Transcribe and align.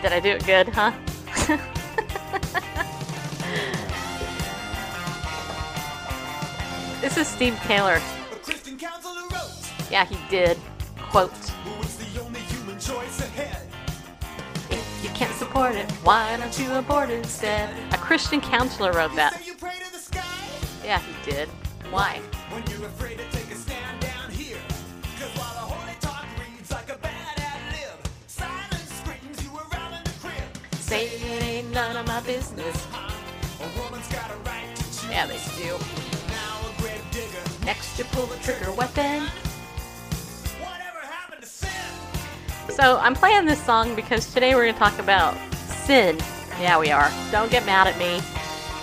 Did 0.00 0.12
I 0.12 0.20
do 0.20 0.30
it 0.30 0.46
good, 0.46 0.68
huh? 0.68 0.92
this 7.00 7.16
is 7.16 7.26
Steve 7.26 7.58
Taylor. 7.64 8.00
Yeah, 9.90 10.04
he 10.04 10.16
did. 10.30 10.56
Quote. 11.10 11.32
If 14.70 15.02
you 15.02 15.10
can't 15.10 15.34
support 15.34 15.74
it, 15.74 15.90
why 16.04 16.36
don't 16.36 16.56
you 16.58 16.72
abort 16.74 17.10
instead? 17.10 17.74
A 17.92 17.96
Christian 17.96 18.40
counselor 18.40 18.92
wrote 18.92 19.16
that. 19.16 19.40
Yeah, 20.84 21.00
he 21.00 21.30
did. 21.30 21.48
Why? 21.90 22.20
Say 30.88 31.08
it 31.08 31.42
ain't 31.42 31.70
none 31.74 31.96
of 31.98 32.06
my 32.06 32.20
business. 32.22 32.86
Yeah, 35.10 35.26
they 35.26 35.38
do. 35.58 35.76
Next, 37.66 37.98
you 37.98 38.04
pull 38.06 38.24
the 38.24 38.36
trigger 38.36 38.72
weapon. 38.72 39.28
So, 42.70 42.96
I'm 43.02 43.14
playing 43.14 43.44
this 43.44 43.62
song 43.62 43.94
because 43.94 44.32
today 44.32 44.54
we're 44.54 44.62
going 44.62 44.72
to 44.72 44.78
talk 44.78 44.98
about 44.98 45.36
sin. 45.66 46.16
Yeah, 46.58 46.78
we 46.78 46.90
are. 46.90 47.10
Don't 47.30 47.50
get 47.50 47.66
mad 47.66 47.86
at 47.86 47.98
me. 47.98 48.22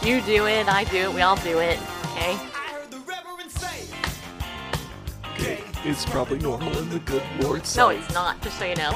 You 0.07 0.21
do 0.21 0.45
it, 0.45 0.67
I 0.67 0.83
do 0.83 1.09
it, 1.09 1.11
we 1.11 1.21
all 1.21 1.37
do 1.37 1.57
it. 1.57 1.79
Okay? 2.11 2.37
Okay, 5.33 5.63
it's 5.83 6.05
probably 6.05 6.37
normal 6.37 6.77
in 6.77 6.87
the 6.91 6.99
good 6.99 7.23
Lord's 7.39 7.75
No, 7.75 7.89
it's 7.89 8.13
not, 8.13 8.39
just 8.43 8.59
so 8.59 8.65
you 8.65 8.75
know. 8.75 8.91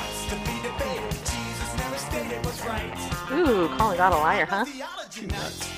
Ooh, 3.31 3.67
calling 3.77 3.97
God 3.97 4.13
a 4.13 4.17
liar, 4.17 4.45
huh? 4.45 4.66
Nuts. 5.27 5.69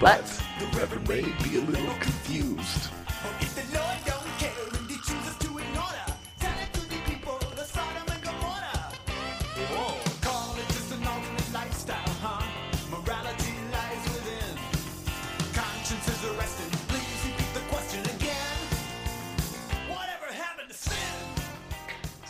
But- 0.00 0.24
But 0.24 0.42
the 0.58 0.66
Reverend 0.78 1.08
may 1.08 1.22
be 1.22 1.58
a 1.58 1.60
little 1.60 1.94
confused. 2.00 2.90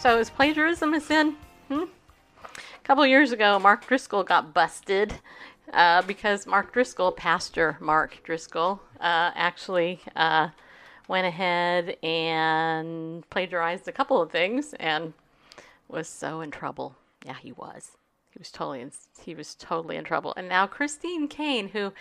So 0.03 0.19
is 0.19 0.31
plagiarism 0.31 0.95
a 0.95 1.01
sin? 1.01 1.37
Couple 2.93 3.07
years 3.07 3.33
ago, 3.33 3.59
Mark 3.59 3.87
Driscoll 3.87 4.23
got 4.23 4.53
busted 4.53 5.15
uh, 5.73 6.03
because 6.03 6.47
Mark 6.47 6.75
Driscoll, 6.75 7.11
Pastor 7.11 7.79
Mark 7.81 8.21
Driscoll, 8.23 8.83
uh, 9.01 9.31
actually 9.35 10.03
uh, 10.15 10.49
went 11.09 11.27
ahead 11.27 11.97
and 12.03 13.27
plagiarized 13.31 13.89
a 13.89 13.93
couple 13.93 14.21
of 14.21 14.31
things 14.31 14.75
and 14.75 15.15
was 15.89 16.07
so 16.07 16.43
in 16.43 16.51
trouble. 16.51 16.95
Yeah, 17.25 17.37
he 17.41 17.53
was. 17.53 17.93
He 18.31 18.39
was 18.39 18.51
totally 18.51 18.83
in, 18.83 18.93
he 19.25 19.35
was 19.35 19.55
totally 19.55 19.97
in 19.97 20.05
trouble. 20.05 20.35
And 20.37 20.47
now 20.47 20.67
Christine 20.67 21.29
Caine, 21.29 21.69
who 21.69 21.95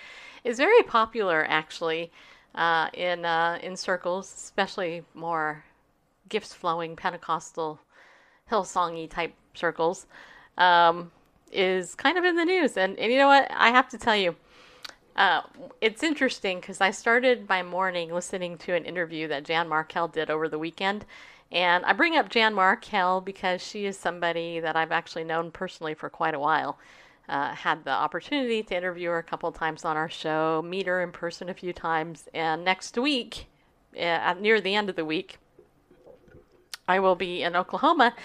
is 0.44 0.57
very 0.57 0.84
popular 0.84 1.46
actually 1.47 2.12
uh, 2.53 2.90
in 2.94 3.24
uh, 3.24 3.59
in 3.63 3.78
circles, 3.78 4.25
especially 4.35 5.06
more 5.13 5.63
gifts 6.28 6.53
flowing 6.53 6.97
Pentecostal 6.97 7.80
Hillsongy 8.51 9.09
type 9.09 9.34
circles, 9.53 10.06
um, 10.57 11.12
is 11.51 11.95
kind 11.95 12.17
of 12.17 12.23
in 12.23 12.35
the 12.35 12.45
news. 12.45 12.78
And, 12.78 12.97
and 12.97 13.12
you 13.12 13.17
know 13.17 13.28
what? 13.28 13.50
I 13.51 13.69
have 13.69 13.89
to 13.89 13.97
tell 13.97 14.16
you, 14.16 14.35
uh, 15.16 15.41
it's 15.81 16.03
interesting 16.03 16.59
because 16.59 16.81
I 16.81 16.91
started 16.91 17.47
my 17.50 17.63
morning 17.63 18.13
listening 18.13 18.57
to 18.59 18.73
an 18.73 18.85
interview 18.85 19.28
that 19.28 19.44
Jan 19.44 19.67
Markell 19.67 20.12
did 20.12 20.29
over 20.29 20.47
the 20.47 20.59
weekend. 20.59 21.06
And 21.51 21.84
I 21.84 21.94
bring 21.94 22.16
up 22.16 22.29
Jan 22.29 22.53
Markell 22.56 23.23
because 23.23 23.62
she 23.62 23.85
is 23.85 23.97
somebody 23.97 24.62
that 24.62 24.78
I've 24.78 24.91
actually 24.94 25.25
known 25.25 25.51
personally 25.51 25.94
for 25.94 26.09
quite 26.09 26.34
a 26.34 26.39
while. 26.39 26.79
Uh, 27.28 27.53
had 27.53 27.83
the 27.85 27.91
opportunity 27.91 28.63
to 28.63 28.75
interview 28.75 29.09
her 29.09 29.18
a 29.18 29.23
couple 29.23 29.51
times 29.51 29.85
on 29.85 29.95
our 29.95 30.09
show, 30.09 30.62
meet 30.62 30.88
her 30.88 31.01
in 31.01 31.12
person 31.12 31.50
a 31.50 31.53
few 31.53 31.72
times, 31.72 32.28
and 32.33 32.66
next 32.66 32.97
week, 32.97 33.45
uh, 33.97 34.33
near 34.39 34.59
the 34.59 34.75
end 34.75 34.89
of 34.89 34.97
the 34.97 35.06
week, 35.06 35.38
I 36.88 37.00
will 37.00 37.16
be 37.16 37.44
in 37.44 37.56
Oklahoma 37.56 38.16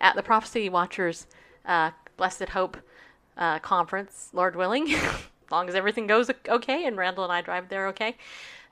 at 0.00 0.14
the 0.14 0.22
Prophecy 0.22 0.68
Watchers 0.68 1.26
uh, 1.66 1.90
Blessed 2.16 2.50
Hope 2.50 2.76
uh, 3.36 3.58
conference, 3.60 4.30
Lord 4.32 4.56
willing, 4.56 4.92
as 4.94 5.22
long 5.50 5.68
as 5.68 5.74
everything 5.74 6.06
goes 6.06 6.30
okay 6.48 6.86
and 6.86 6.96
Randall 6.96 7.24
and 7.24 7.32
I 7.32 7.40
drive 7.40 7.68
there 7.68 7.88
okay. 7.88 8.16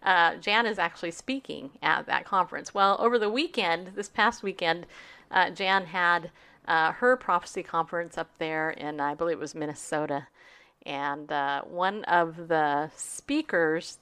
Uh, 0.02 0.36
Jan 0.36 0.66
is 0.66 0.78
actually 0.78 1.10
speaking 1.10 1.70
at 1.82 2.06
that 2.06 2.24
conference. 2.24 2.72
Well, 2.72 2.96
over 3.00 3.18
the 3.18 3.28
weekend, 3.28 3.92
this 3.94 4.08
past 4.08 4.42
weekend, 4.42 4.86
uh, 5.30 5.50
Jan 5.50 5.86
had 5.86 6.30
uh, 6.66 6.92
her 6.92 7.16
prophecy 7.16 7.62
conference 7.62 8.16
up 8.16 8.30
there 8.38 8.70
in, 8.70 9.00
I 9.00 9.14
believe 9.14 9.36
it 9.36 9.40
was 9.40 9.54
Minnesota. 9.54 10.26
And 10.86 11.30
uh, 11.30 11.62
one 11.62 12.04
of 12.04 12.48
the 12.48 12.90
speakers 12.96 13.98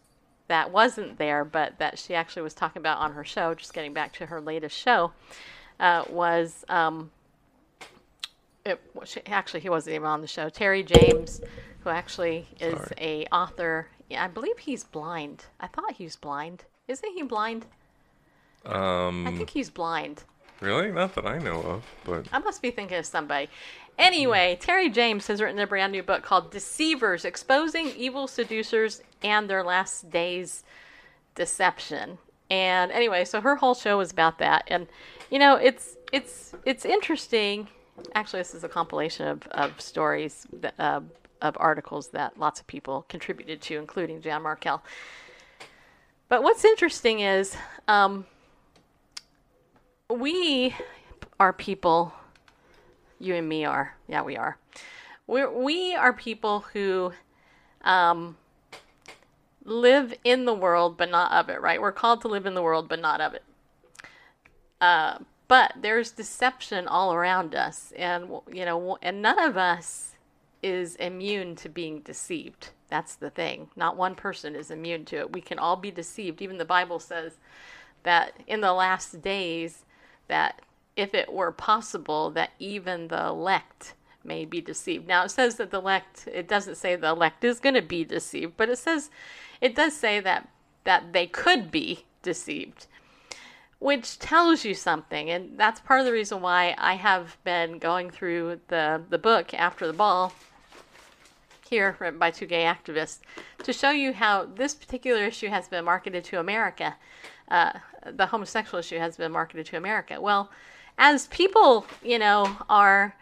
that 0.47 0.71
wasn't 0.71 1.19
there, 1.19 1.45
but 1.45 1.79
that 1.79 1.99
she 1.99 2.15
actually 2.15 2.43
was 2.43 2.55
talking 2.55 2.81
about 2.81 2.99
on 2.99 3.13
her 3.13 3.25
show, 3.25 3.55
just 3.55 3.75
getting 3.75 3.93
back 3.93 4.13
to 4.15 4.27
her 4.27 4.41
latest 4.41 4.77
show, 4.77 5.13
uh, 5.81 6.05
was 6.09 6.65
um, 6.69 7.11
it, 8.69 8.81
actually 9.27 9.61
he 9.61 9.69
wasn't 9.69 9.95
even 9.97 10.07
on 10.07 10.21
the 10.21 10.27
show. 10.27 10.49
Terry 10.49 10.83
James, 10.83 11.41
who 11.81 11.91
actually 11.91 12.47
is 12.61 12.75
Sorry. 12.79 12.95
a 12.99 13.27
author. 13.35 13.89
Yeah, 14.09 14.25
I 14.25 14.29
believe 14.29 14.59
he's 14.59 14.85
blind. 14.85 15.45
I 15.61 15.67
thought 15.67 15.93
he 15.93 16.05
was 16.05 16.17
blind. 16.17 16.65
Isn't 16.87 17.13
he 17.13 17.23
blind? 17.23 17.67
Um, 18.65 19.27
I 19.27 19.37
think 19.37 19.51
he's 19.51 19.71
blind. 19.71 20.25
really? 20.61 20.91
Not 20.91 21.15
that 21.15 21.27
I 21.27 21.39
know 21.39 21.61
of, 21.61 21.85
but 22.05 22.27
I 22.33 22.39
must 22.39 22.61
be 22.63 22.71
thinking 22.71 22.99
of 22.99 23.07
somebody. 23.07 23.49
Anyway, 23.99 24.57
Terry 24.61 24.89
James 24.91 25.27
has 25.27 25.41
written 25.41 25.59
a 25.59 25.67
brand 25.67 25.93
new 25.93 26.03
book 26.03 26.23
called 26.23 26.51
Deceivers 26.51 27.25
Exposing 27.25 27.89
Evil 27.97 28.27
Seducers 28.29 29.03
and 29.23 29.51
Their 29.51 29.65
Last 29.65 30.11
Days 30.11 30.63
Deception. 31.35 32.19
And 32.51 32.91
anyway, 32.93 33.25
so 33.25 33.41
her 33.41 33.57
whole 33.57 33.75
show 33.75 33.99
was 33.99 34.11
about 34.11 34.39
that. 34.39 34.65
And 34.69 34.87
you 35.31 35.39
know, 35.39 35.57
it's 35.57 35.97
it's 36.13 36.55
it's 36.65 36.85
interesting. 36.85 37.69
Actually, 38.15 38.41
this 38.41 38.55
is 38.55 38.65
a 38.65 38.69
compilation 38.69 39.27
of, 39.27 39.47
of 39.49 39.81
stories 39.81 40.47
that, 40.53 40.75
uh, 40.79 41.01
of 41.43 41.57
articles 41.61 42.09
that 42.09 42.39
lots 42.39 42.61
of 42.61 42.67
people 42.67 43.05
contributed 43.09 43.61
to, 43.63 43.77
including 43.77 44.21
Jan 44.21 44.43
Markell. 44.43 44.81
But 46.29 46.43
what's 46.43 46.65
interesting 46.65 47.21
is 47.21 47.57
um, 47.87 48.27
we 50.11 50.75
are 51.41 51.53
people 51.53 52.13
you 53.19 53.35
and 53.35 53.49
me 53.49 53.65
are. 53.65 53.97
Yeah, 54.07 54.23
we 54.23 54.37
are. 54.37 54.59
We're, 55.27 55.51
we 55.51 55.95
are 55.95 56.13
people 56.13 56.61
who 56.73 57.13
um, 57.83 58.37
live 59.65 60.15
in 60.25 60.45
the 60.45 60.55
world 60.55 60.97
but 60.97 61.11
not 61.11 61.33
of 61.33 61.49
it, 61.49 61.61
right? 61.61 61.81
We're 61.81 61.93
called 61.93 62.21
to 62.23 62.29
live 62.29 62.47
in 62.47 62.55
the 62.55 62.63
world 62.63 62.89
but 62.89 63.01
not 63.01 63.21
of 63.21 63.35
it. 63.35 63.45
Uh, 64.81 65.19
but 65.49 65.73
there's 65.81 66.11
deception 66.11 66.87
all 66.87 67.13
around 67.13 67.55
us, 67.55 67.93
and 67.97 68.29
you 68.53 68.65
know, 68.65 68.99
and 69.03 69.23
none 69.23 69.39
of 69.39 69.57
us 69.57 70.13
is 70.63 70.97
immune 70.97 71.57
to 71.57 71.69
being 71.69 72.01
deceived. 72.01 72.71
That's 72.89 73.15
the 73.15 73.31
thing. 73.31 73.69
Not 73.77 73.97
one 73.97 74.15
person 74.15 74.55
is 74.55 74.71
immune 74.71 75.05
to 75.07 75.17
it. 75.17 75.33
We 75.33 75.41
can 75.41 75.59
all 75.59 75.77
be 75.77 75.91
deceived. 75.91 76.43
Even 76.43 76.59
the 76.59 76.65
Bible 76.65 76.99
says 76.99 77.37
that 78.03 78.33
in 78.47 78.61
the 78.61 78.73
last 78.73 79.21
days 79.23 79.85
that 80.27 80.61
if 80.97 81.15
it 81.15 81.33
were 81.33 81.53
possible 81.53 82.31
that 82.31 82.51
even 82.59 83.09
the 83.09 83.27
elect 83.27 83.95
may 84.25 84.45
be 84.45 84.61
deceived. 84.61 85.07
Now 85.07 85.25
it 85.25 85.31
says 85.31 85.57
that 85.57 85.71
the 85.71 85.79
elect 85.79 86.29
it 86.33 86.49
doesn't 86.49 86.77
say 86.77 86.97
the 86.97 87.09
elect 87.09 87.45
is 87.45 87.61
going 87.61 87.75
to 87.75 87.83
be 87.83 88.05
deceived, 88.05 88.55
but 88.57 88.69
it 88.69 88.79
says 88.79 89.11
it 89.61 89.75
does 89.75 89.97
say 89.97 90.21
that 90.21 90.49
that 90.85 91.13
they 91.13 91.27
could 91.27 91.71
be 91.71 92.05
deceived. 92.23 92.87
Which 93.79 94.19
tells 94.19 94.65
you 94.65 94.75
something. 94.75 95.31
And 95.31 95.59
that's 95.59 95.81
part 95.81 96.01
of 96.01 96.07
the 96.07 96.13
reason 96.13 96.41
why 96.41 96.75
I 96.79 96.95
have 96.95 97.37
been 97.45 97.79
going 97.79 98.11
through 98.11 98.61
the, 98.69 99.03
the 99.09 99.19
book 99.19 99.55
after 99.55 99.87
the 99.87 99.93
ball 99.93 100.33
here 101.69 101.97
written 101.99 102.19
by 102.19 102.31
two 102.31 102.47
gay 102.47 102.65
activists 102.65 103.19
to 103.63 103.73
show 103.73 103.91
you 103.91 104.13
how 104.15 104.47
this 104.47 104.75
particular 104.75 105.25
issue 105.25 105.49
has 105.49 105.69
been 105.69 105.85
marketed 105.85 106.25
to 106.25 106.41
America. 106.41 106.97
Uh, 107.51 107.73
the 108.11 108.27
homosexual 108.27 108.81
issue 108.81 108.99
has 108.99 109.17
been 109.17 109.33
marketed 109.33 109.67
to 109.67 109.77
America. 109.77 110.21
Well, 110.21 110.51
as 110.97 111.27
people, 111.29 111.87
you 112.03 112.19
know, 112.19 112.57
are 112.69 113.15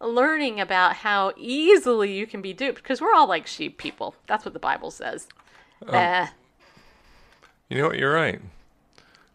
learning 0.00 0.60
about 0.60 0.96
how 0.96 1.32
easily 1.36 2.12
you 2.12 2.26
can 2.26 2.42
be 2.42 2.52
duped, 2.52 2.82
because 2.82 3.00
we're 3.00 3.14
all 3.14 3.26
like 3.26 3.46
sheep 3.46 3.78
people. 3.78 4.14
That's 4.26 4.44
what 4.44 4.52
the 4.52 4.60
Bible 4.60 4.90
says. 4.90 5.26
Uh, 5.86 6.26
You 7.68 7.78
know 7.78 7.88
what? 7.88 7.98
You're 7.98 8.12
right. 8.12 8.40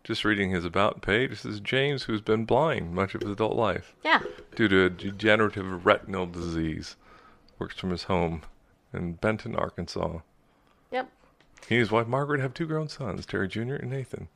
Just 0.10 0.26
reading 0.26 0.50
his 0.50 0.66
about 0.66 1.04
page, 1.04 1.30
this 1.30 1.46
is 1.46 1.60
James 1.60 2.06
who's 2.06 2.20
been 2.20 2.44
blind 2.44 2.96
much 2.96 3.14
of 3.14 3.22
his 3.22 3.30
adult 3.30 3.56
life 3.56 3.94
yeah. 4.04 4.22
due 4.56 4.68
to 4.68 4.86
a 4.86 4.90
degenerative 4.90 5.86
retinal 5.86 6.26
disease. 6.26 6.96
Works 7.60 7.78
from 7.78 7.92
his 7.92 8.06
home 8.06 8.42
in 8.92 9.14
Benton, 9.14 9.56
Arkansas. 9.56 10.22
Yep. 10.92 11.12
He 11.68 11.76
and 11.76 11.82
his 11.82 11.92
wife 11.92 12.08
Margaret 12.08 12.42
have 12.42 12.56
two 12.56 12.66
grown 12.66 12.90
sons, 12.90 13.28
Terry 13.28 13.48
Jr. 13.48 13.76
and 13.76 13.92
Nathan, 13.92 14.30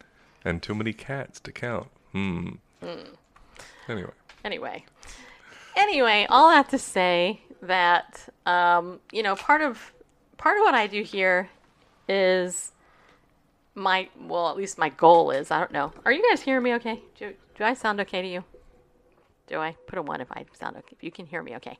and 0.45 0.61
too 0.61 0.75
many 0.75 0.93
cats 0.93 1.39
to 1.39 1.51
count. 1.51 1.87
Hmm. 2.11 2.49
Anyway, 3.89 4.11
anyway 4.45 4.85
anyway 5.75 6.27
all 6.29 6.51
that 6.51 6.69
to 6.69 6.77
say 6.77 7.41
that 7.63 8.29
um, 8.45 8.99
you 9.11 9.23
know 9.23 9.35
part 9.35 9.61
of 9.61 9.91
part 10.37 10.55
of 10.55 10.61
what 10.61 10.75
i 10.75 10.85
do 10.85 11.01
here 11.01 11.49
is 12.07 12.72
my 13.75 14.09
well 14.19 14.49
at 14.49 14.57
least 14.57 14.77
my 14.77 14.89
goal 14.89 15.31
is 15.31 15.51
i 15.51 15.59
don't 15.59 15.71
know. 15.71 15.91
Are 16.05 16.11
you 16.11 16.27
guys 16.29 16.41
hearing 16.41 16.63
me 16.63 16.73
okay? 16.75 17.01
Do, 17.17 17.33
do 17.55 17.63
i 17.63 17.73
sound 17.73 17.99
okay 18.01 18.21
to 18.21 18.27
you? 18.27 18.43
Do 19.47 19.59
i? 19.59 19.75
Put 19.87 19.99
a 19.99 20.01
one 20.01 20.21
if 20.21 20.31
i 20.31 20.45
sound 20.53 20.77
okay. 20.77 20.91
If 20.91 21.03
you 21.03 21.11
can 21.11 21.25
hear 21.25 21.43
me 21.43 21.55
okay. 21.55 21.77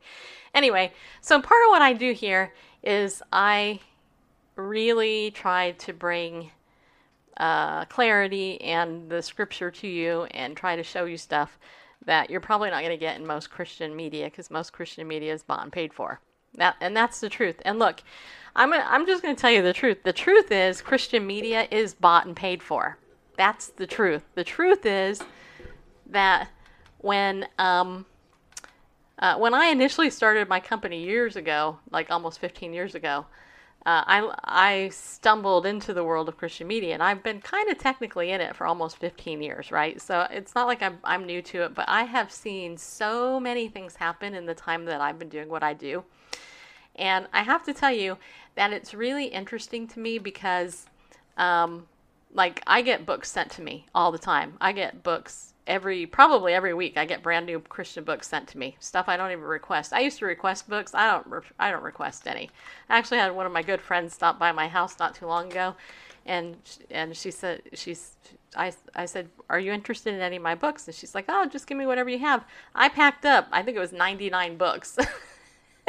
Anyway 0.53 0.91
so 1.21 1.41
part 1.41 1.63
of 1.65 1.69
what 1.69 1.81
i 1.81 1.93
do 1.93 2.13
here 2.13 2.53
is 2.83 3.21
i 3.31 3.79
really 4.55 5.31
try 5.31 5.71
to 5.71 5.93
bring 5.93 6.51
uh, 7.37 7.85
clarity 7.85 8.61
and 8.61 9.09
the 9.09 9.21
scripture 9.21 9.71
to 9.71 9.87
you 9.87 10.23
and 10.31 10.55
try 10.55 10.75
to 10.75 10.83
show 10.83 11.05
you 11.05 11.17
stuff 11.17 11.57
that 12.05 12.29
you're 12.29 12.41
probably 12.41 12.69
not 12.69 12.81
going 12.81 12.91
to 12.91 12.97
get 12.97 13.17
in 13.17 13.25
most 13.25 13.49
Christian 13.49 13.95
media 13.95 14.25
because 14.25 14.51
most 14.51 14.73
Christian 14.73 15.07
media 15.07 15.33
is 15.33 15.43
bought 15.43 15.63
and 15.63 15.71
paid 15.71 15.93
for. 15.93 16.19
That 16.55 16.75
and 16.79 16.95
that's 16.95 17.19
the 17.19 17.29
truth. 17.29 17.61
And 17.65 17.79
look, 17.79 18.03
I'm 18.55 18.71
gonna, 18.71 18.85
I'm 18.87 19.05
just 19.05 19.23
going 19.23 19.35
to 19.35 19.41
tell 19.41 19.51
you 19.51 19.61
the 19.61 19.73
truth. 19.73 20.03
The 20.03 20.13
truth 20.13 20.51
is 20.51 20.81
Christian 20.81 21.25
media 21.25 21.67
is 21.71 21.93
bought 21.93 22.25
and 22.25 22.35
paid 22.35 22.61
for. 22.61 22.97
That's 23.37 23.67
the 23.67 23.87
truth. 23.87 24.23
The 24.35 24.43
truth 24.43 24.85
is 24.85 25.21
that 26.07 26.49
when 26.99 27.47
um, 27.57 28.05
uh, 29.19 29.37
when 29.37 29.53
I 29.53 29.67
initially 29.67 30.09
started 30.09 30.47
my 30.49 30.59
company 30.59 31.03
years 31.03 31.35
ago, 31.35 31.79
like 31.91 32.11
almost 32.11 32.39
15 32.39 32.73
years 32.73 32.95
ago, 32.95 33.25
uh, 33.85 34.03
I, 34.07 34.33
I 34.43 34.89
stumbled 34.89 35.65
into 35.65 35.93
the 35.93 36.03
world 36.03 36.29
of 36.29 36.37
Christian 36.37 36.67
media, 36.67 36.93
and 36.93 37.03
I've 37.03 37.21
been 37.21 37.41
kind 37.41 37.69
of 37.69 37.77
technically 37.77 38.31
in 38.31 38.39
it 38.39 38.55
for 38.55 38.65
almost 38.65 38.97
15 38.97 39.41
years, 39.41 39.71
right? 39.71 40.01
So 40.01 40.25
it's 40.31 40.55
not 40.55 40.67
like 40.67 40.81
I'm, 40.81 40.99
I'm 41.03 41.25
new 41.25 41.41
to 41.41 41.63
it, 41.63 41.75
but 41.75 41.85
I 41.89 42.03
have 42.03 42.31
seen 42.31 42.77
so 42.77 43.39
many 43.39 43.67
things 43.67 43.97
happen 43.97 44.33
in 44.33 44.45
the 44.45 44.53
time 44.53 44.85
that 44.85 45.01
I've 45.01 45.19
been 45.19 45.29
doing 45.29 45.49
what 45.49 45.63
I 45.63 45.73
do. 45.73 46.03
And 46.95 47.27
I 47.33 47.43
have 47.43 47.63
to 47.63 47.73
tell 47.73 47.91
you 47.91 48.17
that 48.55 48.71
it's 48.71 48.93
really 48.93 49.25
interesting 49.25 49.87
to 49.87 49.99
me 49.99 50.19
because, 50.19 50.85
um, 51.37 51.87
like, 52.33 52.61
I 52.67 52.81
get 52.81 53.05
books 53.05 53.31
sent 53.31 53.51
to 53.51 53.61
me 53.61 53.87
all 53.95 54.11
the 54.11 54.17
time. 54.17 54.57
I 54.61 54.71
get 54.71 55.03
books 55.03 55.53
every 55.65 56.05
probably 56.05 56.53
every 56.53 56.73
week 56.73 56.97
I 56.97 57.05
get 57.05 57.23
brand 57.23 57.45
new 57.45 57.57
Christian 57.61 58.03
books 58.03 58.27
sent 58.27 58.49
to 58.49 58.57
me. 58.57 58.75
Stuff 58.79 59.07
I 59.07 59.15
don't 59.15 59.31
even 59.31 59.43
request. 59.45 59.93
I 59.93 60.01
used 60.01 60.19
to 60.19 60.25
request 60.25 60.69
books. 60.69 60.93
I 60.93 61.09
don't 61.09 61.27
re- 61.27 61.39
I 61.57 61.71
don't 61.71 61.83
request 61.83 62.27
any. 62.27 62.49
I 62.89 62.97
actually 62.97 63.19
had 63.19 63.33
one 63.33 63.45
of 63.45 63.51
my 63.53 63.63
good 63.63 63.79
friends 63.81 64.13
stop 64.13 64.37
by 64.37 64.51
my 64.51 64.67
house 64.67 64.99
not 64.99 65.15
too 65.15 65.25
long 65.25 65.49
ago 65.49 65.75
and 66.25 66.55
and 66.89 67.15
she 67.15 67.31
said 67.31 67.61
she's 67.73 68.15
I, 68.55 68.71
I 68.95 69.05
said, 69.05 69.29
"Are 69.49 69.59
you 69.59 69.71
interested 69.71 70.13
in 70.13 70.21
any 70.21 70.35
of 70.35 70.43
my 70.43 70.53
books?" 70.53 70.87
And 70.87 70.95
she's 70.95 71.15
like, 71.15 71.25
"Oh, 71.27 71.47
just 71.47 71.65
give 71.65 71.77
me 71.77 71.87
whatever 71.87 72.09
you 72.09 72.19
have." 72.19 72.45
I 72.75 72.87
packed 72.87 73.25
up, 73.25 73.47
I 73.51 73.63
think 73.63 73.75
it 73.75 73.79
was 73.79 73.91
99 73.91 74.57
books. 74.57 74.95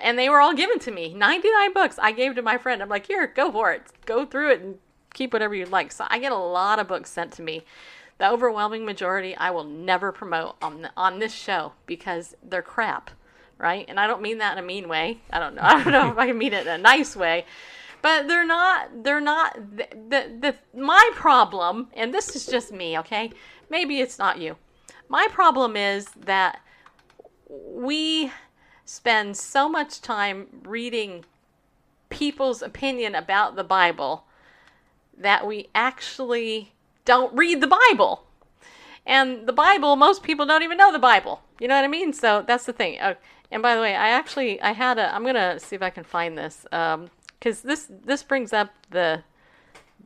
and 0.00 0.18
they 0.18 0.28
were 0.28 0.40
all 0.40 0.54
given 0.54 0.78
to 0.80 0.90
me. 0.90 1.14
99 1.14 1.72
books 1.72 1.98
I 1.98 2.12
gave 2.12 2.34
to 2.34 2.42
my 2.42 2.58
friend. 2.58 2.82
I'm 2.82 2.88
like, 2.88 3.06
"Here, 3.06 3.26
go 3.26 3.50
for 3.50 3.72
it. 3.72 3.82
Go 4.06 4.24
through 4.24 4.52
it 4.52 4.60
and 4.60 4.78
keep 5.14 5.32
whatever 5.32 5.54
you 5.54 5.66
like." 5.66 5.92
So 5.92 6.06
I 6.08 6.18
get 6.18 6.32
a 6.32 6.36
lot 6.36 6.78
of 6.78 6.88
books 6.88 7.10
sent 7.10 7.32
to 7.32 7.42
me 7.42 7.64
the 8.20 8.30
overwhelming 8.30 8.84
majority 8.84 9.34
I 9.34 9.50
will 9.50 9.64
never 9.64 10.12
promote 10.12 10.56
on 10.60 10.82
the, 10.82 10.90
on 10.96 11.18
this 11.18 11.32
show 11.32 11.72
because 11.86 12.36
they're 12.42 12.62
crap, 12.62 13.10
right? 13.56 13.86
And 13.88 13.98
I 13.98 14.06
don't 14.06 14.20
mean 14.20 14.38
that 14.38 14.52
in 14.52 14.62
a 14.62 14.66
mean 14.66 14.88
way. 14.88 15.22
I 15.30 15.38
don't 15.38 15.54
know. 15.54 15.62
I 15.64 15.82
don't 15.82 15.92
know 15.92 16.10
if 16.10 16.18
I 16.18 16.26
can 16.26 16.38
mean 16.38 16.52
it 16.52 16.66
in 16.66 16.72
a 16.72 16.78
nice 16.78 17.16
way, 17.16 17.46
but 18.02 18.28
they're 18.28 18.46
not. 18.46 19.02
They're 19.02 19.20
not 19.20 19.54
the, 19.54 19.88
the 20.08 20.54
the 20.72 20.78
my 20.78 21.10
problem. 21.14 21.88
And 21.94 22.12
this 22.12 22.36
is 22.36 22.46
just 22.46 22.72
me, 22.72 22.98
okay? 22.98 23.32
Maybe 23.70 24.00
it's 24.00 24.18
not 24.18 24.38
you. 24.38 24.56
My 25.08 25.26
problem 25.30 25.74
is 25.74 26.06
that 26.24 26.60
we 27.48 28.30
spend 28.90 29.36
so 29.36 29.68
much 29.68 30.00
time 30.00 30.48
reading 30.64 31.24
people's 32.08 32.60
opinion 32.60 33.14
about 33.14 33.54
the 33.54 33.62
Bible 33.62 34.24
that 35.16 35.46
we 35.46 35.68
actually 35.76 36.72
don't 37.04 37.32
read 37.32 37.60
the 37.60 37.68
Bible. 37.68 38.24
And 39.06 39.46
the 39.46 39.52
Bible, 39.52 39.94
most 39.94 40.24
people 40.24 40.44
don't 40.44 40.64
even 40.64 40.76
know 40.76 40.90
the 40.90 40.98
Bible. 40.98 41.40
You 41.60 41.68
know 41.68 41.76
what 41.76 41.84
I 41.84 41.88
mean? 41.88 42.12
So 42.12 42.42
that's 42.44 42.66
the 42.66 42.72
thing. 42.72 42.98
Uh, 42.98 43.14
and 43.52 43.62
by 43.62 43.76
the 43.76 43.80
way, 43.80 43.94
I 43.94 44.08
actually 44.08 44.60
I 44.60 44.72
had 44.72 44.98
a. 44.98 45.14
I'm 45.14 45.24
gonna 45.24 45.60
see 45.60 45.76
if 45.76 45.82
I 45.82 45.90
can 45.90 46.02
find 46.02 46.36
this 46.36 46.64
because 46.64 47.00
um, 47.64 47.68
this 47.68 47.86
this 48.04 48.24
brings 48.24 48.52
up 48.52 48.70
the 48.90 49.22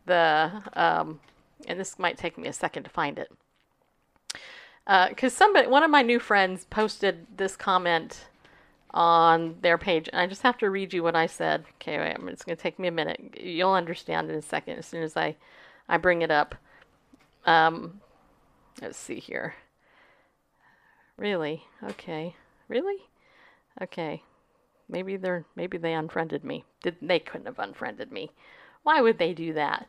the 0.04 0.62
um, 0.74 1.20
and 1.66 1.80
this 1.80 1.98
might 1.98 2.18
take 2.18 2.36
me 2.36 2.48
a 2.48 2.52
second 2.52 2.82
to 2.82 2.90
find 2.90 3.18
it. 3.18 3.32
Because 4.86 5.32
uh, 5.32 5.36
somebody, 5.36 5.68
one 5.68 5.82
of 5.82 5.90
my 5.90 6.02
new 6.02 6.20
friends, 6.20 6.66
posted 6.66 7.26
this 7.34 7.56
comment 7.56 8.26
on 8.94 9.56
their 9.60 9.76
page, 9.76 10.08
and 10.12 10.22
I 10.22 10.26
just 10.28 10.42
have 10.42 10.56
to 10.58 10.70
read 10.70 10.94
you 10.94 11.02
what 11.02 11.16
I 11.16 11.26
said. 11.26 11.64
Okay, 11.74 11.98
wait, 11.98 12.16
it's 12.32 12.44
going 12.44 12.56
to 12.56 12.62
take 12.62 12.78
me 12.78 12.88
a 12.88 12.92
minute. 12.92 13.36
You'll 13.38 13.72
understand 13.72 14.30
in 14.30 14.36
a 14.36 14.42
second 14.42 14.78
as 14.78 14.86
soon 14.86 15.02
as 15.02 15.16
I 15.16 15.36
I 15.88 15.98
bring 15.98 16.22
it 16.22 16.30
up. 16.30 16.54
Um, 17.44 18.00
let's 18.80 18.96
see 18.96 19.18
here. 19.18 19.54
Really? 21.16 21.64
Okay. 21.82 22.36
Really? 22.68 22.98
Okay. 23.82 24.22
Maybe 24.88 25.16
they're 25.16 25.44
maybe 25.56 25.76
they 25.76 25.92
unfriended 25.92 26.44
me. 26.44 26.64
Did 26.82 26.96
they 27.02 27.18
couldn't 27.18 27.46
have 27.46 27.58
unfriended 27.58 28.12
me. 28.12 28.30
Why 28.84 29.00
would 29.00 29.18
they 29.18 29.34
do 29.34 29.52
that? 29.54 29.88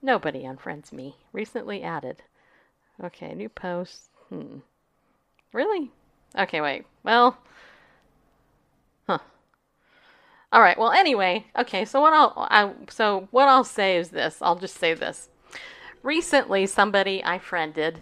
Nobody 0.00 0.44
unfriends 0.44 0.90
me. 0.90 1.16
Recently 1.32 1.82
added. 1.82 2.22
Okay, 3.02 3.34
new 3.34 3.48
post. 3.50 4.08
Hmm. 4.30 4.58
Really? 5.52 5.90
Okay, 6.38 6.62
wait. 6.62 6.86
Well. 7.02 7.36
All 10.52 10.60
right. 10.60 10.78
Well, 10.78 10.92
anyway, 10.92 11.46
okay. 11.56 11.84
So 11.84 12.00
what 12.00 12.12
I'll 12.12 12.34
I, 12.36 12.72
so 12.90 13.28
what 13.30 13.48
I'll 13.48 13.64
say 13.64 13.96
is 13.96 14.10
this. 14.10 14.38
I'll 14.42 14.56
just 14.56 14.76
say 14.76 14.94
this 14.94 15.30
recently 16.02 16.66
somebody 16.66 17.22
I 17.24 17.38
friended 17.38 18.00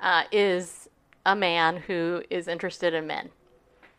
uh, 0.00 0.24
is 0.30 0.88
a 1.26 1.34
man 1.34 1.76
who 1.76 2.22
is 2.30 2.48
interested 2.48 2.94
in 2.94 3.06
men. 3.06 3.30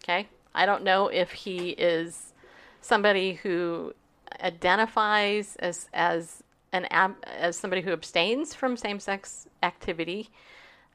Okay, 0.04 0.28
I 0.54 0.66
don't 0.66 0.84
know 0.84 1.08
if 1.08 1.32
he 1.32 1.70
is 1.72 2.34
somebody 2.82 3.34
who 3.34 3.94
identifies 4.42 5.56
as 5.58 5.90
as 5.94 6.44
an 6.72 6.86
as 7.26 7.58
somebody 7.58 7.82
who 7.82 7.92
abstains 7.92 8.54
from 8.54 8.78
same-sex 8.78 9.48
activity. 9.64 10.30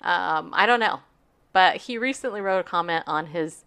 Um, 0.03 0.51
I 0.55 0.67
don't 0.67 0.81
know, 0.81 1.01
but 1.53 1.77
he 1.77 1.99
recently 1.99 2.41
wrote 2.41 2.61
a 2.61 2.65
comment 2.65 3.05
on 3.07 3.27
his 3.27 3.65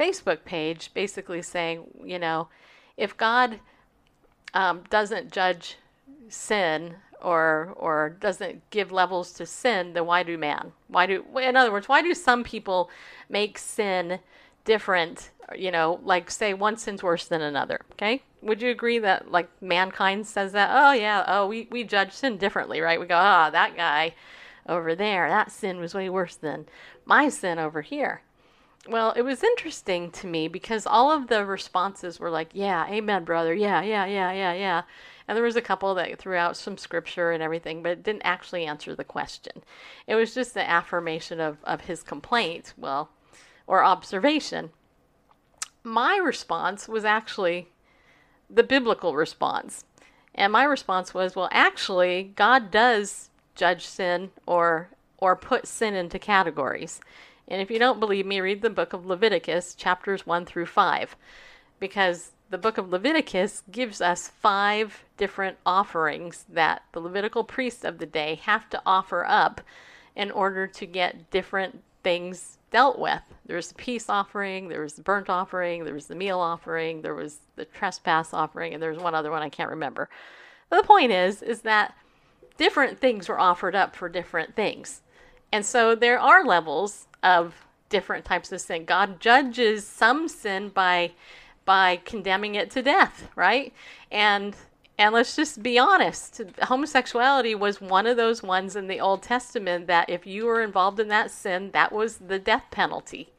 Facebook 0.00 0.44
page, 0.44 0.92
basically 0.94 1.42
saying, 1.42 1.84
you 2.02 2.18
know, 2.18 2.48
if 2.96 3.16
God 3.16 3.60
um, 4.54 4.82
doesn't 4.88 5.30
judge 5.30 5.76
sin 6.28 6.94
or 7.20 7.74
or 7.76 8.16
doesn't 8.20 8.68
give 8.70 8.90
levels 8.90 9.32
to 9.34 9.44
sin, 9.44 9.92
then 9.92 10.06
why 10.06 10.22
do 10.22 10.38
man? 10.38 10.72
Why 10.88 11.06
do 11.06 11.24
in 11.38 11.56
other 11.56 11.70
words, 11.70 11.88
why 11.88 12.00
do 12.02 12.14
some 12.14 12.42
people 12.42 12.90
make 13.28 13.58
sin 13.58 14.20
different? 14.64 15.30
You 15.54 15.70
know, 15.70 16.00
like 16.02 16.30
say 16.30 16.54
one 16.54 16.76
sin's 16.76 17.02
worse 17.02 17.26
than 17.26 17.42
another. 17.42 17.80
Okay, 17.92 18.22
would 18.40 18.62
you 18.62 18.70
agree 18.70 18.98
that 19.00 19.30
like 19.30 19.50
mankind 19.60 20.26
says 20.26 20.52
that? 20.52 20.70
Oh 20.72 20.92
yeah, 20.92 21.24
oh 21.26 21.46
we 21.46 21.68
we 21.70 21.84
judge 21.84 22.12
sin 22.12 22.38
differently, 22.38 22.80
right? 22.80 23.00
We 23.00 23.06
go, 23.06 23.18
ah, 23.18 23.48
oh, 23.48 23.50
that 23.50 23.76
guy 23.76 24.14
over 24.66 24.94
there, 24.94 25.28
that 25.28 25.50
sin 25.50 25.78
was 25.78 25.94
way 25.94 26.08
worse 26.08 26.36
than 26.36 26.66
my 27.04 27.28
sin 27.28 27.58
over 27.58 27.82
here. 27.82 28.22
Well, 28.88 29.12
it 29.12 29.22
was 29.22 29.44
interesting 29.44 30.10
to 30.12 30.26
me 30.26 30.48
because 30.48 30.86
all 30.86 31.12
of 31.12 31.28
the 31.28 31.44
responses 31.44 32.18
were 32.18 32.30
like, 32.30 32.50
yeah, 32.54 32.86
amen, 32.88 33.24
brother. 33.24 33.54
Yeah, 33.54 33.82
yeah, 33.82 34.06
yeah, 34.06 34.32
yeah, 34.32 34.52
yeah. 34.54 34.82
And 35.28 35.36
there 35.36 35.44
was 35.44 35.56
a 35.56 35.62
couple 35.62 35.94
that 35.94 36.18
threw 36.18 36.36
out 36.36 36.56
some 36.56 36.78
scripture 36.78 37.30
and 37.30 37.42
everything, 37.42 37.82
but 37.82 37.92
it 37.92 38.02
didn't 38.02 38.22
actually 38.24 38.64
answer 38.64 38.94
the 38.96 39.04
question. 39.04 39.62
It 40.06 40.14
was 40.14 40.34
just 40.34 40.54
the 40.54 40.68
affirmation 40.68 41.40
of, 41.40 41.58
of 41.64 41.82
his 41.82 42.02
complaint, 42.02 42.72
well, 42.76 43.10
or 43.66 43.84
observation. 43.84 44.70
My 45.84 46.16
response 46.16 46.88
was 46.88 47.04
actually 47.04 47.68
the 48.48 48.64
biblical 48.64 49.14
response. 49.14 49.84
And 50.34 50.52
my 50.52 50.64
response 50.64 51.12
was, 51.14 51.36
well, 51.36 51.48
actually, 51.52 52.32
God 52.34 52.70
does 52.70 53.30
judge 53.54 53.86
sin 53.86 54.30
or 54.46 54.88
or 55.18 55.36
put 55.36 55.66
sin 55.66 55.94
into 55.94 56.18
categories. 56.18 56.98
And 57.50 57.60
if 57.60 57.70
you 57.70 57.78
don't 57.78 58.00
believe 58.00 58.26
me, 58.26 58.40
read 58.40 58.62
the 58.62 58.70
book 58.70 58.92
of 58.92 59.04
Leviticus, 59.04 59.74
chapters 59.74 60.24
1 60.24 60.46
through 60.46 60.66
5, 60.66 61.16
because 61.80 62.30
the 62.50 62.58
book 62.58 62.78
of 62.78 62.90
Leviticus 62.90 63.64
gives 63.70 64.00
us 64.00 64.28
five 64.28 65.04
different 65.16 65.56
offerings 65.66 66.44
that 66.48 66.82
the 66.92 67.00
Levitical 67.00 67.42
priests 67.42 67.84
of 67.84 67.98
the 67.98 68.06
day 68.06 68.36
have 68.44 68.70
to 68.70 68.80
offer 68.86 69.24
up 69.26 69.60
in 70.14 70.30
order 70.30 70.66
to 70.66 70.86
get 70.86 71.30
different 71.30 71.82
things 72.02 72.58
dealt 72.70 72.98
with. 72.98 73.20
There 73.46 73.56
was 73.56 73.68
the 73.68 73.74
peace 73.74 74.08
offering, 74.08 74.68
there 74.68 74.82
was 74.82 74.94
the 74.94 75.02
burnt 75.02 75.28
offering, 75.28 75.84
there 75.84 75.94
was 75.94 76.06
the 76.06 76.14
meal 76.14 76.38
offering, 76.38 77.02
there 77.02 77.14
was 77.14 77.38
the 77.56 77.64
trespass 77.64 78.32
offering, 78.32 78.74
and 78.74 78.82
there 78.82 78.90
was 78.90 79.02
one 79.02 79.14
other 79.14 79.30
one 79.30 79.42
I 79.42 79.48
can't 79.48 79.70
remember. 79.70 80.08
But 80.68 80.82
the 80.82 80.86
point 80.86 81.10
is, 81.10 81.42
is 81.42 81.62
that 81.62 81.94
different 82.56 83.00
things 83.00 83.28
were 83.28 83.40
offered 83.40 83.74
up 83.74 83.96
for 83.96 84.08
different 84.08 84.54
things. 84.54 85.02
And 85.52 85.66
so 85.66 85.94
there 85.94 86.18
are 86.18 86.44
levels 86.44 87.08
of 87.22 87.54
different 87.88 88.24
types 88.24 88.52
of 88.52 88.60
sin. 88.60 88.84
God 88.84 89.20
judges 89.20 89.86
some 89.86 90.28
sin 90.28 90.68
by 90.70 91.12
by 91.64 92.00
condemning 92.04 92.54
it 92.54 92.70
to 92.72 92.82
death, 92.82 93.28
right? 93.36 93.72
And 94.10 94.56
and 94.98 95.14
let's 95.14 95.34
just 95.34 95.62
be 95.62 95.78
honest, 95.78 96.42
homosexuality 96.64 97.54
was 97.54 97.80
one 97.80 98.06
of 98.06 98.18
those 98.18 98.42
ones 98.42 98.76
in 98.76 98.86
the 98.86 99.00
Old 99.00 99.22
Testament 99.22 99.86
that 99.86 100.10
if 100.10 100.26
you 100.26 100.44
were 100.44 100.62
involved 100.62 101.00
in 101.00 101.08
that 101.08 101.30
sin, 101.30 101.70
that 101.72 101.90
was 101.90 102.18
the 102.18 102.38
death 102.38 102.64
penalty. 102.70 103.30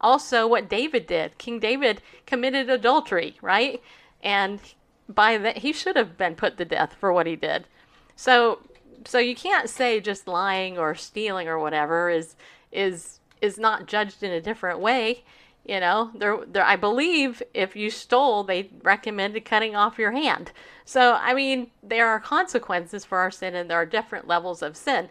Also, 0.00 0.46
what 0.46 0.68
David 0.68 1.06
did, 1.06 1.36
King 1.36 1.58
David 1.58 2.00
committed 2.26 2.70
adultery, 2.70 3.36
right? 3.42 3.82
And 4.22 4.60
by 5.06 5.36
that, 5.36 5.58
he 5.58 5.74
should 5.74 5.96
have 5.96 6.16
been 6.16 6.36
put 6.36 6.56
to 6.56 6.64
death 6.64 6.94
for 6.98 7.12
what 7.12 7.26
he 7.26 7.36
did. 7.36 7.66
So, 8.16 8.60
so 9.04 9.18
you 9.18 9.34
can't 9.34 9.68
say 9.68 10.00
just 10.00 10.26
lying 10.26 10.78
or 10.78 10.94
stealing 10.94 11.48
or 11.48 11.58
whatever 11.58 12.08
is 12.08 12.34
is 12.74 13.20
is 13.40 13.58
not 13.58 13.86
judged 13.86 14.22
in 14.22 14.30
a 14.32 14.40
different 14.40 14.80
way. 14.80 15.24
You 15.64 15.80
know, 15.80 16.10
there, 16.14 16.38
there. 16.46 16.64
I 16.64 16.76
believe 16.76 17.42
if 17.54 17.74
you 17.74 17.88
stole, 17.88 18.44
they 18.44 18.70
recommended 18.82 19.46
cutting 19.46 19.74
off 19.74 19.98
your 19.98 20.12
hand. 20.12 20.52
So, 20.84 21.14
I 21.14 21.32
mean, 21.32 21.70
there 21.82 22.08
are 22.08 22.20
consequences 22.20 23.06
for 23.06 23.18
our 23.18 23.30
sin, 23.30 23.54
and 23.54 23.70
there 23.70 23.78
are 23.78 23.86
different 23.86 24.28
levels 24.28 24.60
of 24.60 24.76
sin. 24.76 25.08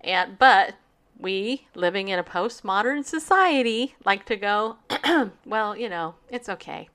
And 0.00 0.36
but 0.36 0.74
we, 1.18 1.68
living 1.74 2.08
in 2.08 2.18
a 2.18 2.24
postmodern 2.24 3.04
society, 3.04 3.94
like 4.04 4.24
to 4.26 4.36
go, 4.36 4.78
well, 5.46 5.76
you 5.76 5.88
know, 5.88 6.16
it's 6.28 6.48
okay. 6.48 6.88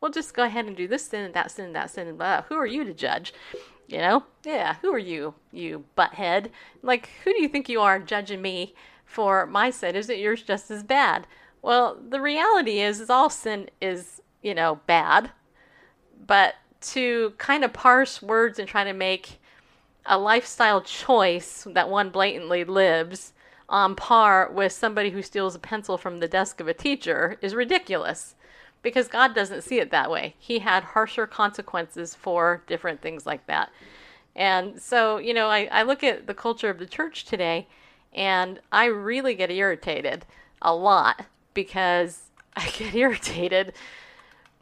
We'll 0.00 0.10
just 0.10 0.34
go 0.34 0.44
ahead 0.44 0.64
and 0.64 0.76
do 0.76 0.88
this 0.88 1.06
sin 1.06 1.24
and 1.24 1.34
that 1.34 1.50
sin 1.50 1.66
and 1.66 1.74
that 1.74 1.90
sin. 1.90 2.08
And 2.08 2.20
uh, 2.20 2.42
who 2.48 2.56
are 2.56 2.66
you 2.66 2.84
to 2.84 2.94
judge? 2.94 3.34
You 3.86 3.98
know, 3.98 4.24
yeah, 4.44 4.76
who 4.82 4.92
are 4.92 4.98
you, 4.98 5.34
you 5.52 5.84
butthead? 5.96 6.50
Like, 6.82 7.10
who 7.22 7.32
do 7.32 7.40
you 7.40 7.48
think 7.48 7.68
you 7.68 7.80
are 7.80 7.98
judging 7.98 8.42
me 8.42 8.74
for 9.06 9.46
my 9.46 9.70
sin? 9.70 9.96
Isn't 9.96 10.18
yours 10.18 10.42
just 10.42 10.70
as 10.70 10.82
bad? 10.82 11.26
Well, 11.62 11.98
the 12.06 12.20
reality 12.20 12.80
is, 12.80 13.00
is 13.00 13.08
all 13.08 13.30
sin 13.30 13.70
is, 13.80 14.20
you 14.42 14.54
know, 14.54 14.80
bad. 14.86 15.30
But 16.26 16.56
to 16.92 17.32
kind 17.38 17.64
of 17.64 17.72
parse 17.72 18.20
words 18.20 18.58
and 18.58 18.68
try 18.68 18.84
to 18.84 18.92
make 18.92 19.40
a 20.04 20.18
lifestyle 20.18 20.80
choice 20.80 21.66
that 21.70 21.88
one 21.88 22.10
blatantly 22.10 22.64
lives 22.64 23.32
on 23.68 23.96
par 23.96 24.50
with 24.52 24.72
somebody 24.72 25.10
who 25.10 25.22
steals 25.22 25.54
a 25.54 25.58
pencil 25.58 25.98
from 25.98 26.20
the 26.20 26.28
desk 26.28 26.60
of 26.60 26.68
a 26.68 26.74
teacher 26.74 27.36
is 27.42 27.54
ridiculous 27.54 28.34
because 28.82 29.08
God 29.08 29.34
doesn't 29.34 29.64
see 29.64 29.80
it 29.80 29.90
that 29.90 30.10
way. 30.10 30.36
He 30.38 30.60
had 30.60 30.84
harsher 30.84 31.26
consequences 31.26 32.14
for 32.14 32.62
different 32.68 33.02
things 33.02 33.26
like 33.26 33.46
that. 33.46 33.70
And 34.36 34.80
so, 34.80 35.16
you 35.16 35.34
know, 35.34 35.48
I, 35.48 35.68
I 35.72 35.82
look 35.82 36.04
at 36.04 36.26
the 36.26 36.34
culture 36.34 36.70
of 36.70 36.78
the 36.78 36.86
church 36.86 37.24
today 37.24 37.66
and 38.16 38.58
I 38.72 38.86
really 38.86 39.34
get 39.34 39.50
irritated 39.50 40.24
a 40.62 40.74
lot 40.74 41.26
because 41.54 42.22
I 42.56 42.68
get 42.70 42.94
irritated 42.94 43.74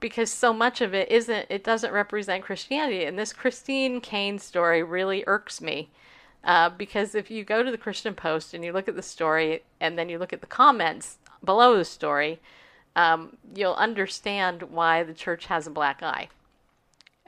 because 0.01 0.31
so 0.31 0.53
much 0.53 0.81
of 0.81 0.93
it 0.93 1.11
isn't 1.11 1.47
it 1.49 1.65
doesn't 1.65 1.93
represent 1.93 2.45
Christianity 2.45 3.05
and 3.05 3.19
this 3.19 3.33
Christine 3.33 4.01
Caine 4.01 4.39
story 4.39 4.83
really 4.83 5.25
irks 5.27 5.61
me. 5.61 5.91
Uh, 6.43 6.69
because 6.69 7.15
if 7.15 7.31
you 7.31 7.43
go 7.43 7.63
to 7.63 7.71
the 7.71 7.79
Christian 7.79 8.13
Post 8.13 8.53
and 8.53 8.63
you 8.63 8.71
look 8.71 8.87
at 8.87 8.97
the 8.97 9.03
story 9.03 9.63
and 9.81 9.99
then 9.99 10.11
you 10.11 10.19
look 10.19 10.35
at 10.35 10.43
the 10.43 10.47
comments 10.47 11.17
below 11.43 11.75
the 11.75 11.87
story, 11.87 12.39
um, 12.97 13.39
you'll 13.55 13.75
understand 13.75 14.63
why 14.65 15.03
the 15.03 15.15
church 15.15 15.47
has 15.47 15.67
a 15.67 15.71
black 15.71 16.03
eye 16.03 16.29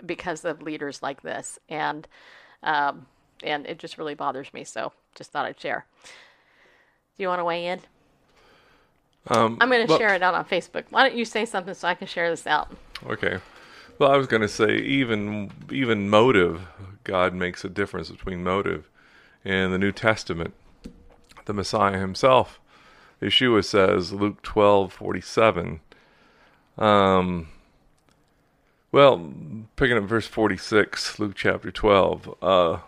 because 0.05 0.45
of 0.45 0.61
leaders 0.61 1.03
like 1.03 1.23
this, 1.23 1.59
and 1.69 2.07
um, 2.63 3.07
and 3.43 3.67
it 3.67 3.79
just 3.79 3.99
really 3.99 4.15
bothers 4.15 4.53
me. 4.53 4.65
So 4.65 4.93
just 5.15 5.33
thought 5.33 5.47
I'd 5.47 5.61
share. 5.61 5.87
Do 7.17 7.23
you 7.23 7.29
want 7.29 7.41
to 7.41 7.45
weigh 7.45 7.67
in? 7.67 7.81
Um, 9.29 9.59
I'm 9.61 9.69
going 9.69 9.87
to 9.87 9.91
well- 9.91 9.99
share 9.99 10.15
it 10.15 10.23
out 10.23 10.35
on 10.35 10.45
Facebook. 10.45 10.85
Why 10.91 11.09
don't 11.09 11.19
you 11.19 11.25
say 11.25 11.45
something 11.45 11.75
so 11.75 11.89
I 11.89 11.95
can 11.95 12.07
share 12.07 12.31
this 12.31 12.47
out? 12.47 12.71
Okay. 13.07 13.39
Well, 13.99 14.11
I 14.11 14.17
was 14.17 14.27
going 14.27 14.43
to 14.43 14.49
say 14.49 14.77
even 14.77 15.51
even 15.71 16.11
motive, 16.11 16.67
God 17.05 17.33
makes 17.33 17.65
a 17.65 17.69
difference 17.69 18.11
between 18.11 18.43
motive. 18.43 18.89
In 19.45 19.71
the 19.71 19.79
New 19.79 19.93
Testament, 19.93 20.55
the 21.45 21.53
Messiah 21.53 21.99
himself, 21.99 22.59
Yeshua 23.23 23.65
says, 23.65 24.13
Luke 24.13 24.43
twelve 24.43 24.93
forty 24.93 25.21
seven. 25.21 25.81
Um. 26.77 27.49
Well, 28.93 29.33
picking 29.77 29.97
up 29.97 30.05
verse 30.05 30.27
forty 30.27 30.57
six, 30.57 31.19
Luke 31.19 31.35
chapter 31.37 31.71
twelve. 31.71 32.35
Uh, 32.43 32.79
it 32.79 32.81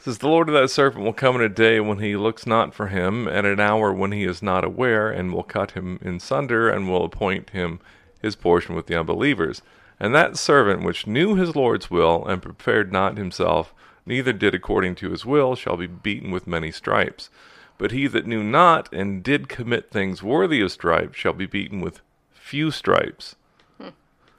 says 0.00 0.18
the 0.18 0.28
Lord 0.28 0.48
of 0.48 0.54
that 0.54 0.70
servant 0.70 1.04
will 1.04 1.12
come 1.12 1.36
in 1.36 1.42
a 1.42 1.48
day 1.48 1.78
when 1.78 1.98
he 1.98 2.16
looks 2.16 2.46
not 2.46 2.72
for 2.72 2.86
him, 2.86 3.28
and 3.28 3.46
an 3.46 3.60
hour 3.60 3.92
when 3.92 4.12
he 4.12 4.24
is 4.24 4.42
not 4.42 4.64
aware, 4.64 5.10
and 5.10 5.32
will 5.32 5.42
cut 5.42 5.72
him 5.72 5.98
in 6.00 6.18
sunder, 6.18 6.70
and 6.70 6.88
will 6.88 7.04
appoint 7.04 7.50
him 7.50 7.80
his 8.22 8.34
portion 8.34 8.74
with 8.74 8.86
the 8.86 8.98
unbelievers. 8.98 9.60
And 9.98 10.14
that 10.14 10.38
servant 10.38 10.82
which 10.82 11.06
knew 11.06 11.34
his 11.34 11.54
Lord's 11.54 11.90
will, 11.90 12.26
and 12.26 12.40
prepared 12.40 12.90
not 12.90 13.18
himself, 13.18 13.74
neither 14.06 14.32
did 14.32 14.54
according 14.54 14.94
to 14.96 15.10
his 15.10 15.26
will, 15.26 15.54
shall 15.54 15.76
be 15.76 15.86
beaten 15.86 16.30
with 16.30 16.46
many 16.46 16.72
stripes. 16.72 17.28
But 17.76 17.92
he 17.92 18.06
that 18.06 18.26
knew 18.26 18.42
not, 18.42 18.90
and 18.94 19.22
did 19.22 19.50
commit 19.50 19.90
things 19.90 20.22
worthy 20.22 20.62
of 20.62 20.72
stripes, 20.72 21.18
shall 21.18 21.34
be 21.34 21.46
beaten 21.46 21.82
with 21.82 22.00
few 22.32 22.70
stripes. 22.70 23.36
Hmm. 23.78 23.90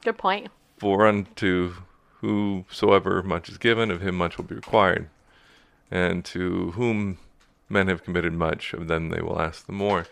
Good 0.03 0.17
point. 0.17 0.47
For 0.79 1.05
unto 1.05 1.75
whosoever 2.21 3.21
much 3.21 3.47
is 3.47 3.59
given, 3.59 3.91
of 3.91 4.01
him 4.01 4.15
much 4.15 4.37
will 4.37 4.45
be 4.45 4.55
required. 4.55 5.07
And 5.91 6.23
to 6.25 6.71
whom 6.71 7.17
men 7.69 7.87
have 7.87 8.03
committed 8.03 8.33
much, 8.33 8.73
of 8.73 8.87
them 8.87 9.09
they 9.09 9.21
will 9.21 9.41
ask 9.41 9.65
the 9.65 9.73
more. 9.73 10.07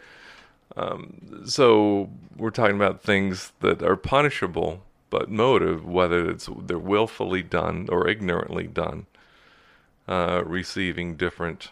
Um, 0.75 1.43
so 1.45 2.09
we're 2.37 2.51
talking 2.51 2.75
about 2.75 3.01
things 3.01 3.53
that 3.61 3.81
are 3.81 3.95
punishable, 3.95 4.83
but 5.09 5.31
motive, 5.31 5.85
whether 5.85 6.29
it's 6.29 6.49
they're 6.61 6.77
willfully 6.77 7.41
done 7.41 7.87
or 7.91 8.07
ignorantly 8.07 8.67
done, 8.67 9.07
uh, 10.07 10.43
receiving 10.45 11.15
different, 11.15 11.69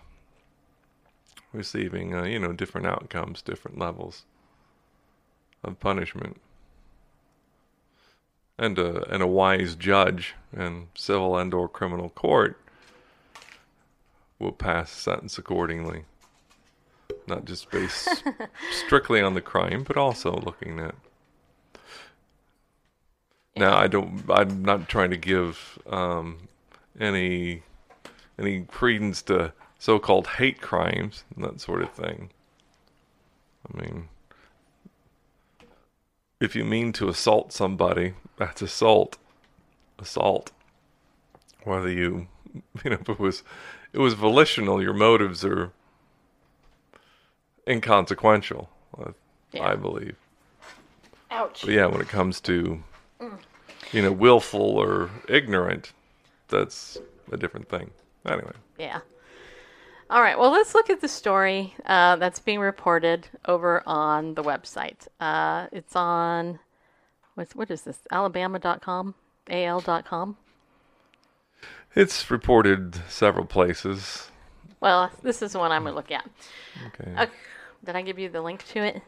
receiving 1.54 2.16
uh, 2.16 2.24
you 2.24 2.40
know 2.40 2.54
different 2.54 2.88
outcomes, 2.88 3.42
different 3.42 3.78
levels 3.78 4.24
of 5.64 5.80
punishment 5.80 6.40
and 8.58 8.80
a 8.80 9.08
and 9.12 9.22
a 9.22 9.28
wise 9.28 9.76
judge 9.76 10.36
in 10.56 10.88
civil 10.96 11.38
and 11.38 11.54
or 11.54 11.68
criminal 11.70 12.10
court 12.10 12.60
will 14.40 14.52
pass 14.52 14.92
sentence 14.92 15.38
accordingly. 15.38 16.04
Not 17.28 17.46
just 17.46 17.70
based 17.72 18.24
strictly 18.72 19.22
on 19.22 19.34
the 19.34 19.42
crime, 19.42 19.84
but 19.84 19.98
also 19.98 20.32
looking 20.32 20.80
at. 20.80 20.96
Now, 23.56 23.76
I 23.78 23.88
don't. 23.88 24.24
I'm 24.30 24.64
not 24.64 24.88
trying 24.88 25.10
to 25.10 25.18
give 25.18 25.80
um, 25.88 26.48
any 27.00 27.64
any 28.40 28.62
credence 28.62 29.22
to 29.24 29.54
so-called 29.80 30.28
hate 30.28 30.62
crimes 30.62 31.24
and 31.36 31.44
that 31.44 31.60
sort 31.60 31.82
of 31.82 31.92
thing. 31.92 32.30
I 33.68 33.82
mean, 33.82 34.10
if 36.40 36.56
you 36.56 36.64
mean 36.64 36.94
to 36.94 37.10
assault 37.10 37.52
somebody, 37.52 38.14
that's 38.38 38.62
assault. 38.62 39.18
Assault. 40.00 40.52
Whether 41.64 41.92
you, 41.92 42.28
you 42.84 42.92
know, 42.92 42.98
if 43.02 43.10
it 43.10 43.20
was, 43.20 43.44
it 43.94 44.00
was 44.00 44.14
volitional. 44.14 44.82
Your 44.82 44.94
motives 44.94 45.44
are 45.46 45.72
inconsequential. 47.68 48.70
Yeah. 49.52 49.64
I 49.64 49.76
believe. 49.76 50.16
Ouch. 51.32 51.62
But 51.62 51.74
yeah, 51.74 51.86
when 51.88 52.02
it 52.02 52.08
comes 52.10 52.42
to, 52.42 52.84
you 53.92 54.02
know, 54.02 54.12
willful 54.12 54.62
or 54.62 55.10
ignorant, 55.30 55.94
that's 56.48 56.98
a 57.32 57.38
different 57.38 57.70
thing. 57.70 57.92
Anyway, 58.26 58.52
Yeah. 58.78 59.00
All 60.10 60.22
right. 60.22 60.40
Well, 60.40 60.52
let's 60.52 60.74
look 60.74 60.90
at 60.90 61.02
the 61.02 61.08
story 61.08 61.74
uh, 61.86 62.16
that's 62.16 62.40
being 62.40 62.60
reported 62.60 63.28
over 63.46 63.84
on 63.86 64.36
the 64.36 64.44
website. 64.44 65.08
Uh, 65.20 65.68
it's 65.72 65.96
on 65.96 66.60
what's 67.36 67.56
what 67.56 67.70
is 67.70 67.82
this? 67.82 68.00
Alabama.com, 68.12 69.16
al.com. 69.50 70.38
it's 71.98 72.30
reported 72.30 73.02
several 73.10 73.46
places. 73.46 74.30
Well, 74.80 75.12
this 75.24 75.42
is 75.42 75.54
the 75.54 75.60
one 75.60 75.72
I'm 75.72 75.82
going 75.82 75.94
to 75.94 75.96
look 75.96 76.12
at. 76.12 76.30
Okay. 76.88 77.12
Okay. 77.12 77.32
Did 77.84 77.96
I 77.96 78.04
give 78.04 78.20
you 78.20 78.30
the 78.30 78.42
link 78.42 78.66
to 78.68 78.84
it? 78.84 79.02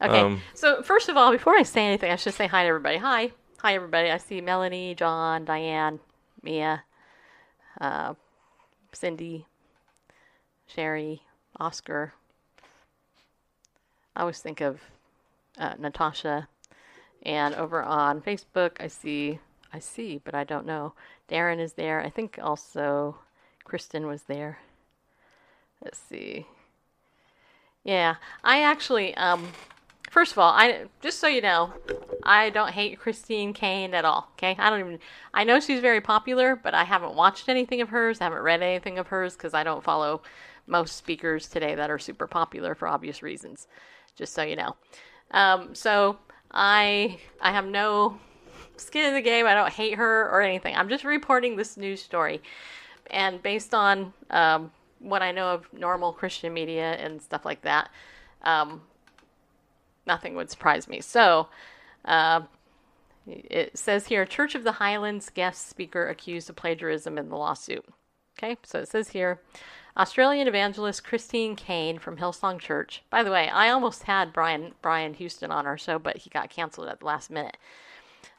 Okay. 0.00 0.20
Um, 0.20 0.40
so 0.54 0.82
first 0.82 1.08
of 1.08 1.16
all, 1.16 1.32
before 1.32 1.56
I 1.56 1.64
say 1.64 1.84
anything, 1.84 2.12
I 2.12 2.16
should 2.16 2.34
say 2.34 2.46
hi 2.46 2.62
to 2.62 2.68
everybody. 2.68 2.98
Hi, 2.98 3.32
hi 3.58 3.74
everybody. 3.74 4.08
I 4.10 4.18
see 4.18 4.40
Melanie, 4.40 4.94
John, 4.94 5.44
Diane, 5.44 5.98
Mia, 6.44 6.84
uh, 7.80 8.14
Cindy, 8.92 9.46
Sherry, 10.68 11.22
Oscar. 11.58 12.12
I 14.14 14.20
always 14.20 14.38
think 14.38 14.60
of 14.60 14.80
uh, 15.58 15.74
Natasha, 15.78 16.46
and 17.24 17.56
over 17.56 17.82
on 17.82 18.20
Facebook, 18.20 18.72
I 18.78 18.86
see, 18.86 19.40
I 19.72 19.80
see, 19.80 20.20
but 20.24 20.36
I 20.36 20.44
don't 20.44 20.66
know. 20.66 20.94
Darren 21.28 21.60
is 21.60 21.74
there. 21.74 22.00
I 22.00 22.10
think 22.10 22.38
also 22.42 23.16
Kristen 23.64 24.06
was 24.06 24.22
there. 24.22 24.58
Let's 25.84 25.98
see. 25.98 26.46
Yeah, 27.84 28.16
I 28.42 28.62
actually, 28.62 29.14
um, 29.16 29.48
first 30.10 30.32
of 30.32 30.38
all, 30.38 30.52
I 30.52 30.86
just 31.00 31.20
so 31.20 31.26
you 31.28 31.40
know, 31.40 31.72
I 32.22 32.50
don't 32.50 32.72
hate 32.72 32.98
Christine 32.98 33.52
Caine 33.52 33.94
at 33.94 34.04
all. 34.04 34.28
Okay, 34.32 34.56
I 34.58 34.70
don't 34.70 34.80
even. 34.80 34.98
I 35.32 35.44
know 35.44 35.60
she's 35.60 35.80
very 35.80 36.00
popular, 36.00 36.56
but 36.56 36.74
I 36.74 36.84
haven't 36.84 37.14
watched 37.14 37.48
anything 37.48 37.80
of 37.80 37.90
hers. 37.90 38.20
I 38.20 38.24
haven't 38.24 38.42
read 38.42 38.62
anything 38.62 38.98
of 38.98 39.08
hers 39.08 39.34
because 39.34 39.54
I 39.54 39.64
don't 39.64 39.84
follow 39.84 40.22
most 40.66 40.96
speakers 40.96 41.48
today 41.48 41.74
that 41.74 41.90
are 41.90 41.98
super 41.98 42.26
popular 42.26 42.74
for 42.74 42.88
obvious 42.88 43.22
reasons. 43.22 43.68
Just 44.16 44.34
so 44.34 44.42
you 44.42 44.56
know. 44.56 44.76
Um, 45.30 45.74
so 45.74 46.18
I 46.50 47.18
I 47.40 47.52
have 47.52 47.66
no 47.66 48.18
skin 48.80 49.06
in 49.06 49.14
the 49.14 49.20
game. 49.20 49.46
I 49.46 49.54
don't 49.54 49.72
hate 49.72 49.94
her 49.94 50.28
or 50.30 50.40
anything. 50.40 50.74
I'm 50.74 50.88
just 50.88 51.04
reporting 51.04 51.56
this 51.56 51.76
news 51.76 52.02
story, 52.02 52.42
and 53.10 53.42
based 53.42 53.74
on 53.74 54.12
um, 54.30 54.70
what 54.98 55.22
I 55.22 55.32
know 55.32 55.48
of 55.48 55.72
normal 55.72 56.12
Christian 56.12 56.52
media 56.52 56.92
and 56.94 57.20
stuff 57.22 57.44
like 57.44 57.62
that, 57.62 57.90
um, 58.42 58.82
nothing 60.06 60.34
would 60.34 60.50
surprise 60.50 60.88
me. 60.88 61.00
So, 61.00 61.48
uh, 62.04 62.42
it 63.26 63.76
says 63.76 64.06
here 64.06 64.24
Church 64.24 64.54
of 64.54 64.64
the 64.64 64.72
Highlands 64.72 65.30
guest 65.30 65.68
speaker 65.68 66.08
accused 66.08 66.48
of 66.48 66.56
plagiarism 66.56 67.18
in 67.18 67.28
the 67.28 67.36
lawsuit. 67.36 67.84
Okay, 68.38 68.56
so 68.62 68.80
it 68.80 68.88
says 68.88 69.10
here 69.10 69.40
Australian 69.96 70.46
evangelist 70.46 71.04
Christine 71.04 71.56
Caine 71.56 71.98
from 71.98 72.18
Hillsong 72.18 72.60
Church. 72.60 73.02
By 73.10 73.22
the 73.24 73.32
way, 73.32 73.48
I 73.48 73.70
almost 73.70 74.04
had 74.04 74.32
Brian 74.32 74.74
Brian 74.80 75.14
Houston 75.14 75.50
on 75.50 75.66
our 75.66 75.76
show, 75.76 75.98
but 75.98 76.18
he 76.18 76.30
got 76.30 76.50
canceled 76.50 76.88
at 76.88 77.00
the 77.00 77.06
last 77.06 77.30
minute. 77.30 77.56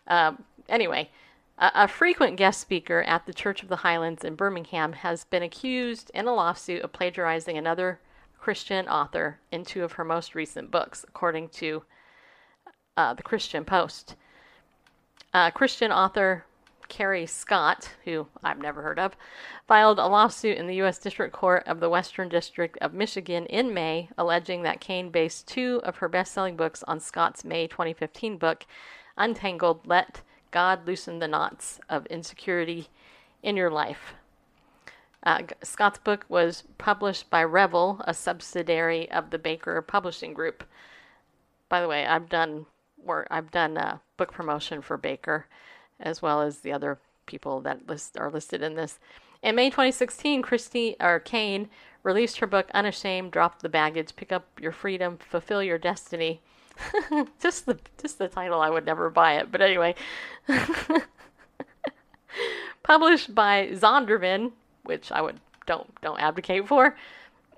Um, 0.10 0.44
anyway, 0.68 1.10
a, 1.58 1.72
a 1.76 1.88
frequent 1.88 2.38
guest 2.38 2.60
speaker 2.60 3.04
at 3.04 3.26
the 3.26 3.34
Church 3.34 3.64
of 3.64 3.70
the 3.70 3.78
Highlands 3.78 4.24
in 4.24 4.36
Birmingham 4.36 4.94
has 4.94 5.24
been 5.26 5.44
accused 5.44 6.12
in 6.14 6.28
a 6.28 6.34
lawsuit 6.34 6.82
of 6.82 6.92
plagiarizing 6.92 7.58
another 7.58 8.00
Christian 8.40 8.88
author 8.88 9.40
in 9.52 9.66
two 9.66 9.84
of 9.84 9.94
her 9.94 10.04
most 10.04 10.34
recent 10.34 10.72
books, 10.72 11.06
according 11.08 11.50
to 11.50 11.84
uh, 12.98 13.14
the 13.14 13.24
Christian 13.24 13.66
Post. 13.66 14.16
Uh, 15.34 15.52
Christian 15.52 15.92
author 15.92 16.46
Carrie 16.90 17.28
Scott, 17.28 17.92
who 18.04 18.28
I've 18.44 18.60
never 18.60 18.82
heard 18.82 19.00
of, 19.00 19.16
filed 19.68 20.00
a 20.00 20.08
lawsuit 20.08 20.58
in 20.58 20.68
the 20.68 20.76
U.S. 20.78 20.98
District 20.98 21.32
Court 21.32 21.64
of 21.68 21.80
the 21.80 21.90
Western 21.90 22.28
District 22.28 22.78
of 22.82 22.94
Michigan 22.94 23.46
in 23.46 23.74
May, 23.74 24.10
alleging 24.18 24.64
that 24.64 24.82
Caine 24.82 25.10
based 25.12 25.48
two 25.48 25.80
of 25.84 25.98
her 25.98 26.10
best 26.10 26.34
selling 26.34 26.58
books 26.58 26.84
on 26.88 27.00
Scott's 27.00 27.46
May 27.46 27.68
2015 27.68 28.38
book, 28.38 28.66
Untangled 29.20 29.86
Let 29.86 30.22
God 30.50 30.88
Loosen 30.88 31.20
the 31.20 31.28
Knots 31.28 31.80
of 31.90 32.06
Insecurity 32.08 32.88
in 33.44 33.58
Your 33.58 33.70
Life. 33.70 34.14
Uh, 35.22 35.44
Scott's 35.62 36.00
book 36.00 36.26
was 36.30 36.64
published 36.78 37.30
by 37.30 37.42
Revell, 37.42 38.02
a 38.06 38.14
subsidiary 38.14 39.12
of 39.12 39.30
the 39.30 39.38
Baker 39.38 39.82
Publishing 39.82 40.34
Group. 40.34 40.64
By 41.68 41.82
the 41.82 41.88
way, 41.88 42.06
I've 42.06 42.30
done 42.30 42.66
work. 43.04 43.28
I've 43.30 43.52
done 43.52 43.78
uh, 43.78 43.98
book 44.18 44.32
promotion 44.32 44.82
for 44.82 44.98
Baker, 44.98 45.46
as 46.00 46.22
well 46.22 46.42
as 46.42 46.60
the 46.60 46.72
other 46.72 46.98
people 47.26 47.62
that 47.62 47.88
list 47.88 48.18
are 48.18 48.32
listed 48.32 48.62
in 48.62 48.76
this. 48.76 49.00
In 49.44 49.56
May 49.56 49.70
2016, 49.70 50.42
Christy 50.42 50.96
or 51.00 51.20
Caine 51.20 51.70
released 52.04 52.40
her 52.40 52.48
book 52.48 52.70
Unashamed, 52.74 53.32
Drop 53.32 53.62
the 53.62 53.70
Baggage, 53.70 54.16
Pick 54.16 54.32
Up 54.32 54.48
Your 54.60 54.72
Freedom, 54.72 55.18
Fulfill 55.18 55.62
Your 55.62 55.78
Destiny. 55.78 56.42
just 57.40 57.66
the 57.66 57.78
just 58.02 58.18
the 58.18 58.28
title, 58.28 58.62
I 58.62 58.70
would 58.70 58.86
never 58.86 59.10
buy 59.10 59.34
it. 59.38 59.52
But 59.52 59.62
anyway, 59.62 59.96
published 62.84 63.34
by 63.36 63.68
Zondervan, 63.74 64.52
which 64.84 65.12
I 65.12 65.22
would 65.22 65.40
don't 65.66 65.90
don't 66.02 66.20
advocate 66.20 66.68
for. 66.68 66.96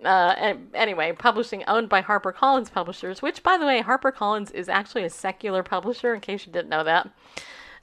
Uh, 0.04 0.34
and 0.38 0.68
anyway, 0.74 1.14
publishing 1.14 1.64
owned 1.68 1.88
by 1.88 2.02
HarperCollins 2.02 2.72
Publishers, 2.72 3.22
which, 3.22 3.44
by 3.44 3.58
the 3.58 3.66
way, 3.66 3.84
HarperCollins 3.84 4.52
is 4.52 4.68
actually 4.68 5.04
a 5.04 5.10
secular 5.12 5.62
publisher, 5.62 6.16
in 6.16 6.22
case 6.22 6.48
you 6.48 6.52
didn't 6.52 6.70
know 6.70 6.84
that. 6.84 7.10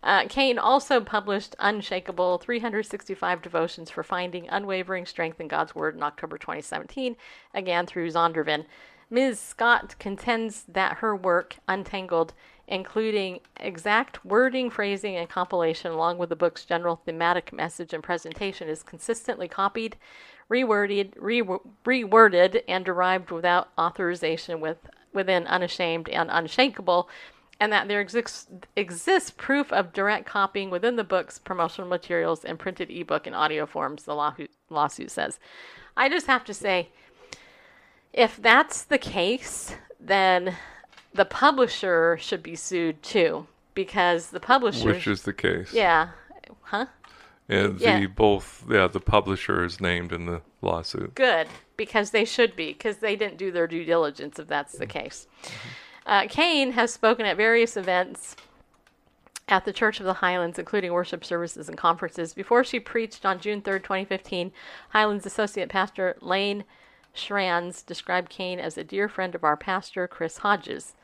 Uh, 0.03 0.25
Caine 0.29 0.59
also 0.59 1.01
published 1.01 1.57
Unshakable 1.59 2.39
365 2.39 3.43
Devotions 3.43 3.91
for 3.91 4.03
Finding 4.03 4.49
Unwavering 4.49 5.07
Strength 5.07 5.41
in 5.41 5.49
God's 5.49 5.75
Word 5.75 5.97
in 5.97 6.03
October 6.03 6.39
2017, 6.39 7.17
again 7.55 7.87
through 7.87 8.11
Zondervan. 8.11 8.65
Ms. 9.11 9.41
Scott 9.41 9.95
contends 9.99 10.65
that 10.69 10.99
her 10.99 11.17
work, 11.17 11.57
Untangled, 11.67 12.35
including 12.67 13.41
exact 13.59 14.25
wording, 14.25 14.69
phrasing, 14.69 15.17
and 15.17 15.29
compilation, 15.29 15.91
along 15.91 16.19
with 16.19 16.29
the 16.29 16.37
book's 16.37 16.65
general 16.67 16.97
thematic 16.97 17.53
message 17.53 17.95
and 17.95 18.03
presentation, 18.03 18.69
is 18.69 18.83
consistently 18.83 19.49
copied, 19.49 19.97
reworded, 20.51 21.13
re- 21.17 21.43
reworded, 21.43 22.63
and 22.69 22.85
derived 22.85 23.31
without 23.31 23.71
authorization 23.79 24.61
with, 24.61 24.79
within 25.15 25.47
Unashamed 25.47 26.11
and 26.11 26.29
Unshakable, 26.31 27.09
and 27.59 27.73
that 27.73 27.89
there 27.89 28.03
exists, 28.03 28.47
exists 28.77 29.31
proof 29.31 29.73
of 29.73 29.95
direct 29.95 30.27
copying 30.27 30.69
within 30.69 30.97
the 30.97 31.05
book's 31.05 31.39
promotional 31.39 31.89
materials 31.89 32.45
and 32.45 32.59
printed 32.59 32.91
ebook 32.91 33.27
and 33.27 33.35
audio 33.35 33.65
forms, 33.65 34.05
the 34.05 34.15
law- 34.15 34.37
lawsuit 34.69 35.11
says. 35.11 35.41
I 35.97 36.11
just 36.11 36.27
have 36.27 36.45
to 36.45 36.55
say, 36.55 36.91
if 38.19 38.37
that's 38.37 38.83
the 38.83 38.99
case, 38.99 39.77
then 40.01 40.57
the 41.15 41.25
publisher 41.25 42.19
should 42.21 42.43
be 42.43 42.57
sued 42.57 43.01
too, 43.03 43.47
because 43.75 44.31
the 44.31 44.41
publisher. 44.41 44.89
which 44.89 45.07
is 45.07 45.23
the 45.23 45.33
case. 45.33 45.73
yeah, 45.73 46.09
huh? 46.63 46.87
And 47.49 47.79
the 47.79 47.85
Yeah. 47.85 48.07
both 48.09 48.65
yeah 48.69 48.89
the 48.89 49.01
publisher 49.01 49.65
is 49.65 49.81
named 49.81 50.13
in 50.13 50.27
the 50.27 50.43
lawsuit. 50.61 51.15
Good, 51.15 51.47
because 51.77 52.11
they 52.11 52.25
should 52.25 52.57
be, 52.57 52.73
because 52.73 52.99
they 52.99 53.15
didn't 53.15 53.39
do 53.39 53.53
their 53.53 53.69
due 53.69 53.85
diligence 53.85 54.39
if 54.41 54.49
that's 54.49 54.77
the 54.77 54.87
case. 54.87 55.29
Uh, 56.05 56.27
Caine 56.29 56.73
has 56.73 56.93
spoken 56.93 57.25
at 57.25 57.37
various 57.37 57.77
events 57.77 58.35
at 59.47 59.65
the 59.65 59.73
Church 59.73 60.01
of 60.01 60.07
the 60.07 60.15
Highlands, 60.15 60.59
including 60.59 60.93
worship 60.93 61.25
services 61.25 61.69
and 61.69 61.79
conferences. 61.79 62.35
Before 62.35 62.65
she 62.65 62.81
preached 62.81 63.25
on 63.25 63.39
June 63.39 63.63
3rd, 63.63 63.85
2015, 63.85 64.53
Highlands 64.91 65.25
Associate 65.25 65.69
Pastor 65.69 66.17
Lane 66.21 66.65
Schranz 67.15 67.85
described 67.85 68.31
Caine 68.31 68.61
as 68.61 68.77
a 68.77 68.85
dear 68.85 69.09
friend 69.09 69.35
of 69.35 69.45
our 69.45 69.57
pastor, 69.57 70.07
Chris 70.07 70.39
Hodges. 70.39 70.95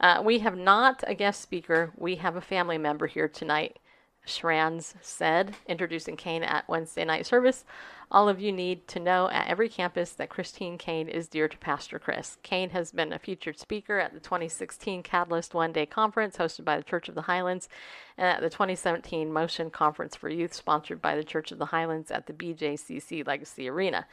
Uh, 0.00 0.22
we 0.24 0.40
have 0.40 0.56
not 0.56 1.02
a 1.06 1.14
guest 1.14 1.40
speaker, 1.40 1.92
we 1.96 2.16
have 2.16 2.36
a 2.36 2.40
family 2.40 2.78
member 2.78 3.06
here 3.06 3.28
tonight, 3.28 3.78
Schranz 4.26 4.94
said, 5.00 5.54
introducing 5.66 6.16
Caine 6.16 6.42
at 6.42 6.68
Wednesday 6.68 7.04
night 7.04 7.26
service. 7.26 7.64
All 8.10 8.28
of 8.28 8.40
you 8.40 8.52
need 8.52 8.86
to 8.88 9.00
know 9.00 9.28
at 9.30 9.48
every 9.48 9.68
campus 9.68 10.12
that 10.12 10.28
Christine 10.28 10.78
Caine 10.78 11.08
is 11.08 11.26
dear 11.26 11.48
to 11.48 11.58
Pastor 11.58 11.98
Chris. 11.98 12.38
Caine 12.42 12.70
has 12.70 12.92
been 12.92 13.12
a 13.12 13.18
featured 13.18 13.58
speaker 13.58 13.98
at 13.98 14.12
the 14.12 14.20
2016 14.20 15.02
Catalyst 15.02 15.54
One 15.54 15.72
Day 15.72 15.86
Conference 15.86 16.36
hosted 16.36 16.64
by 16.64 16.76
the 16.76 16.84
Church 16.84 17.08
of 17.08 17.14
the 17.14 17.22
Highlands 17.22 17.68
and 18.16 18.28
at 18.28 18.40
the 18.40 18.50
2017 18.50 19.32
Motion 19.32 19.70
Conference 19.70 20.14
for 20.14 20.28
Youth 20.28 20.54
sponsored 20.54 21.02
by 21.02 21.16
the 21.16 21.24
Church 21.24 21.50
of 21.50 21.58
the 21.58 21.66
Highlands 21.66 22.10
at 22.10 22.26
the 22.26 22.32
BJCC 22.32 23.26
Legacy 23.26 23.68
Arena. 23.68 24.06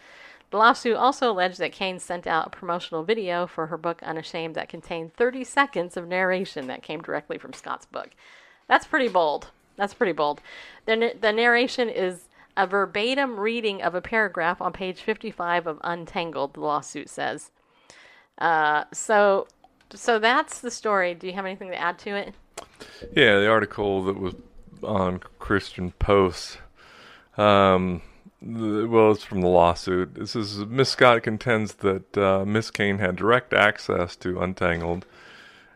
The 0.50 0.58
lawsuit 0.58 0.96
also 0.96 1.32
alleged 1.32 1.60
that 1.60 1.72
Caine 1.72 2.00
sent 2.00 2.28
out 2.28 2.48
a 2.48 2.50
promotional 2.52 3.04
video 3.04 3.48
for 3.48 3.68
her 3.68 3.78
book 3.78 4.02
Unashamed 4.04 4.56
that 4.56 4.70
contained 4.70 5.14
30 5.14 5.44
seconds 5.44 5.98
of 5.98 6.08
narration 6.08 6.68
that 6.68 6.84
came 6.84 7.02
directly 7.02 7.38
from 7.38 7.54
Scott's 7.54 7.86
book. 7.86 8.10
That's 8.68 8.88
pretty 8.88 9.08
bold. 9.08 9.50
That's 9.76 9.94
pretty 9.94 10.14
bold. 10.14 10.42
The, 10.86 11.14
the 11.20 11.32
narration 11.32 11.90
is 11.90 12.26
a 12.56 12.68
verbatim 12.68 13.40
reading 13.40 13.82
of 13.82 13.96
a 13.96 14.02
paragraph 14.02 14.62
on 14.62 14.74
page 14.74 15.02
55 15.02 15.68
of 15.68 15.80
Untangled, 15.84 16.54
the 16.54 16.60
lawsuit 16.60 17.10
says. 17.10 17.52
Uh, 18.38 18.84
so, 18.94 19.48
so 19.94 20.20
that's 20.20 20.62
the 20.62 20.72
story. 20.72 21.16
Do 21.16 21.28
you 21.28 21.34
have 21.34 21.46
anything 21.46 21.70
to 21.70 21.80
add 21.80 21.98
to 22.00 22.16
it? 22.16 22.34
Yeah, 23.16 23.40
the 23.40 23.48
article 23.48 24.04
that 24.06 24.20
was 24.20 24.36
on 24.84 25.20
Christian 25.40 25.92
Post. 25.92 26.60
Um, 27.38 28.02
well, 28.42 29.12
it's 29.12 29.24
from 29.24 29.42
the 29.42 29.48
lawsuit. 29.48 30.16
This 30.16 30.36
is 30.36 30.58
Miss 30.58 30.90
Scott 30.90 31.24
contends 31.24 31.76
that 31.76 32.18
uh, 32.18 32.44
Miss 32.46 32.70
Caine 32.70 33.00
had 33.00 33.16
direct 33.16 33.54
access 33.54 34.16
to 34.18 34.42
Untangled 34.42 35.06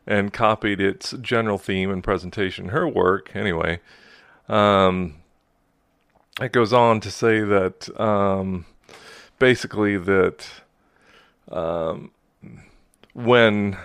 and 0.08 0.32
copied 0.32 0.80
its 0.80 1.12
general 1.22 1.58
theme 1.58 1.92
and 1.92 2.04
presentation. 2.04 2.70
Her 2.70 2.88
work, 2.88 3.36
anyway. 3.36 3.82
Um, 4.48 5.16
it 6.40 6.54
goes 6.54 6.72
on 6.72 7.02
to 7.02 7.12
say 7.12 7.42
that 7.42 8.00
um, 8.00 8.66
basically 9.38 9.98
that 9.98 10.48
um, 11.52 12.12
when 13.14 13.78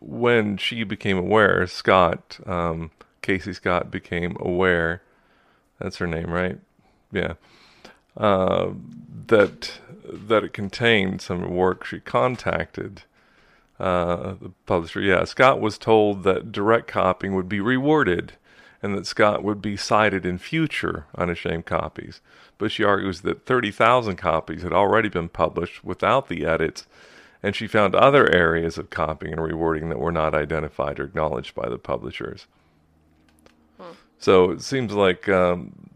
when 0.00 0.56
she 0.56 0.82
became 0.82 1.16
aware, 1.16 1.66
Scott 1.68 2.40
um, 2.44 2.90
Casey 3.20 3.52
Scott 3.52 3.90
became 3.90 4.36
aware. 4.40 5.02
That's 5.78 5.98
her 5.98 6.06
name, 6.06 6.30
right? 6.30 6.58
Yeah. 7.12 7.34
Uh, 8.16 8.72
that 9.26 9.78
that 10.04 10.44
it 10.44 10.52
contained 10.52 11.22
some 11.22 11.54
work 11.54 11.86
she 11.86 12.00
contacted 12.00 13.02
uh, 13.78 14.34
the 14.40 14.52
publisher. 14.66 15.00
Yeah, 15.00 15.24
Scott 15.24 15.60
was 15.60 15.78
told 15.78 16.22
that 16.24 16.52
direct 16.52 16.86
copying 16.86 17.34
would 17.34 17.48
be 17.48 17.60
rewarded 17.60 18.34
and 18.82 18.96
that 18.96 19.06
Scott 19.06 19.44
would 19.44 19.62
be 19.62 19.76
cited 19.76 20.26
in 20.26 20.38
future 20.38 21.06
unashamed 21.16 21.66
copies. 21.66 22.20
But 22.58 22.72
she 22.72 22.82
argues 22.82 23.20
that 23.20 23.46
30,000 23.46 24.16
copies 24.16 24.62
had 24.62 24.72
already 24.72 25.08
been 25.08 25.28
published 25.28 25.84
without 25.84 26.28
the 26.28 26.44
edits, 26.44 26.86
and 27.42 27.54
she 27.54 27.66
found 27.66 27.94
other 27.94 28.32
areas 28.32 28.78
of 28.78 28.90
copying 28.90 29.32
and 29.32 29.42
rewarding 29.42 29.88
that 29.88 30.00
were 30.00 30.12
not 30.12 30.34
identified 30.34 30.98
or 30.98 31.04
acknowledged 31.04 31.54
by 31.54 31.68
the 31.68 31.78
publishers. 31.78 32.46
Hmm. 33.78 33.92
So 34.18 34.50
it 34.50 34.62
seems 34.62 34.92
like, 34.92 35.28
um, 35.28 35.90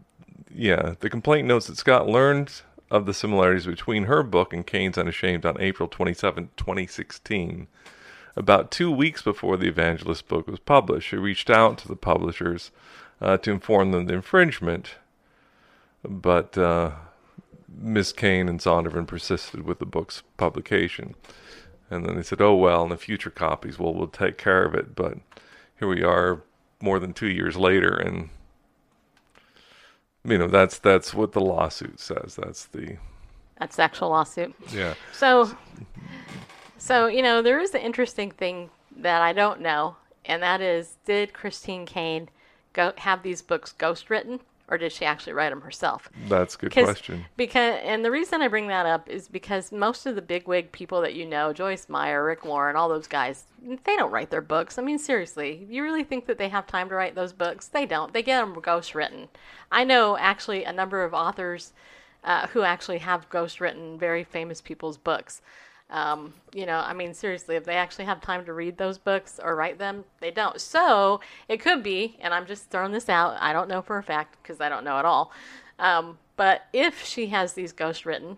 yeah, 0.53 0.95
the 0.99 1.09
complaint 1.09 1.47
notes 1.47 1.67
that 1.67 1.77
Scott 1.77 2.07
learned 2.07 2.61
of 2.89 3.05
the 3.05 3.13
similarities 3.13 3.65
between 3.65 4.03
her 4.03 4.23
book 4.23 4.53
and 4.53 4.65
Caine's 4.65 4.97
Unashamed 4.97 5.45
on 5.45 5.59
April 5.59 5.89
27, 5.89 6.49
2016 6.55 7.67
about 8.37 8.69
two 8.69 8.91
weeks 8.91 9.23
before 9.23 9.57
the 9.57 9.67
evangelist 9.67 10.27
book 10.27 10.47
was 10.47 10.59
published. 10.59 11.09
She 11.09 11.17
reached 11.17 11.49
out 11.49 11.79
to 11.79 11.87
the 11.87 11.95
publishers 11.95 12.71
uh, 13.19 13.37
to 13.37 13.51
inform 13.51 13.91
them 13.91 14.01
of 14.01 14.07
the 14.07 14.13
infringement, 14.13 14.91
but 16.07 16.55
uh, 16.55 16.91
Miss 17.67 18.13
Caine 18.13 18.47
and 18.47 18.59
Zondervan 18.59 19.07
persisted 19.07 19.65
with 19.65 19.79
the 19.79 19.87
book's 19.87 20.21
publication. 20.37 21.15
And 21.89 22.05
then 22.05 22.15
they 22.15 22.21
said, 22.21 22.41
"Oh 22.41 22.55
well, 22.55 22.83
in 22.83 22.89
the 22.89 22.97
future 22.97 23.31
copies, 23.31 23.79
well, 23.79 23.93
we'll 23.93 24.07
take 24.07 24.37
care 24.37 24.65
of 24.65 24.75
it." 24.75 24.93
But 24.93 25.17
here 25.79 25.87
we 25.87 26.03
are, 26.03 26.43
more 26.79 26.99
than 26.99 27.13
two 27.13 27.29
years 27.29 27.57
later, 27.57 27.95
and 27.95 28.29
you 30.27 30.37
know 30.37 30.47
that's 30.47 30.77
that's 30.77 31.13
what 31.13 31.31
the 31.31 31.41
lawsuit 31.41 31.99
says. 31.99 32.37
That's 32.39 32.65
the 32.65 32.97
that's 33.57 33.77
the 33.77 33.83
actual 33.83 34.09
lawsuit. 34.09 34.53
Yeah. 34.71 34.93
So 35.13 35.57
so, 36.77 37.07
you 37.07 37.21
know, 37.21 37.41
there 37.41 37.59
is 37.59 37.73
an 37.73 37.81
interesting 37.81 38.31
thing 38.31 38.69
that 38.95 39.21
I 39.21 39.33
don't 39.33 39.61
know, 39.61 39.95
and 40.25 40.41
that 40.43 40.61
is 40.61 40.97
did 41.05 41.33
Christine 41.33 41.85
Caine 41.85 42.29
go 42.73 42.93
have 42.97 43.23
these 43.23 43.41
books 43.41 43.71
ghost 43.71 44.09
written? 44.09 44.39
Or 44.69 44.77
did 44.77 44.91
she 44.91 45.05
actually 45.05 45.31
write 45.31 45.51
them 45.51 45.61
herself? 45.61 46.09
That's 46.27 46.55
a 46.55 46.57
good 46.57 46.73
question. 46.73 47.25
Because, 47.37 47.79
and 47.83 48.03
the 48.03 48.11
reason 48.11 48.41
I 48.41 48.49
bring 48.49 48.67
that 48.67 48.85
up 48.85 49.07
is 49.07 49.29
because 49.29 49.71
most 49.71 50.05
of 50.05 50.15
the 50.15 50.21
bigwig 50.21 50.73
people 50.73 50.99
that 51.01 51.13
you 51.13 51.25
know, 51.25 51.53
Joyce 51.53 51.87
Meyer, 51.87 52.25
Rick 52.25 52.43
Warren, 52.43 52.75
all 52.75 52.89
those 52.89 53.07
guys, 53.07 53.45
they 53.61 53.95
don't 53.95 54.11
write 54.11 54.29
their 54.29 54.41
books. 54.41 54.77
I 54.77 54.81
mean, 54.81 54.99
seriously, 54.99 55.65
you 55.69 55.83
really 55.83 56.03
think 56.03 56.25
that 56.25 56.37
they 56.37 56.49
have 56.49 56.67
time 56.67 56.89
to 56.89 56.95
write 56.95 57.15
those 57.15 57.31
books? 57.31 57.67
They 57.67 57.85
don't. 57.85 58.11
They 58.11 58.21
get 58.21 58.41
them 58.41 58.59
ghost 58.59 58.93
written. 58.93 59.29
I 59.71 59.85
know 59.85 60.17
actually 60.17 60.65
a 60.65 60.73
number 60.73 61.01
of 61.03 61.13
authors 61.13 61.71
uh, 62.25 62.47
who 62.47 62.63
actually 62.63 62.97
have 62.97 63.29
ghost 63.29 63.61
written 63.61 63.97
very 63.97 64.25
famous 64.25 64.59
people's 64.59 64.97
books. 64.97 65.41
Um, 65.89 66.33
you 66.53 66.65
know, 66.65 66.79
I 66.79 66.93
mean, 66.93 67.13
seriously, 67.13 67.55
if 67.55 67.63
they 67.63 67.75
actually 67.75 68.05
have 68.05 68.21
time 68.21 68.45
to 68.45 68.53
read 68.53 68.77
those 68.77 68.97
books 68.97 69.39
or 69.41 69.55
write 69.55 69.79
them, 69.79 70.03
they 70.19 70.31
don't. 70.31 70.59
So 70.59 71.21
it 71.47 71.61
could 71.61 71.81
be, 71.81 72.17
and 72.19 72.33
I'm 72.33 72.45
just 72.45 72.69
throwing 72.69 72.91
this 72.91 73.09
out. 73.09 73.37
I 73.39 73.53
don't 73.53 73.69
know 73.69 73.81
for 73.81 73.97
a 73.97 74.03
fact 74.03 74.37
because 74.41 74.59
I 74.59 74.69
don't 74.69 74.83
know 74.83 74.97
at 74.97 75.05
all. 75.05 75.31
Um, 75.79 76.17
but 76.35 76.63
if 76.73 77.03
she 77.03 77.27
has 77.27 77.53
these 77.53 77.71
ghost 77.71 78.05
written, 78.05 78.37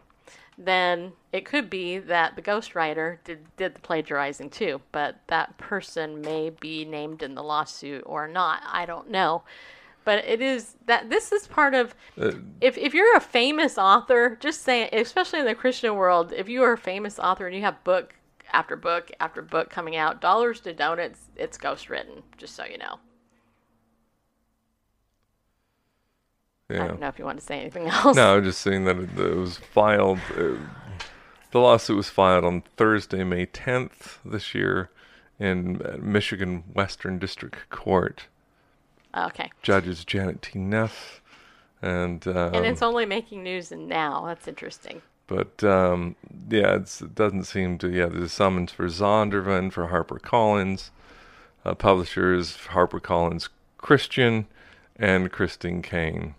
then 0.57 1.13
it 1.31 1.45
could 1.45 1.69
be 1.69 1.97
that 1.97 2.35
the 2.35 2.41
ghostwriter 2.41 3.17
did, 3.23 3.55
did 3.55 3.75
the 3.75 3.79
plagiarizing 3.79 4.49
too. 4.49 4.81
But 4.91 5.19
that 5.27 5.57
person 5.57 6.21
may 6.21 6.51
be 6.51 6.85
named 6.85 7.23
in 7.23 7.33
the 7.33 7.43
lawsuit 7.43 8.03
or 8.05 8.27
not. 8.27 8.61
I 8.67 8.85
don't 8.85 9.09
know 9.09 9.43
but 10.05 10.25
it 10.25 10.41
is 10.41 10.75
that 10.85 11.09
this 11.09 11.31
is 11.31 11.47
part 11.47 11.73
of 11.73 11.93
uh, 12.19 12.31
if 12.61 12.77
if 12.77 12.93
you're 12.93 13.15
a 13.15 13.21
famous 13.21 13.77
author, 13.77 14.37
just 14.39 14.61
saying, 14.61 14.89
especially 14.93 15.39
in 15.39 15.45
the 15.45 15.55
Christian 15.55 15.95
world, 15.95 16.33
if 16.33 16.49
you 16.49 16.63
are 16.63 16.73
a 16.73 16.77
famous 16.77 17.19
author 17.19 17.47
and 17.47 17.55
you 17.55 17.61
have 17.61 17.83
book 17.83 18.15
after 18.51 18.75
book 18.75 19.11
after 19.19 19.41
book 19.41 19.69
coming 19.69 19.95
out, 19.95 20.21
dollars 20.21 20.59
to 20.61 20.73
donuts, 20.73 21.19
it's 21.35 21.57
ghost 21.57 21.89
written. 21.89 22.23
Just 22.37 22.55
so 22.55 22.65
you 22.65 22.77
know. 22.77 22.99
Yeah. 26.69 26.83
I 26.83 26.87
don't 26.87 26.99
know 26.99 27.07
if 27.07 27.17
you 27.17 27.25
want 27.25 27.39
to 27.39 27.45
say 27.45 27.59
anything 27.59 27.87
else. 27.87 28.15
No, 28.15 28.37
I'm 28.37 28.43
just 28.43 28.61
saying 28.61 28.85
that 28.85 28.97
it, 28.97 29.17
it 29.17 29.35
was 29.35 29.57
filed. 29.57 30.19
It, 30.37 30.55
uh, 30.55 30.57
the 31.51 31.59
lawsuit 31.59 31.97
was 31.97 32.09
filed 32.09 32.45
on 32.45 32.61
Thursday, 32.77 33.23
May 33.23 33.47
10th 33.47 34.19
this 34.23 34.53
year, 34.53 34.91
in 35.39 35.81
Michigan 35.99 36.63
Western 36.73 37.17
District 37.17 37.67
Court. 37.71 38.27
Okay. 39.15 39.49
Judges 39.61 40.05
Janet 40.05 40.41
T. 40.41 40.59
Neff. 40.59 41.21
And, 41.81 42.27
um, 42.27 42.53
and 42.53 42.65
it's 42.65 42.81
only 42.81 43.05
making 43.05 43.43
news 43.43 43.71
now. 43.71 44.25
That's 44.25 44.47
interesting. 44.47 45.01
But 45.27 45.63
um, 45.63 46.15
yeah, 46.49 46.75
it 46.75 47.15
doesn't 47.15 47.43
seem 47.43 47.77
to. 47.77 47.89
Yeah, 47.89 48.07
there's 48.07 48.23
a 48.23 48.29
summons 48.29 48.71
for 48.71 48.87
Zondervan 48.87 49.71
for 49.71 49.87
HarperCollins, 49.87 50.89
uh, 51.63 51.75
publishers 51.75 52.57
HarperCollins 52.71 53.49
Christian, 53.77 54.47
and 54.95 55.31
Christine 55.31 55.81
Caine. 55.81 56.35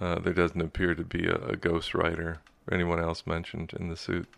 Uh, 0.00 0.20
there 0.20 0.32
doesn't 0.32 0.60
appear 0.60 0.94
to 0.94 1.04
be 1.04 1.26
a, 1.26 1.34
a 1.34 1.56
ghostwriter 1.56 2.38
or 2.68 2.74
anyone 2.74 3.00
else 3.00 3.26
mentioned 3.26 3.72
in 3.78 3.88
the 3.88 3.96
suit. 3.96 4.28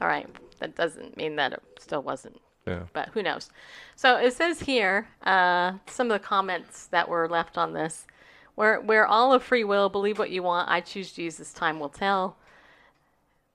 All 0.00 0.08
right, 0.08 0.28
that 0.60 0.76
doesn't 0.76 1.16
mean 1.16 1.36
that 1.36 1.52
it 1.52 1.62
still 1.80 2.02
wasn't 2.02 2.40
yeah. 2.68 2.82
But 2.92 3.10
who 3.10 3.22
knows? 3.22 3.50
So 3.96 4.16
it 4.16 4.32
says 4.34 4.60
here 4.60 5.08
uh, 5.22 5.72
some 5.86 6.10
of 6.10 6.20
the 6.20 6.26
comments 6.26 6.86
that 6.86 7.08
were 7.08 7.28
left 7.28 7.58
on 7.58 7.72
this. 7.72 8.06
Where, 8.54 8.80
where 8.80 9.06
all 9.06 9.32
of 9.32 9.44
free 9.44 9.62
will, 9.62 9.88
believe 9.88 10.18
what 10.18 10.30
you 10.30 10.42
want, 10.42 10.68
I 10.68 10.80
choose 10.80 11.12
Jesus, 11.12 11.52
time 11.52 11.78
will 11.78 11.88
tell. 11.88 12.36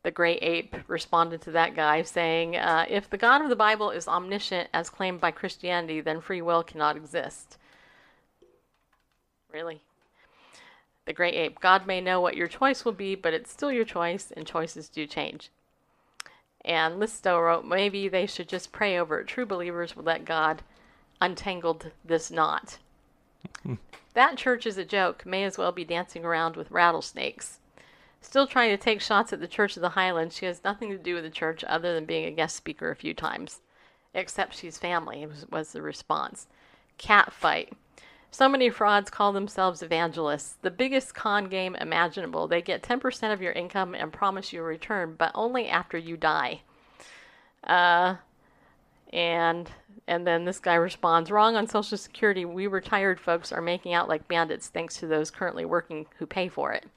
The 0.03 0.11
great 0.11 0.39
ape 0.41 0.75
responded 0.87 1.41
to 1.41 1.51
that 1.51 1.75
guy, 1.75 2.03
saying, 2.03 2.55
uh, 2.55 2.85
If 2.89 3.09
the 3.09 3.17
God 3.17 3.41
of 3.41 3.49
the 3.49 3.55
Bible 3.55 3.89
is 3.89 4.07
omniscient 4.07 4.69
as 4.73 4.89
claimed 4.89 5.19
by 5.19 5.31
Christianity, 5.31 5.99
then 5.99 6.21
free 6.21 6.41
will 6.41 6.63
cannot 6.63 6.95
exist. 6.95 7.57
Really? 9.51 9.81
The 11.05 11.13
great 11.13 11.35
ape, 11.35 11.59
God 11.59 11.85
may 11.85 11.99
know 11.99 12.21
what 12.21 12.37
your 12.37 12.47
choice 12.47 12.85
will 12.85 12.93
be, 12.93 13.13
but 13.13 13.33
it's 13.33 13.51
still 13.51 13.71
your 13.71 13.85
choice, 13.85 14.31
and 14.35 14.47
choices 14.47 14.87
do 14.87 15.05
change. 15.05 15.51
And 16.65 17.01
Listo 17.01 17.43
wrote, 17.43 17.65
maybe 17.65 18.07
they 18.07 18.25
should 18.25 18.47
just 18.47 18.71
pray 18.71 18.97
over 18.97 19.19
it. 19.19 19.27
True 19.27 19.45
believers 19.45 19.95
will 19.95 20.03
let 20.03 20.25
God 20.25 20.63
untangled 21.19 21.91
this 22.05 22.31
knot. 22.31 22.77
that 24.13 24.37
church 24.37 24.65
is 24.65 24.77
a 24.77 24.85
joke. 24.85 25.25
May 25.25 25.43
as 25.43 25.57
well 25.57 25.71
be 25.71 25.83
dancing 25.83 26.23
around 26.23 26.55
with 26.55 26.71
rattlesnakes. 26.71 27.59
Still 28.21 28.47
trying 28.47 28.69
to 28.69 28.81
take 28.81 29.01
shots 29.01 29.33
at 29.33 29.41
the 29.41 29.47
Church 29.47 29.75
of 29.75 29.81
the 29.81 29.89
Highlands. 29.89 30.37
She 30.37 30.45
has 30.45 30.63
nothing 30.63 30.89
to 30.91 30.97
do 30.97 31.15
with 31.15 31.25
the 31.25 31.29
church 31.29 31.63
other 31.65 31.93
than 31.93 32.05
being 32.05 32.25
a 32.25 32.31
guest 32.31 32.55
speaker 32.55 32.89
a 32.89 32.95
few 32.95 33.13
times. 33.13 33.59
Except 34.13 34.55
she's 34.55 34.77
family, 34.77 35.25
was, 35.25 35.45
was 35.49 35.71
the 35.73 35.81
response. 35.81 36.47
Cat 36.97 37.33
fight. 37.33 37.73
So 38.33 38.49
many 38.49 38.71
frauds 38.71 39.11
call 39.11 39.31
themselves 39.31 39.83
evangelists. 39.83 40.57
The 40.63 40.71
biggest 40.71 41.13
con 41.13 41.49
game 41.49 41.75
imaginable. 41.75 42.47
They 42.47 42.63
get 42.63 42.81
10% 42.81 43.31
of 43.31 43.43
your 43.43 43.51
income 43.51 43.93
and 43.93 44.11
promise 44.11 44.51
you 44.51 44.61
a 44.61 44.63
return, 44.63 45.13
but 45.19 45.31
only 45.35 45.69
after 45.69 45.99
you 45.99 46.17
die. 46.17 46.61
Uh, 47.63 48.15
and 49.13 49.69
and 50.07 50.25
then 50.25 50.45
this 50.45 50.57
guy 50.57 50.73
responds, 50.73 51.29
"Wrong 51.29 51.55
on 51.55 51.67
Social 51.67 51.95
Security. 51.95 52.43
We 52.43 52.65
retired 52.65 53.19
folks 53.19 53.51
are 53.51 53.61
making 53.61 53.93
out 53.93 54.09
like 54.09 54.27
bandits 54.27 54.67
thanks 54.67 54.97
to 54.97 55.05
those 55.05 55.29
currently 55.29 55.63
working 55.63 56.07
who 56.17 56.25
pay 56.25 56.47
for 56.47 56.73
it." 56.73 56.87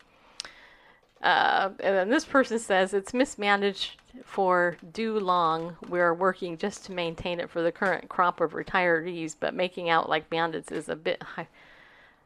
Uh, 1.27 1.71
and 1.81 1.97
then 1.97 2.09
this 2.09 2.25
person 2.25 2.57
says 2.57 2.95
it's 2.95 3.13
mismanaged 3.13 3.97
for 4.23 4.77
due 4.93 5.19
long. 5.19 5.77
We're 5.89 6.15
working 6.15 6.57
just 6.57 6.85
to 6.85 6.93
maintain 6.93 7.41
it 7.41 7.51
for 7.51 7.63
the 7.63 7.73
current 7.73 8.09
crop 8.09 8.41
of 8.41 8.53
retirees, 8.53 9.35
but 9.39 9.53
making 9.53 9.91
out 9.91 10.09
like 10.09 10.31
bandits 10.31 10.71
is 10.71 10.89
a 10.89 10.95
bit 10.95 11.21
hy- 11.21 11.49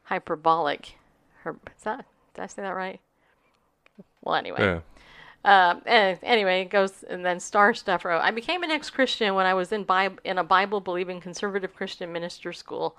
hyperbolic. 0.02 0.96
Her, 1.44 1.56
is 1.74 1.84
that, 1.84 2.04
did 2.34 2.42
I 2.42 2.46
say 2.46 2.60
that 2.60 2.76
right? 2.76 3.00
Well, 4.22 4.34
anyway. 4.34 4.58
Yeah. 4.60 4.80
Uh, 5.44 5.76
anyway, 5.86 6.62
it 6.62 6.70
goes 6.70 7.02
and 7.04 7.24
then 7.24 7.40
Star 7.40 7.72
Stuff 7.72 8.04
wrote, 8.04 8.20
I 8.20 8.30
became 8.30 8.62
an 8.62 8.70
ex-Christian 8.70 9.34
when 9.34 9.46
I 9.46 9.54
was 9.54 9.72
in, 9.72 9.86
in 10.24 10.38
a 10.38 10.44
Bible-believing 10.44 11.20
conservative 11.20 11.74
Christian 11.74 12.12
minister 12.12 12.52
school. 12.52 12.96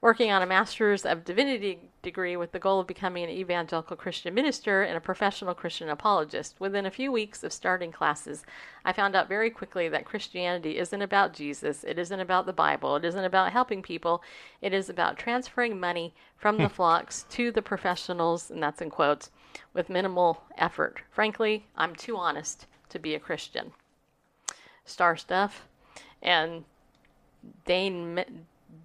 working 0.00 0.32
on 0.32 0.42
a 0.42 0.46
Master's 0.46 1.06
of 1.06 1.24
Divinity 1.24 1.78
degree 2.02 2.36
with 2.36 2.50
the 2.50 2.58
goal 2.58 2.80
of 2.80 2.88
becoming 2.88 3.22
an 3.22 3.30
evangelical 3.30 3.96
Christian 3.96 4.34
minister 4.34 4.82
and 4.82 4.96
a 4.96 5.00
professional 5.00 5.54
Christian 5.54 5.88
apologist. 5.88 6.56
Within 6.58 6.86
a 6.86 6.90
few 6.90 7.12
weeks 7.12 7.44
of 7.44 7.52
starting 7.52 7.92
classes, 7.92 8.44
I 8.84 8.92
found 8.92 9.14
out 9.14 9.28
very 9.28 9.48
quickly 9.48 9.88
that 9.90 10.04
Christianity 10.04 10.78
isn't 10.78 11.02
about 11.02 11.34
Jesus, 11.34 11.84
it 11.84 11.98
isn't 11.98 12.18
about 12.18 12.46
the 12.46 12.52
Bible, 12.52 12.96
it 12.96 13.04
isn't 13.04 13.24
about 13.24 13.52
helping 13.52 13.80
people, 13.80 14.22
it 14.60 14.72
is 14.72 14.88
about 14.88 15.18
transferring 15.18 15.78
money 15.78 16.14
from 16.36 16.56
the 16.56 16.68
flocks 16.70 17.24
to 17.30 17.52
the 17.52 17.62
professionals, 17.62 18.50
and 18.50 18.60
that's 18.60 18.82
in 18.82 18.90
quotes, 18.90 19.30
with 19.72 19.88
minimal 19.88 20.42
effort. 20.58 21.00
Frankly, 21.10 21.66
I'm 21.76 21.94
too 21.94 22.16
honest 22.16 22.66
to 22.90 22.98
be 22.98 23.14
a 23.14 23.20
Christian. 23.20 23.72
Star 24.84 25.16
stuff. 25.16 25.66
And 26.22 26.64
Dane 27.64 28.24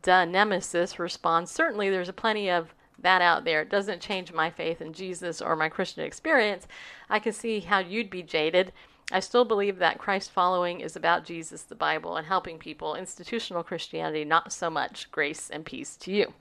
the 0.02 0.26
Nemesis 0.26 1.00
responds, 1.00 1.52
Certainly, 1.52 1.90
there's 1.90 2.10
a 2.10 2.14
plenty 2.14 2.50
of 2.50 2.74
that 3.00 3.22
out 3.22 3.46
there. 3.46 3.62
It 3.62 3.70
doesn't 3.70 4.02
change 4.02 4.34
my 4.34 4.50
faith 4.50 4.82
in 4.82 4.94
Jesus 4.94 5.42
or 5.42 5.56
my 5.56 5.70
Christian 5.70 6.04
experience. 6.04 6.68
I 7.10 7.20
can 7.20 7.34
see 7.34 7.60
how 7.60 7.80
you'd 7.80 8.10
be 8.10 8.24
jaded. 8.24 8.74
I 9.12 9.20
still 9.22 9.46
believe 9.46 9.78
that 9.78 10.00
Christ 10.00 10.32
following 10.32 10.82
is 10.82 10.96
about 10.96 11.24
Jesus, 11.24 11.62
the 11.62 11.76
Bible, 11.76 12.18
and 12.18 12.28
helping 12.28 12.58
people. 12.58 12.96
Institutional 12.96 13.64
Christianity, 13.64 14.26
not 14.26 14.52
so 14.52 14.70
much. 14.70 15.10
Grace 15.12 15.50
and 15.50 15.66
peace 15.66 15.96
to 15.98 16.12
you. 16.12 16.34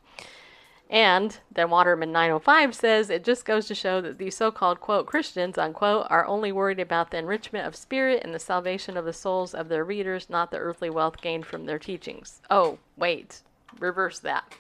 And 0.89 1.37
then 1.51 1.71
Waterman 1.71 2.13
905 2.13 2.75
says 2.75 3.11
it 3.11 3.25
just 3.25 3.45
goes 3.45 3.67
to 3.67 3.75
show 3.75 4.01
that 4.01 4.19
these 4.19 4.37
so 4.37 4.53
called, 4.53 4.81
quote, 4.81 5.07
Christians, 5.07 5.59
unquote, 5.59 6.07
are 6.11 6.25
only 6.27 6.53
worried 6.53 6.79
about 6.79 7.11
the 7.11 7.19
enrichment 7.19 7.67
of 7.67 7.75
spirit 7.75 8.23
and 8.25 8.33
the 8.33 8.39
salvation 8.39 8.97
of 8.97 9.05
the 9.05 9.13
souls 9.13 9.53
of 9.53 9.69
their 9.69 9.85
readers, 9.85 10.31
not 10.31 10.53
the 10.53 10.59
earthly 10.59 10.89
wealth 10.89 11.21
gained 11.21 11.45
from 11.45 11.67
their 11.67 11.81
teachings. 11.81 12.41
Oh, 12.51 12.79
wait, 12.97 13.43
reverse 13.81 14.21
that. 14.21 14.55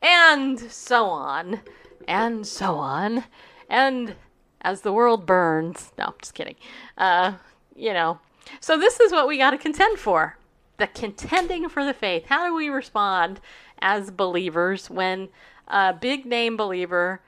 And 0.00 0.58
so 0.58 1.04
on, 1.04 1.60
and 2.08 2.46
so 2.46 2.76
on. 2.76 3.24
And 3.68 4.14
as 4.62 4.80
the 4.80 4.92
world 4.92 5.26
burns, 5.26 5.92
no, 5.98 6.14
just 6.20 6.34
kidding. 6.34 6.56
Uh, 6.96 7.34
you 7.76 7.92
know, 7.92 8.20
so 8.60 8.78
this 8.78 9.00
is 9.00 9.12
what 9.12 9.28
we 9.28 9.36
got 9.36 9.50
to 9.50 9.58
contend 9.58 9.98
for 9.98 10.38
the 10.78 10.86
contending 10.86 11.68
for 11.68 11.84
the 11.84 11.94
faith. 11.94 12.24
How 12.26 12.46
do 12.46 12.54
we 12.54 12.68
respond 12.68 13.40
as 13.82 14.10
believers 14.10 14.88
when 14.88 15.28
a 15.68 15.92
big 15.92 16.24
name 16.24 16.56
believer 16.56 17.20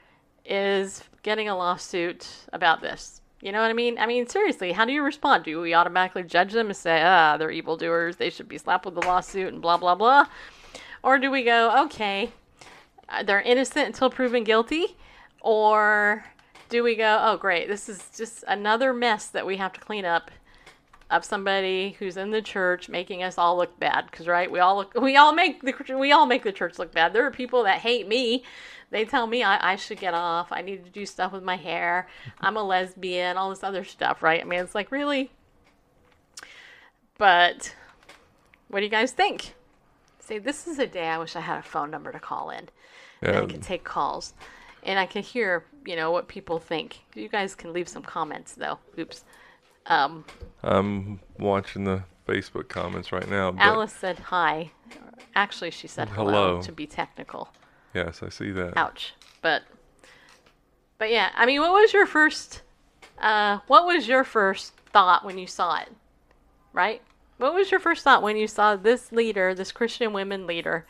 is 0.45 1.03
getting 1.23 1.49
a 1.49 1.57
lawsuit 1.57 2.29
about 2.53 2.81
this? 2.81 3.21
You 3.43 3.53
know 3.53 3.61
what 3.61 3.69
I 3.71 3.75
mean? 3.75 3.99
I 3.99 4.07
mean, 4.07 4.27
seriously, 4.27 4.73
how 4.73 4.87
do 4.87 4.93
you 4.93 5.03
respond? 5.03 5.45
Do 5.45 5.61
we 5.61 5.75
automatically 5.75 6.23
judge 6.23 6.53
them 6.53 6.69
and 6.69 6.77
say, 6.77 7.03
ah, 7.03 7.37
they're 7.37 7.51
evildoers, 7.51 8.17
they 8.17 8.31
should 8.31 8.49
be 8.49 8.57
slapped 8.57 8.87
with 8.87 8.97
a 8.97 9.01
lawsuit 9.01 9.53
and 9.53 9.61
blah, 9.61 9.77
blah, 9.77 9.95
blah? 9.95 10.27
Or 11.03 11.19
do 11.19 11.31
we 11.31 11.43
go, 11.43 11.85
okay, 11.85 12.31
uh, 13.11 13.23
they're 13.23 13.43
innocent 13.43 13.89
until 13.89 14.09
proven 14.09 14.45
guilty? 14.45 14.97
Or 15.43 16.25
do 16.71 16.83
we 16.83 16.95
go, 16.95 17.19
oh, 17.21 17.37
great, 17.37 17.69
this 17.69 17.89
is 17.91 18.09
just 18.17 18.45
another 18.49 18.95
mess 18.95 19.27
that 19.27 19.45
we 19.45 19.59
have 19.59 19.75
to 19.75 19.81
clean 19.81 20.07
up 20.07 20.31
of 21.11 21.25
somebody 21.25 21.97
who's 21.99 22.17
in 22.17 22.31
the 22.31 22.43
church 22.43 22.89
making 22.89 23.23
us 23.23 23.37
all 23.39 23.57
look 23.57 23.79
bad 23.79 24.07
because 24.11 24.27
right 24.27 24.51
we 24.51 24.59
all 24.59 24.77
look 24.77 24.95
we 24.95 25.17
all 25.17 25.35
make 25.35 25.61
the 25.63 25.97
we 25.99 26.13
all 26.13 26.27
make 26.27 26.43
the 26.43 26.53
church 26.53 26.79
look 26.79 26.93
bad. 26.93 27.13
There 27.13 27.27
are 27.27 27.31
people 27.31 27.63
that 27.65 27.79
hate 27.81 28.09
me. 28.09 28.43
They 28.91 29.05
tell 29.05 29.27
me 29.27 29.43
I, 29.43 29.73
I 29.73 29.77
should 29.77 29.99
get 30.01 30.15
off. 30.15 30.51
I 30.51 30.63
need 30.63 30.85
to 30.85 30.91
do 30.91 31.05
stuff 31.05 31.33
with 31.33 31.43
my 31.43 31.57
hair. 31.57 32.09
I'm 32.41 32.57
a 32.57 32.63
lesbian 32.63 33.37
all 33.37 33.51
this 33.51 33.63
other 33.65 33.85
stuff 33.85 34.23
right? 34.23 34.41
I 34.41 34.45
mean 34.45 34.61
it's 34.61 34.75
like 34.75 34.91
really? 34.91 35.31
But 37.19 37.75
what 38.69 38.81
do 38.81 38.85
you 38.85 38.91
guys 38.91 39.13
think? 39.13 39.55
Say 40.21 40.39
this 40.39 40.67
is 40.67 40.79
a 40.79 40.87
day 40.87 41.07
i 41.09 41.19
wish 41.19 41.37
i 41.37 41.41
had 41.41 41.59
a 41.59 41.63
phone 41.63 41.91
number 41.91 42.11
to 42.11 42.19
call 42.19 42.49
in 42.51 42.69
and 43.21 43.37
i 43.37 43.41
Yeah. 43.41 43.47
could 43.47 43.63
take 43.63 43.85
calls. 43.85 44.33
And 44.83 44.99
i 44.99 45.07
can 45.07 45.23
hear 45.23 45.65
you 45.85 45.97
know 45.97 46.11
what 46.11 46.29
people 46.29 46.59
think. 46.59 47.01
You 47.15 47.29
guys 47.29 47.55
can 47.55 47.73
leave 47.75 47.89
some 47.91 48.03
comments 48.03 48.55
though. 48.55 48.79
Oops 48.99 49.23
um, 49.87 50.25
I'm 50.63 51.21
watching 51.39 51.85
the 51.85 52.05
Facebook 52.27 52.69
comments 52.69 53.13
right 53.13 53.29
now. 53.29 53.55
Alice 53.59 53.93
said 53.93 54.19
hi. 54.19 54.71
Actually, 55.35 55.71
she 55.71 55.87
said 55.89 56.09
hello, 56.11 56.31
Hello. 56.31 56.63
to 56.63 56.73
be 56.73 56.87
technical. 56.87 57.49
Yes, 57.93 58.23
I 58.23 58.29
see 58.29 58.51
that. 58.53 58.77
Ouch. 58.77 59.15
But 59.43 59.63
but 60.99 61.11
yeah, 61.11 61.31
I 61.35 61.45
mean, 61.47 61.61
what 61.61 61.73
was 61.73 61.93
your 61.93 62.07
first 62.07 62.63
uh 63.19 63.59
what 63.67 63.85
was 63.87 64.09
your 64.09 64.25
first 64.25 64.75
thought 64.93 65.25
when 65.25 65.39
you 65.39 65.47
saw 65.47 65.81
it? 65.81 65.91
Right? 66.73 67.03
What 67.39 67.53
was 67.55 67.71
your 67.71 67.81
first 67.81 68.05
thought 68.05 68.23
when 68.23 68.37
you 68.37 68.47
saw 68.47 68.77
this 68.77 69.11
leader, 69.13 69.55
this 69.55 69.73
Christian 69.73 70.13
women 70.13 70.47
leader, 70.47 70.87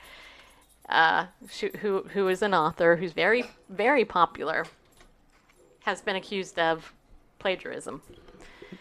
uh, 0.88 1.26
sh- 1.50 1.76
who 1.80 2.02
who 2.12 2.28
is 2.28 2.42
an 2.42 2.52
author, 2.54 2.96
who's 2.96 3.12
very 3.12 3.44
very 3.70 4.04
popular, 4.04 4.66
has 5.80 6.00
been 6.02 6.16
accused 6.16 6.59
of 6.59 6.92
plagiarism? 7.38 8.02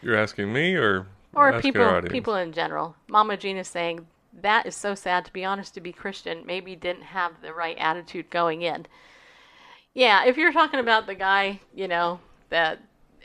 You're 0.01 0.17
asking 0.17 0.51
me 0.51 0.75
or 0.75 1.08
or 1.34 1.60
people 1.62 2.01
people 2.03 2.36
in 2.36 2.51
general. 2.51 2.95
Mama 3.08 3.38
Jean 3.38 3.58
is 3.58 3.67
saying 3.67 4.08
that 4.41 4.65
is 4.65 4.75
so 4.75 4.95
sad. 4.95 5.25
To 5.25 5.34
be 5.34 5.45
honest, 5.45 5.73
to 5.75 5.82
be 5.82 5.91
Christian, 5.91 6.45
maybe 6.45 6.75
didn't 6.75 7.03
have 7.03 7.41
the 7.41 7.53
right 7.53 7.77
attitude 7.77 8.29
going 8.29 8.62
in. 8.62 8.86
Yeah, 9.93 10.25
if 10.25 10.38
you're 10.38 10.53
talking 10.53 10.79
about 10.79 11.06
the 11.06 11.15
guy, 11.15 11.60
you 11.73 11.88
know 11.88 12.19
that 12.49 12.79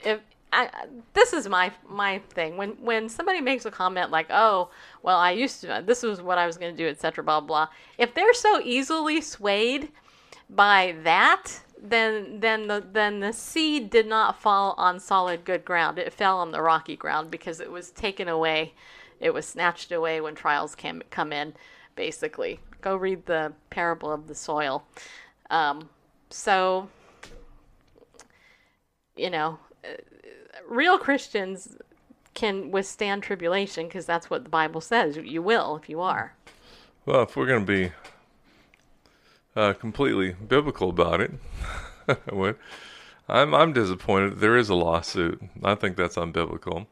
if 0.04 0.20
I, 0.52 0.70
this 1.14 1.32
is 1.32 1.48
my 1.48 1.72
my 1.88 2.20
thing 2.30 2.56
when 2.56 2.70
when 2.82 3.08
somebody 3.08 3.40
makes 3.40 3.64
a 3.64 3.70
comment 3.70 4.10
like, 4.10 4.26
"Oh, 4.30 4.70
well, 5.02 5.18
I 5.18 5.32
used 5.32 5.60
to 5.62 5.82
this 5.84 6.02
was 6.02 6.22
what 6.22 6.38
I 6.38 6.46
was 6.46 6.56
going 6.56 6.74
to 6.74 6.82
do," 6.82 6.88
etc. 6.88 7.24
Blah 7.24 7.40
blah. 7.40 7.68
If 7.96 8.14
they're 8.14 8.34
so 8.34 8.60
easily 8.60 9.20
swayed 9.20 9.90
by 10.50 10.96
that, 11.04 11.60
then 11.82 12.40
then 12.40 12.68
the 12.68 12.84
then 12.92 13.20
the 13.20 13.32
seed 13.32 13.90
did 13.90 14.06
not 14.06 14.40
fall 14.40 14.74
on 14.78 15.00
solid 15.00 15.44
good 15.44 15.64
ground. 15.64 15.98
It 15.98 16.12
fell 16.12 16.38
on 16.38 16.50
the 16.50 16.62
rocky 16.62 16.96
ground 16.96 17.30
because 17.30 17.60
it 17.60 17.70
was 17.70 17.90
taken 17.90 18.28
away. 18.28 18.74
It 19.20 19.34
was 19.34 19.46
snatched 19.46 19.92
away 19.92 20.20
when 20.20 20.34
trials 20.34 20.74
came 20.74 21.02
come 21.10 21.32
in. 21.32 21.54
Basically, 21.94 22.60
go 22.80 22.96
read 22.96 23.26
the 23.26 23.52
parable 23.70 24.12
of 24.12 24.28
the 24.28 24.34
soil. 24.34 24.84
Um, 25.50 25.88
so, 26.30 26.88
you 29.16 29.30
know, 29.30 29.58
uh, 29.84 29.96
real 30.68 30.98
Christians 30.98 31.76
can 32.34 32.70
withstand 32.70 33.22
tribulation 33.22 33.86
because 33.86 34.06
that's 34.06 34.30
what 34.30 34.44
the 34.44 34.50
Bible 34.50 34.80
says. 34.80 35.16
You 35.16 35.42
will 35.42 35.76
if 35.76 35.88
you 35.88 36.00
are. 36.00 36.34
Well, 37.04 37.22
if 37.22 37.36
we're 37.36 37.46
going 37.46 37.66
to 37.66 37.72
be 37.72 37.92
uh, 39.58 39.72
completely 39.74 40.32
biblical 40.32 40.90
about 40.90 41.20
it. 41.20 41.32
I'm 43.28 43.54
I'm 43.54 43.72
disappointed 43.72 44.38
there 44.38 44.56
is 44.56 44.68
a 44.68 44.74
lawsuit. 44.74 45.42
I 45.62 45.74
think 45.74 45.96
that's 45.96 46.16
unbiblical. 46.16 46.86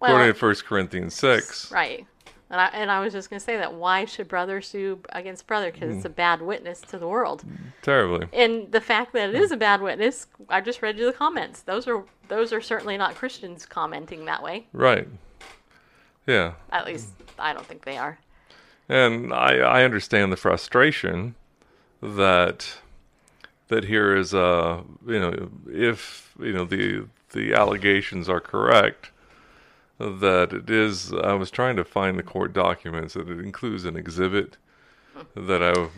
According 0.00 0.34
to 0.34 0.44
1 0.44 0.54
Corinthians 0.66 1.14
6, 1.14 1.70
Right. 1.70 2.06
And 2.50 2.60
I, 2.60 2.66
and 2.74 2.90
I 2.90 3.00
was 3.00 3.14
just 3.14 3.30
going 3.30 3.38
to 3.38 3.44
say 3.44 3.56
that 3.56 3.72
why 3.72 4.04
should 4.04 4.28
brother 4.28 4.60
sue 4.60 4.98
against 5.10 5.46
brother? 5.46 5.70
Because 5.70 5.96
it's 5.96 6.04
a 6.04 6.10
bad 6.10 6.42
witness 6.42 6.82
to 6.82 6.98
the 6.98 7.06
world. 7.08 7.44
terribly. 7.80 8.26
And 8.32 8.70
the 8.70 8.80
fact 8.80 9.14
that 9.14 9.30
it 9.30 9.36
is 9.36 9.52
a 9.52 9.56
bad 9.56 9.80
witness, 9.80 10.26
I 10.50 10.60
just 10.60 10.82
read 10.82 10.98
you 10.98 11.06
the 11.06 11.14
comments. 11.14 11.62
Those 11.62 11.86
are 11.86 12.04
those 12.28 12.52
are 12.52 12.60
certainly 12.60 12.98
not 12.98 13.14
Christians 13.14 13.64
commenting 13.64 14.24
that 14.26 14.42
way. 14.42 14.66
Right. 14.72 15.08
Yeah. 16.26 16.54
At 16.70 16.84
least 16.84 17.10
I 17.38 17.52
don't 17.54 17.64
think 17.64 17.84
they 17.84 17.96
are. 17.96 18.18
And 18.88 19.32
I, 19.32 19.58
I 19.58 19.84
understand 19.84 20.32
the 20.32 20.36
frustration 20.36 21.36
that 22.02 22.78
that 23.68 23.84
here 23.84 24.14
is 24.14 24.34
uh 24.34 24.82
you 25.06 25.18
know 25.20 25.50
if 25.68 26.34
you 26.38 26.52
know 26.52 26.64
the 26.64 27.06
the 27.30 27.54
allegations 27.54 28.28
are 28.28 28.40
correct 28.40 29.10
that 29.98 30.52
it 30.52 30.68
is 30.68 31.12
I 31.12 31.34
was 31.34 31.50
trying 31.50 31.76
to 31.76 31.84
find 31.84 32.18
the 32.18 32.22
court 32.22 32.52
documents 32.52 33.14
that 33.14 33.28
it 33.28 33.38
includes 33.38 33.84
an 33.84 33.96
exhibit 33.96 34.56
that 35.34 35.62
I 35.62 35.88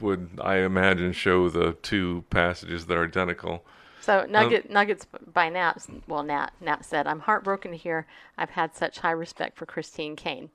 would 0.00 0.30
I 0.42 0.56
imagine 0.56 1.12
show 1.12 1.48
the 1.48 1.72
two 1.82 2.24
passages 2.30 2.86
that 2.86 2.96
are 2.96 3.04
identical. 3.04 3.64
So 4.00 4.26
Nugget 4.28 4.68
Nuggets 4.68 5.06
by 5.32 5.48
Nat 5.48 5.86
well 6.08 6.22
Nat 6.22 6.52
Nat 6.60 6.84
said, 6.84 7.06
I'm 7.06 7.20
heartbroken 7.20 7.70
to 7.70 7.76
hear 7.76 8.06
I've 8.36 8.50
had 8.50 8.74
such 8.74 8.98
high 8.98 9.12
respect 9.12 9.56
for 9.56 9.66
Christine 9.66 10.16
Caine. 10.16 10.50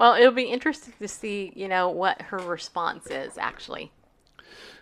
Well, 0.00 0.14
it'll 0.14 0.32
be 0.32 0.44
interesting 0.44 0.94
to 0.98 1.06
see, 1.06 1.52
you 1.54 1.68
know, 1.68 1.90
what 1.90 2.22
her 2.22 2.38
response 2.38 3.06
is 3.08 3.36
actually. 3.36 3.92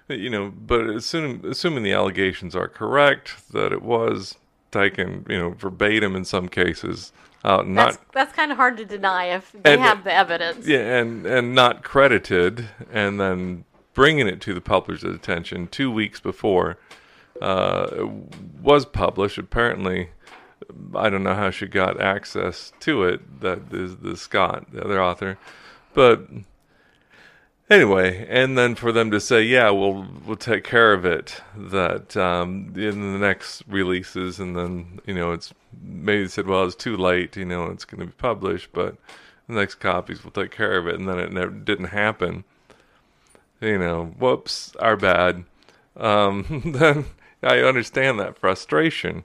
you 0.09 0.31
know, 0.31 0.51
but 0.57 0.89
assuming 0.89 1.45
assuming 1.45 1.83
the 1.83 1.93
allegations 1.93 2.55
are 2.55 2.69
correct, 2.69 3.53
that 3.53 3.73
it 3.73 3.83
was 3.83 4.37
taken, 4.71 5.27
you 5.29 5.37
know, 5.37 5.51
verbatim 5.51 6.15
in 6.15 6.25
some 6.25 6.49
cases, 6.49 7.13
out 7.45 7.65
and 7.67 7.77
That's 7.77 7.97
not 7.97 8.13
that's 8.13 8.33
kind 8.33 8.51
of 8.53 8.57
hard 8.59 8.77
to 8.77 8.85
deny 8.85 9.27
if 9.27 9.51
they 9.53 9.75
And- 9.75 9.83
have 9.83 10.05
the 10.05 10.13
evidence. 10.13 10.67
yeah, 10.69 10.99
and 10.99 11.27
and 11.27 11.55
not 11.55 11.83
credited, 11.83 12.69
and 12.93 13.21
then 13.21 13.65
bringing 13.95 14.29
it 14.29 14.41
to 14.43 14.55
the 14.55 14.61
publisher's 14.61 15.15
attention 15.17 15.67
two 15.67 15.91
weeks 15.91 16.21
before 16.21 16.79
uh, 17.43 17.89
it 17.93 18.07
was 18.63 18.85
published. 18.87 19.37
Apparently, 19.39 20.11
I 20.95 21.09
don't 21.11 21.23
know 21.23 21.35
how 21.35 21.51
she 21.51 21.67
got 21.67 22.01
access 22.01 22.73
to 22.81 23.05
it. 23.05 23.41
That 23.41 23.73
is 23.73 23.97
the 23.97 24.17
Scott, 24.17 24.67
the 24.73 24.85
other 24.85 25.03
author, 25.03 25.39
but 25.95 26.29
anyway, 27.71 28.27
and 28.29 28.57
then 28.57 28.75
for 28.75 28.93
them 28.93 29.11
to 29.11 29.21
say, 29.21 29.43
"Yeah, 29.43 29.71
we'll 29.71 30.07
we'll 30.27 30.37
take 30.37 30.65
care 30.65 30.93
of 30.93 31.05
it," 31.05 31.43
that 31.57 32.17
um, 32.17 32.73
in 32.77 33.13
the 33.13 33.19
next 33.19 33.63
releases, 33.69 34.39
and 34.39 34.57
then 34.57 35.01
you 35.07 35.15
know 35.15 35.33
it's 35.33 35.53
maybe 35.83 36.29
said, 36.29 36.47
"Well, 36.47 36.65
it's 36.65 36.75
too 36.75 36.97
late," 36.97 37.37
you 37.37 37.45
know, 37.45 37.67
it's 37.67 37.85
going 37.85 38.01
to 38.01 38.07
be 38.07 38.13
published, 38.13 38.71
but 38.73 38.97
the 39.49 39.55
next 39.55 39.77
copies 39.77 40.25
will 40.25 40.31
take 40.31 40.51
care 40.51 40.79
of 40.79 40.87
it, 40.87 40.95
and 40.97 41.09
then 41.09 41.19
it 41.19 41.33
never 41.33 41.51
didn't 41.51 41.87
happen. 41.87 42.45
You 43.61 43.79
know, 43.79 44.07
whoops, 44.19 44.75
our 44.77 44.97
bad. 44.97 45.45
Um, 45.97 46.63
then 46.79 47.07
I 47.43 47.61
understand 47.61 48.21
that 48.21 48.39
frustration. 48.39 49.25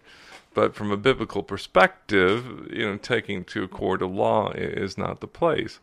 But 0.53 0.75
from 0.75 0.91
a 0.91 0.97
biblical 0.97 1.43
perspective, 1.43 2.69
you 2.71 2.85
know, 2.85 2.97
taking 2.97 3.43
to 3.45 3.63
a 3.63 3.67
court 3.67 4.01
of 4.01 4.11
law 4.11 4.51
is 4.51 4.97
not 4.97 5.19
the 5.19 5.27
place. 5.27 5.79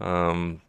Um, 0.00 0.62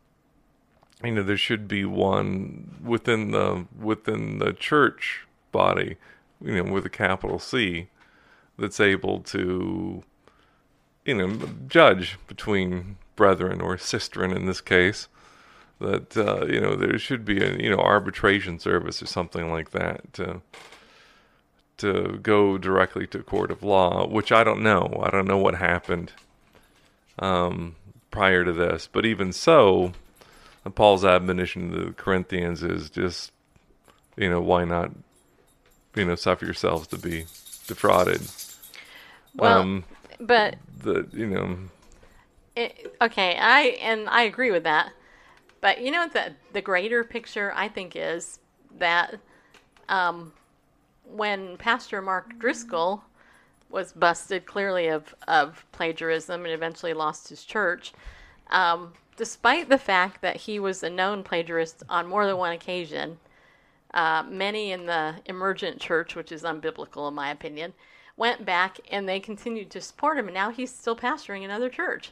you 1.04 1.12
know, 1.12 1.24
there 1.24 1.38
should 1.38 1.68
be 1.68 1.86
one 1.86 2.78
within 2.84 3.32
the 3.32 3.66
within 3.80 4.40
the 4.40 4.54
church 4.54 5.26
body, 5.52 5.98
you 6.44 6.62
know, 6.64 6.72
with 6.72 6.86
a 6.86 6.90
capital 6.90 7.40
C, 7.40 7.88
that's 8.58 8.80
able 8.80 9.22
to, 9.22 10.04
you 11.06 11.16
know, 11.16 11.40
judge 11.68 12.20
between 12.28 12.98
brethren 13.16 13.62
or 13.62 13.78
sistren 13.78 14.36
in 14.36 14.46
this 14.46 14.62
case. 14.62 15.08
That 15.80 16.16
uh, 16.16 16.46
you 16.46 16.62
know, 16.62 16.76
there 16.76 17.00
should 17.00 17.26
be 17.26 17.44
a 17.44 17.58
you 17.58 17.70
know 17.70 17.80
arbitration 17.80 18.60
service 18.60 19.02
or 19.02 19.08
something 19.08 19.52
like 19.52 19.72
that 19.72 20.14
to 20.14 20.42
to 21.82 22.20
go 22.22 22.58
directly 22.58 23.06
to 23.08 23.24
court 23.24 23.52
of 23.52 23.64
law, 23.64 24.08
which 24.08 24.32
I 24.32 24.44
don't 24.44 24.64
know. 24.64 25.02
I 25.04 25.10
don't 25.10 25.28
know 25.28 25.38
what 25.38 25.56
happened 25.56 26.14
um, 27.20 27.76
prior 28.10 28.44
to 28.44 28.54
this, 28.54 28.88
but 28.92 29.06
even 29.06 29.34
so, 29.34 29.94
Paul's 30.76 31.06
admonition 31.06 31.72
to 31.72 31.86
the 31.86 31.92
Corinthians 31.94 32.64
is 32.64 32.90
just, 32.90 33.32
you 34.16 34.30
know, 34.30 34.42
why 34.42 34.64
not, 34.64 34.92
you 35.96 36.06
know, 36.06 36.16
suffer 36.16 36.46
yourselves 36.46 36.88
to 36.88 36.98
be 36.98 37.26
defrauded. 37.68 38.22
Well, 39.36 39.60
um, 39.60 39.84
but 40.20 40.56
the 40.84 41.08
you 41.14 41.28
know, 41.28 41.58
it, 42.56 42.96
okay, 43.02 43.38
I 43.40 43.62
and 43.82 44.10
I 44.10 44.24
agree 44.24 44.52
with 44.52 44.64
that. 44.64 44.92
But 45.62 45.82
you 45.82 45.92
know 45.92 46.00
what 46.02 46.14
the 46.14 46.34
the 46.54 46.62
greater 46.62 47.04
picture 47.04 47.54
I 47.56 47.70
think 47.70 47.96
is 47.96 48.40
that 48.78 49.16
um, 49.90 50.34
when 51.16 51.58
Pastor 51.58 52.02
Mark 52.02 52.38
Driscoll 52.40 53.04
was 53.70 53.94
busted 53.94 54.46
clearly 54.46 54.88
of 54.88 55.16
of 55.28 55.66
plagiarism 55.72 56.46
and 56.46 56.54
eventually 56.54 56.94
lost 56.94 57.30
his 57.30 57.44
church, 57.44 57.94
um, 58.50 58.94
despite 59.16 59.70
the 59.70 59.78
fact 59.78 60.22
that 60.22 60.36
he 60.36 60.60
was 60.60 60.84
a 60.84 60.90
known 60.90 61.24
plagiarist 61.24 61.84
on 61.90 62.08
more 62.08 62.26
than 62.26 62.38
one 62.38 62.52
occasion, 62.54 63.18
uh, 63.94 64.24
many 64.30 64.72
in 64.72 64.86
the 64.86 65.16
emergent 65.26 65.80
church, 65.80 66.16
which 66.16 66.32
is 66.32 66.44
unbiblical 66.44 67.08
in 67.08 67.14
my 67.14 67.30
opinion, 67.30 67.74
went 68.18 68.46
back 68.46 68.80
and 68.92 69.08
they 69.08 69.20
continued 69.20 69.70
to 69.70 69.82
support 69.82 70.18
him, 70.18 70.28
and 70.28 70.34
now 70.34 70.50
he's 70.50 70.74
still 70.74 70.96
pastoring 70.96 71.44
another 71.46 71.70
church, 71.70 72.12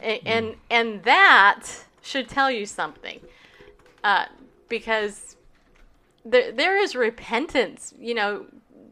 A- 0.00 0.26
and 0.26 0.56
and 0.70 1.02
that 1.04 1.64
should 2.02 2.28
tell 2.28 2.50
you 2.50 2.66
something, 2.66 3.20
uh, 4.02 4.26
because 4.68 5.36
there 6.24 6.52
there 6.52 6.76
is 6.76 6.94
repentance, 6.94 7.92
you 7.98 8.14
know, 8.14 8.46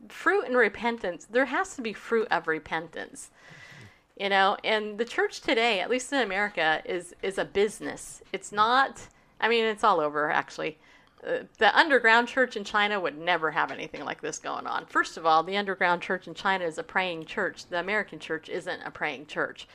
fruit 0.09 0.47
and 0.47 0.57
repentance. 0.57 1.27
There 1.27 1.47
has 1.47 1.77
to 1.77 1.83
be 1.83 1.93
fruit 1.93 2.29
of 2.31 2.47
repentance 2.49 3.31
you 4.21 4.29
know? 4.29 4.57
And 4.63 4.99
the 4.99 5.05
church 5.05 5.41
today 5.41 5.81
at 5.81 5.91
least 5.91 6.13
in 6.13 6.21
america 6.21 6.83
is 6.85 7.15
is 7.23 7.39
a 7.39 7.45
business. 7.45 8.23
It's 8.33 8.53
not 8.53 9.09
i 9.41 9.49
mean 9.49 9.65
it's 9.65 9.83
all 9.83 9.99
over 10.01 10.31
actually. 10.31 10.79
Uh, 11.27 11.41
the 11.59 11.77
underground 11.79 12.29
church 12.29 12.57
in 12.57 12.65
china 12.65 13.01
would 13.01 13.19
never 13.19 13.51
have 13.51 13.71
anything 13.71 14.05
like 14.05 14.21
this 14.21 14.39
going 14.39 14.67
on. 14.67 14.85
First 14.87 15.17
of 15.17 15.25
all 15.25 15.43
the 15.43 15.57
underground 15.57 16.03
church 16.03 16.29
in 16.29 16.35
china 16.35 16.67
is 16.67 16.77
a 16.77 16.83
praying 16.83 17.25
church. 17.25 17.67
The 17.67 17.81
american 17.81 18.19
church 18.19 18.49
isn't 18.51 18.83
a 18.85 18.91
praying 18.91 19.27
church. 19.27 19.67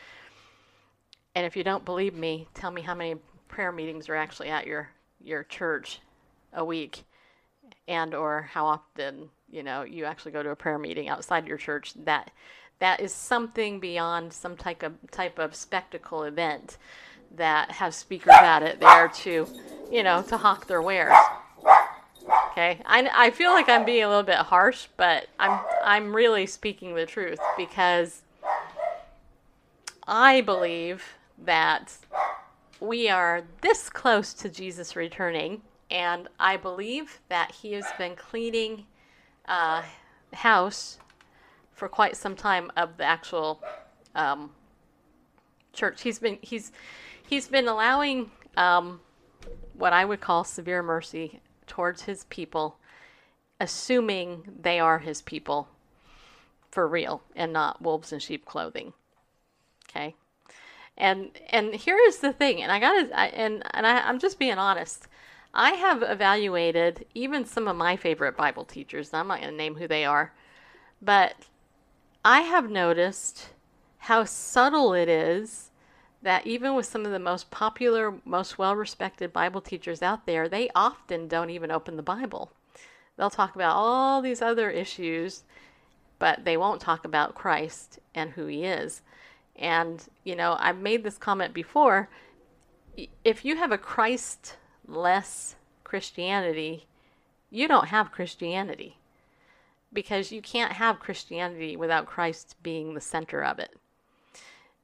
And 1.33 1.45
if 1.45 1.57
you 1.57 1.63
don't 1.63 1.83
believe 1.83 2.13
me 2.13 2.47
tell 2.53 2.71
me 2.71 2.81
how 2.83 2.93
many 2.93 3.15
prayer 3.47 3.71
meetings 3.71 4.07
are 4.09 4.15
actually 4.15 4.49
at 4.49 4.67
your 4.67 4.89
your 5.19 5.43
church 5.43 5.99
a 6.53 6.63
week 6.63 7.03
and 7.87 8.13
or 8.13 8.49
how 8.53 8.65
often 8.65 9.29
you 9.49 9.63
know 9.63 9.83
you 9.83 10.05
actually 10.05 10.31
go 10.31 10.43
to 10.43 10.49
a 10.49 10.55
prayer 10.55 10.79
meeting 10.79 11.09
outside 11.09 11.47
your 11.47 11.57
church 11.57 11.93
that 12.05 12.31
that 12.79 12.99
is 12.99 13.13
something 13.13 13.79
beyond 13.79 14.33
some 14.33 14.57
type 14.57 14.83
of 14.83 14.93
type 15.11 15.39
of 15.39 15.55
spectacle 15.55 16.23
event 16.23 16.77
that 17.35 17.71
have 17.71 17.93
speakers 17.93 18.33
at 18.33 18.63
it 18.63 18.79
there 18.79 19.07
to 19.07 19.47
you 19.91 20.03
know 20.03 20.21
to 20.23 20.37
hawk 20.37 20.67
their 20.67 20.81
wares. 20.81 21.15
Okay? 22.51 22.79
I, 22.85 23.09
I 23.13 23.29
feel 23.31 23.51
like 23.51 23.67
i'm 23.67 23.83
being 23.85 24.03
a 24.03 24.07
little 24.07 24.23
bit 24.23 24.37
harsh 24.37 24.87
but 24.95 25.27
i'm 25.37 25.59
i'm 25.83 26.15
really 26.15 26.45
speaking 26.45 26.95
the 26.95 27.05
truth 27.05 27.39
because 27.57 28.21
i 30.07 30.39
believe 30.39 31.03
that 31.43 31.97
we 32.79 33.09
are 33.09 33.43
this 33.61 33.89
close 33.89 34.33
to 34.35 34.49
jesus 34.49 34.95
returning 34.95 35.61
and 35.95 36.27
i 36.39 36.55
believe 36.57 37.21
that 37.29 37.51
he 37.51 37.73
has 37.73 37.85
been 37.97 38.15
cleaning 38.15 38.85
uh, 39.47 39.81
house 40.33 40.97
for 41.73 41.87
quite 41.89 42.15
some 42.15 42.35
time 42.35 42.71
of 42.77 42.97
the 42.97 43.03
actual 43.03 43.61
um, 44.15 44.51
church. 45.73 46.01
He's 46.01 46.19
been 46.19 46.39
he's 46.41 46.71
he's 47.27 47.47
been 47.47 47.67
allowing 47.67 48.31
um, 48.57 49.01
what 49.73 49.93
I 49.93 50.05
would 50.05 50.21
call 50.21 50.43
severe 50.43 50.81
mercy 50.81 51.41
towards 51.67 52.03
his 52.03 52.23
people, 52.25 52.77
assuming 53.59 54.43
they 54.61 54.79
are 54.79 54.99
his 54.99 55.21
people 55.21 55.67
for 56.71 56.87
real 56.87 57.21
and 57.35 57.53
not 57.53 57.81
wolves 57.81 58.11
in 58.11 58.19
sheep 58.19 58.45
clothing. 58.45 58.93
Okay, 59.89 60.15
and 60.97 61.29
and 61.49 61.75
here 61.75 61.99
is 62.07 62.17
the 62.17 62.33
thing, 62.33 62.63
and 62.63 62.71
I 62.71 62.79
gotta 62.79 63.19
I, 63.19 63.27
and 63.27 63.63
and 63.71 63.85
I, 63.85 64.07
I'm 64.07 64.19
just 64.19 64.39
being 64.39 64.57
honest. 64.57 65.07
I 65.55 65.71
have 65.71 66.03
evaluated 66.03 67.05
even 67.13 67.45
some 67.45 67.69
of 67.69 67.77
my 67.77 67.95
favorite 67.95 68.35
Bible 68.35 68.65
teachers. 68.65 69.13
I'm 69.13 69.29
not 69.29 69.39
going 69.39 69.51
to 69.51 69.55
name 69.55 69.75
who 69.75 69.87
they 69.87 70.03
are, 70.03 70.33
but 71.01 71.33
I 72.25 72.41
have 72.41 72.69
noticed 72.69 73.49
how 73.99 74.25
subtle 74.25 74.93
it 74.93 75.07
is 75.07 75.71
that 76.21 76.45
even 76.45 76.75
with 76.75 76.85
some 76.85 77.05
of 77.05 77.11
the 77.13 77.19
most 77.19 77.51
popular, 77.51 78.15
most 78.25 78.57
well 78.57 78.75
respected 78.75 79.31
Bible 79.31 79.61
teachers 79.61 80.01
out 80.01 80.25
there, 80.25 80.49
they 80.49 80.69
often 80.75 81.29
don't 81.29 81.49
even 81.49 81.71
open 81.71 81.95
the 81.95 82.03
Bible. 82.03 82.51
They'll 83.15 83.29
talk 83.29 83.55
about 83.55 83.77
all 83.77 84.21
these 84.21 84.41
other 84.41 84.69
issues, 84.69 85.43
but 86.19 86.43
they 86.43 86.57
won't 86.57 86.81
talk 86.81 87.05
about 87.05 87.35
Christ 87.35 87.99
and 88.13 88.31
who 88.31 88.47
he 88.47 88.65
is. 88.65 89.03
And, 89.55 90.03
you 90.25 90.35
know, 90.35 90.57
I've 90.59 90.79
made 90.79 91.03
this 91.03 91.17
comment 91.17 91.53
before. 91.53 92.09
If 93.23 93.45
you 93.45 93.55
have 93.55 93.71
a 93.71 93.77
Christ 93.77 94.57
less 94.87 95.55
Christianity, 95.83 96.85
you 97.49 97.67
don't 97.67 97.87
have 97.87 98.11
Christianity 98.11 98.97
because 99.93 100.31
you 100.31 100.41
can't 100.41 100.73
have 100.73 100.99
Christianity 100.99 101.75
without 101.77 102.05
Christ 102.05 102.55
being 102.61 102.93
the 102.93 103.01
center 103.01 103.43
of 103.43 103.59
it. 103.59 103.75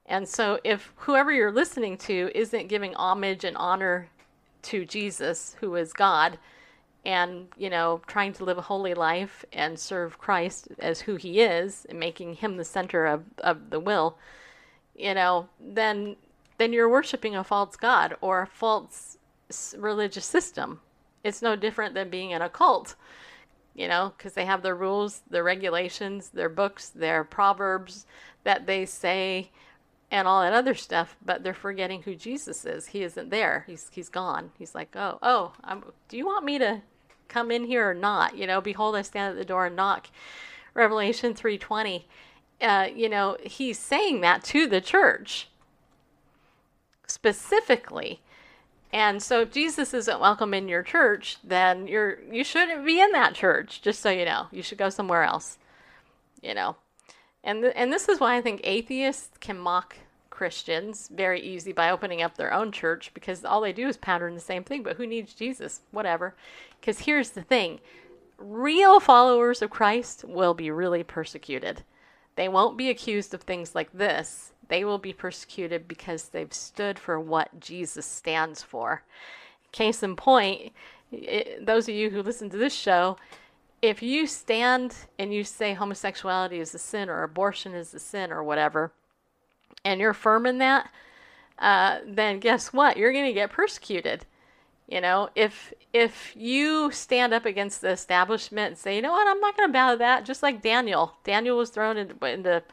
And 0.06 0.28
so, 0.28 0.60
if 0.64 0.94
whoever 0.98 1.32
you're 1.32 1.52
listening 1.52 1.98
to 2.00 2.32
isn't 2.34 2.68
giving 2.68 2.96
homage 2.96 3.44
and 3.44 3.56
honor 3.58 4.10
to 4.64 4.86
Jesus, 4.86 5.56
who 5.60 5.76
is 5.76 5.94
God, 5.94 6.38
and 7.06 7.48
you 7.58 7.70
know, 7.70 8.02
trying 8.08 8.34
to 8.34 8.44
live 8.44 8.58
a 8.58 8.64
holy 8.64 8.94
life 8.94 9.46
and 9.54 9.80
serve 9.80 10.18
Christ 10.18 10.70
as 10.80 11.02
who 11.02 11.16
He 11.16 11.42
is, 11.42 11.86
and 11.90 12.00
making 12.00 12.36
Him 12.36 12.58
the 12.58 12.66
center 12.66 13.06
of, 13.06 13.24
of 13.40 13.70
the 13.70 13.80
will, 13.80 14.18
you 14.96 15.14
know, 15.14 15.48
then 15.60 16.16
then 16.58 16.73
you're 16.73 16.90
worshiping 16.90 17.36
a 17.36 17.44
false 17.44 17.75
god 17.75 18.15
or 18.21 18.44
a 18.44 18.48
false 18.48 19.17
religious 19.77 20.25
system. 20.25 20.79
It's 21.23 21.41
no 21.41 21.56
different 21.56 21.93
than 21.93 22.10
being 22.10 22.31
in 22.31 22.41
a 22.41 22.49
cult, 22.49 22.95
you 23.75 23.87
know, 23.87 24.13
because 24.17 24.33
they 24.33 24.45
have 24.45 24.63
their 24.63 24.75
rules, 24.75 25.21
their 25.29 25.43
regulations, 25.43 26.29
their 26.29 26.49
books, 26.49 26.89
their 26.89 27.23
proverbs 27.23 28.06
that 28.43 28.65
they 28.65 28.85
say, 28.85 29.52
and 30.10 30.27
all 30.27 30.41
that 30.41 30.54
other 30.54 30.75
stuff. 30.75 31.15
But 31.23 31.43
they're 31.43 31.54
forgetting 31.54 32.04
who 32.04 32.15
Jesus 32.15 32.65
is. 32.65 32.87
He 32.87 33.04
isn't 33.04 33.29
there. 33.29 33.63
He's 33.67 33.89
he's 33.91 34.10
gone. 34.10 34.52
He's 34.58 34.73
like, 34.73 34.95
oh 34.95 35.19
oh, 35.21 35.54
I'm, 35.63 35.83
do 36.10 36.17
you 36.17 36.25
want 36.25 36.45
me 36.45 36.58
to 36.60 36.81
come 37.27 37.52
in 37.52 37.65
here 37.65 37.89
or 37.89 37.93
not? 37.93 38.35
You 38.37 38.47
know, 38.47 38.62
behold, 38.62 38.95
I 38.95 39.04
stand 39.04 39.31
at 39.31 39.37
the 39.37 39.45
door 39.45 39.67
and 39.67 39.75
knock. 39.75 40.08
Revelation 40.73 41.33
three 41.33 41.58
twenty. 41.58 42.08
Uh, 42.60 42.87
you 42.93 43.10
know, 43.10 43.37
he's 43.41 43.79
saying 43.79 44.21
that 44.21 44.43
to 44.43 44.67
the 44.67 44.81
church 44.81 45.49
specifically 47.08 48.21
and 48.94 49.23
so 49.23 49.42
if 49.42 49.52
Jesus 49.52 49.94
isn't 49.94 50.19
welcome 50.19 50.54
in 50.54 50.67
your 50.67 50.83
church, 50.83 51.37
then 51.44 51.87
you're 51.87 52.19
you 52.31 52.44
shouldn't 52.44 52.85
be 52.85 53.00
in 53.00 53.12
that 53.12 53.33
church, 53.33 53.81
just 53.81 54.02
so 54.02 54.10
you 54.10 54.25
know. 54.25 54.48
You 54.52 54.62
should 54.62 54.77
go 54.77 54.89
somewhere 54.89 55.23
else. 55.23 55.58
You 56.42 56.54
know. 56.54 56.75
And 57.44 57.62
th- 57.63 57.73
and 57.75 57.92
this 57.92 58.10
is 58.10 58.19
why 58.19 58.35
I 58.35 58.42
think 58.42 58.62
atheists 58.63 59.37
can 59.39 59.58
mock 59.58 59.96
Christians 60.29 61.10
very 61.13 61.39
easy 61.39 61.71
by 61.71 61.89
opening 61.89 62.21
up 62.21 62.35
their 62.35 62.54
own 62.54 62.71
church 62.71 63.13
because 63.13 63.46
all 63.46 63.62
they 63.62 63.73
do 63.73 63.87
is 63.87 63.98
pattern 63.98 64.33
the 64.33 64.42
same 64.42 64.63
thing. 64.63 64.83
But 64.83 64.98
who 64.98 65.08
needs 65.08 65.33
Jesus? 65.33 65.81
Whatever. 65.92 66.35
Because 66.79 67.00
here's 67.00 67.31
the 67.31 67.44
thing 67.44 67.79
real 68.37 69.00
followers 69.00 69.62
of 69.62 69.69
Christ 69.69 70.25
will 70.25 70.54
be 70.54 70.71
really 70.71 71.04
persecuted. 71.04 71.83
They 72.35 72.50
won't 72.50 72.77
be 72.77 72.89
accused 72.89 73.33
of 73.33 73.42
things 73.42 73.75
like 73.75 73.92
this. 73.94 74.52
They 74.72 74.86
will 74.86 75.00
be 75.00 75.12
persecuted 75.12 75.86
because 75.86 76.30
they've 76.30 76.54
stood 76.54 76.98
for 76.98 77.19
what 77.19 77.60
Jesus 77.60 78.06
stands 78.06 78.63
for. 78.63 79.04
Case 79.74 80.02
in 80.02 80.15
point, 80.15 80.72
it, 81.12 81.65
those 81.65 81.90
of 81.90 81.94
you 81.96 82.10
who 82.10 82.24
listen 82.24 82.50
to 82.50 82.58
this 82.58 82.74
show, 82.74 83.17
if 83.82 84.02
you 84.02 84.26
stand 84.26 84.96
and 85.19 85.34
you 85.34 85.44
say 85.44 85.74
homosexuality 85.74 86.62
is 86.62 86.74
a 86.74 86.80
sin 86.80 87.10
or 87.10 87.24
abortion 87.24 87.74
is 87.74 87.94
a 87.94 88.00
sin 88.00 88.32
or 88.32 88.46
whatever, 88.46 88.94
and 89.84 90.00
you're 90.00 90.13
firm 90.13 90.46
in 90.46 90.60
that, 90.60 90.90
uh, 91.60 92.00
then 92.08 92.40
guess 92.40 92.72
what? 92.72 92.96
You're 92.96 93.12
going 93.12 93.26
to 93.26 93.34
get 93.34 93.52
persecuted. 93.52 94.26
You 94.88 95.02
know, 95.02 95.32
if 95.36 95.74
if 95.92 96.34
you 96.38 96.92
stand 96.92 97.34
up 97.34 97.46
against 97.46 97.82
the 97.82 97.90
establishment 97.90 98.67
and 98.67 98.78
say, 98.78 98.96
you 98.96 99.02
know 99.02 99.12
what, 99.12 99.28
I'm 99.28 99.42
not 99.42 99.58
going 99.58 99.67
to 99.67 99.74
bow 99.74 99.92
to 99.92 99.98
that, 99.98 100.24
just 100.24 100.42
like 100.42 100.62
Daniel. 100.62 101.17
Daniel 101.26 101.58
was 101.58 101.72
thrown 101.72 101.98
into, 101.98 102.26
into, 102.26 102.63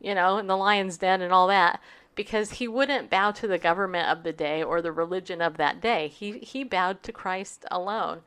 you 0.00 0.14
know, 0.14 0.38
in 0.38 0.46
the 0.46 0.56
lion's 0.56 0.98
den 0.98 1.22
and 1.22 1.32
all 1.32 1.46
that 1.48 1.80
because 2.14 2.52
he 2.52 2.68
wouldn't 2.68 3.10
bow 3.10 3.30
to 3.30 3.46
the 3.46 3.58
government 3.58 4.08
of 4.08 4.24
the 4.24 4.32
day 4.32 4.62
or 4.62 4.82
the 4.82 4.92
religion 4.92 5.40
of 5.40 5.56
that 5.56 5.80
day. 5.80 6.08
He 6.08 6.38
he 6.40 6.64
bowed 6.64 7.02
to 7.04 7.12
Christ 7.12 7.64
alone. 7.70 8.20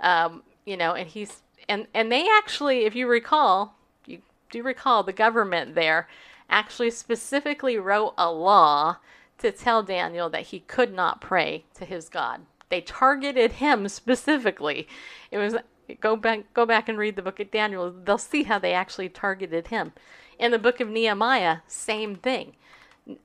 Um, 0.00 0.42
you 0.64 0.76
know, 0.76 0.94
and 0.94 1.08
he's 1.08 1.42
and 1.68 1.86
and 1.94 2.10
they 2.10 2.26
actually, 2.28 2.84
if 2.84 2.94
you 2.94 3.06
recall, 3.06 3.76
you 4.06 4.20
do 4.50 4.62
recall 4.62 5.02
the 5.02 5.12
government 5.12 5.74
there 5.74 6.08
actually 6.50 6.90
specifically 6.90 7.78
wrote 7.78 8.14
a 8.18 8.30
law 8.30 8.98
to 9.38 9.50
tell 9.50 9.82
Daniel 9.82 10.28
that 10.30 10.42
he 10.42 10.60
could 10.60 10.92
not 10.92 11.20
pray 11.20 11.64
to 11.74 11.84
his 11.84 12.08
God. 12.08 12.42
They 12.68 12.80
targeted 12.80 13.52
him 13.52 13.88
specifically. 13.88 14.88
It 15.30 15.38
was 15.38 15.56
go 16.00 16.16
back 16.16 16.52
go 16.54 16.66
back 16.66 16.88
and 16.88 16.98
read 16.98 17.16
the 17.16 17.22
book 17.22 17.40
of 17.40 17.50
Daniel. 17.50 17.90
They'll 17.90 18.18
see 18.18 18.44
how 18.44 18.58
they 18.58 18.72
actually 18.72 19.08
targeted 19.08 19.68
him. 19.68 19.92
In 20.38 20.50
the 20.50 20.58
book 20.58 20.80
of 20.80 20.88
Nehemiah, 20.88 21.58
same 21.66 22.16
thing. 22.16 22.54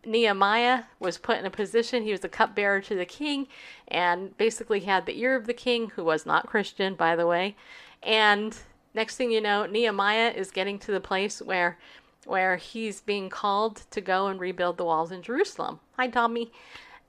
Nehemiah 0.06 0.84
was 1.00 1.18
put 1.18 1.38
in 1.38 1.46
a 1.46 1.52
position, 1.52 2.04
he 2.04 2.12
was 2.12 2.20
the 2.20 2.30
cupbearer 2.30 2.82
to 2.82 2.96
the 2.96 3.06
king, 3.06 3.48
and 3.88 4.38
basically 4.38 4.82
had 4.82 5.06
the 5.06 5.20
ear 5.20 5.36
of 5.36 5.48
the 5.48 5.54
king, 5.54 5.92
who 5.96 6.04
was 6.04 6.26
not 6.26 6.48
Christian, 6.48 6.96
by 6.96 7.16
the 7.16 7.26
way. 7.26 7.56
And 8.04 8.56
next 8.94 9.16
thing 9.16 9.32
you 9.32 9.42
know, 9.42 9.66
Nehemiah 9.66 10.34
is 10.36 10.52
getting 10.52 10.80
to 10.80 10.92
the 10.92 11.00
place 11.00 11.42
where 11.42 11.78
where 12.26 12.58
he's 12.58 13.02
being 13.02 13.30
called 13.30 13.84
to 13.90 14.02
go 14.02 14.28
and 14.28 14.40
rebuild 14.40 14.78
the 14.78 14.86
walls 14.86 15.12
in 15.12 15.22
Jerusalem. 15.22 15.80
Hi, 15.98 16.08
Tommy. 16.10 16.52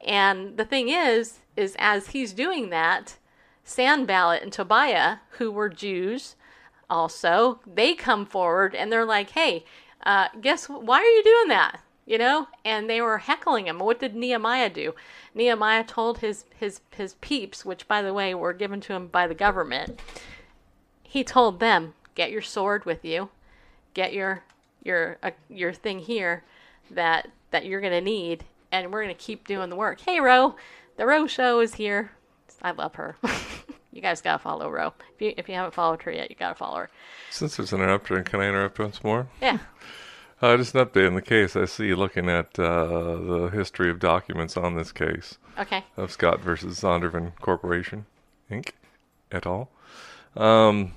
And 0.01 0.57
the 0.57 0.65
thing 0.65 0.89
is, 0.89 1.41
is 1.57 1.77
as 1.79 2.09
he's 2.09 2.33
doing 2.33 2.71
that, 2.71 3.19
Sanballat 3.65 4.43
and 4.43 4.53
Tobiah, 4.53 5.19
who 5.33 5.51
were 5.51 5.69
Jews, 5.69 6.37
also 6.89 7.61
they 7.67 7.95
come 7.95 8.25
forward 8.25 8.75
and 8.75 8.91
they're 8.91 9.05
like, 9.05 9.31
"Hey, 9.31 9.65
uh, 10.05 10.29
guess 10.41 10.69
why 10.69 10.99
are 10.99 11.05
you 11.05 11.23
doing 11.23 11.49
that?" 11.49 11.81
You 12.07 12.19
know, 12.19 12.49
and 12.65 12.91
they 12.91 13.01
were 13.01 13.19
heckling 13.19 13.67
him. 13.67 13.79
What 13.79 14.01
did 14.01 14.17
Nehemiah 14.17 14.71
do? 14.71 14.95
Nehemiah 15.35 15.85
told 15.85 16.19
his 16.19 16.45
his 16.59 16.81
his 16.97 17.15
peeps, 17.21 17.65
which 17.65 17.87
by 17.87 18.03
the 18.03 18.15
way 18.15 18.35
were 18.35 18.53
given 18.53 18.81
to 18.83 18.95
him 18.95 19.07
by 19.07 19.27
the 19.27 19.35
government. 19.35 20.01
He 21.03 21.25
told 21.25 21.61
them, 21.61 21.95
"Get 22.15 22.31
your 22.31 22.43
sword 22.43 22.85
with 22.85 23.05
you, 23.05 23.31
get 23.95 24.13
your 24.13 24.43
your 24.83 25.19
uh, 25.23 25.31
your 25.49 25.73
thing 25.73 26.01
here 26.01 26.45
that 26.91 27.29
that 27.51 27.65
you're 27.65 27.81
gonna 27.81 28.01
need, 28.01 28.45
and 28.73 28.93
we're 28.93 29.03
gonna 29.03 29.15
keep 29.15 29.47
doing 29.47 29.71
the 29.71 29.77
work." 29.77 30.01
Hey, 30.01 30.21
Ro, 30.21 30.57
the 30.97 31.07
Ro 31.07 31.27
Show 31.27 31.61
is 31.61 31.75
here. 31.75 32.13
I 32.63 32.73
love 32.73 32.97
her. 32.97 33.17
you 33.93 34.01
guys 34.01 34.21
gotta 34.21 34.39
follow 34.39 34.69
Ro. 34.71 34.93
If 35.17 35.21
you 35.23 35.35
if 35.37 35.49
you 35.49 35.55
haven't 35.55 35.75
followed 35.75 36.03
her 36.03 36.13
yet, 36.13 36.31
you 36.31 36.37
gotta 36.37 36.55
follow 36.55 36.79
her. 36.79 36.91
Since 37.31 37.57
there's 37.57 37.73
an 37.73 37.81
interrupter, 37.81 38.23
can 38.23 38.41
I 38.41 38.49
interrupt 38.49 38.79
once 38.79 39.03
more? 39.05 39.29
Yeah. 39.41 39.59
Uh, 40.43 40.57
just 40.57 40.75
an 40.75 40.83
update 40.87 41.07
on 41.07 41.15
the 41.15 41.21
case. 41.21 41.55
I 41.55 41.67
see 41.67 41.89
you 41.89 41.97
looking 41.97 42.31
at 42.31 42.59
uh, 42.59 42.87
the 43.17 43.51
history 43.53 43.91
of 43.91 43.99
documents 43.99 44.57
on 44.57 44.75
this 44.75 44.91
case 44.91 45.37
Okay. 45.59 45.85
of 45.99 46.11
Scott 46.11 46.41
versus 46.41 46.81
Zondervan 46.81 47.33
Corporation, 47.43 48.07
Inc., 48.51 48.71
et 49.31 49.45
al. 49.45 49.69
Um, 50.35 50.93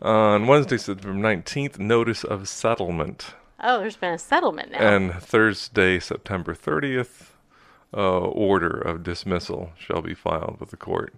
on 0.00 0.46
Wednesday, 0.46 0.78
September 0.78 1.12
19th, 1.28 1.78
notice 1.78 2.24
of 2.24 2.48
settlement. 2.48 3.34
Oh, 3.60 3.80
there's 3.80 3.96
been 3.96 4.14
a 4.14 4.18
settlement 4.18 4.70
now. 4.72 4.78
And 4.78 5.12
Thursday, 5.12 6.00
September 6.00 6.54
30th, 6.54 7.32
uh, 7.92 7.98
order 8.20 8.70
of 8.70 9.02
dismissal 9.02 9.72
shall 9.78 10.00
be 10.00 10.14
filed 10.14 10.56
with 10.58 10.70
the 10.70 10.78
court. 10.78 11.12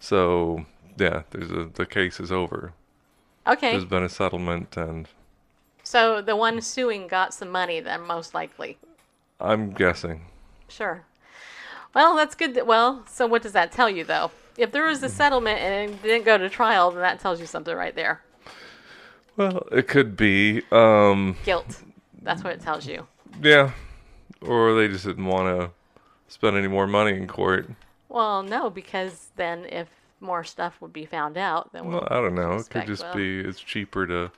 So, 0.00 0.66
yeah, 0.98 1.22
there's 1.30 1.50
a, 1.50 1.70
the 1.72 1.86
case 1.86 2.20
is 2.20 2.30
over. 2.30 2.72
okay. 3.46 3.72
There's 3.72 3.84
been 3.84 4.02
a 4.04 4.08
settlement, 4.08 4.76
and 4.76 5.08
So 5.82 6.20
the 6.20 6.36
one 6.36 6.60
suing 6.60 7.08
got 7.08 7.34
some 7.34 7.50
money 7.50 7.80
then, 7.80 8.02
most 8.02 8.34
likely. 8.34 8.78
I'm 9.40 9.72
guessing. 9.72 10.26
Sure. 10.68 11.04
Well, 11.94 12.16
that's 12.16 12.34
good. 12.34 12.54
That, 12.54 12.66
well, 12.66 13.04
so 13.08 13.26
what 13.26 13.42
does 13.42 13.52
that 13.52 13.72
tell 13.72 13.88
you, 13.88 14.04
though? 14.04 14.30
If 14.58 14.72
there 14.72 14.84
was 14.86 15.02
a 15.02 15.08
settlement 15.08 15.58
and 15.60 15.90
it 15.90 16.02
didn't 16.02 16.24
go 16.24 16.38
to 16.38 16.48
trial, 16.48 16.90
then 16.90 17.00
that 17.00 17.20
tells 17.20 17.40
you 17.40 17.46
something 17.46 17.74
right 17.74 17.94
there. 17.94 18.22
Well, 19.36 19.66
it 19.70 19.86
could 19.86 20.16
be, 20.16 20.62
um, 20.72 21.36
Guilt. 21.44 21.82
That's 22.22 22.42
what 22.42 22.54
it 22.54 22.60
tells 22.62 22.86
you. 22.86 23.06
yeah, 23.42 23.72
or 24.40 24.74
they 24.74 24.88
just 24.88 25.04
didn't 25.04 25.26
want 25.26 25.60
to 25.60 25.70
spend 26.28 26.56
any 26.56 26.68
more 26.68 26.86
money 26.86 27.16
in 27.16 27.26
court. 27.26 27.68
Well, 28.16 28.42
no, 28.42 28.70
because 28.70 29.28
then 29.36 29.66
if 29.66 29.88
more 30.20 30.42
stuff 30.42 30.80
would 30.80 30.94
be 30.94 31.04
found 31.04 31.36
out, 31.36 31.70
then 31.74 31.84
we'll 31.84 31.98
Well, 32.00 32.08
I 32.10 32.14
don't 32.14 32.34
know. 32.34 32.54
It 32.54 32.70
could 32.70 32.86
just 32.86 33.02
well, 33.02 33.14
be 33.14 33.40
it's 33.40 33.60
cheaper 33.60 34.06
to 34.06 34.30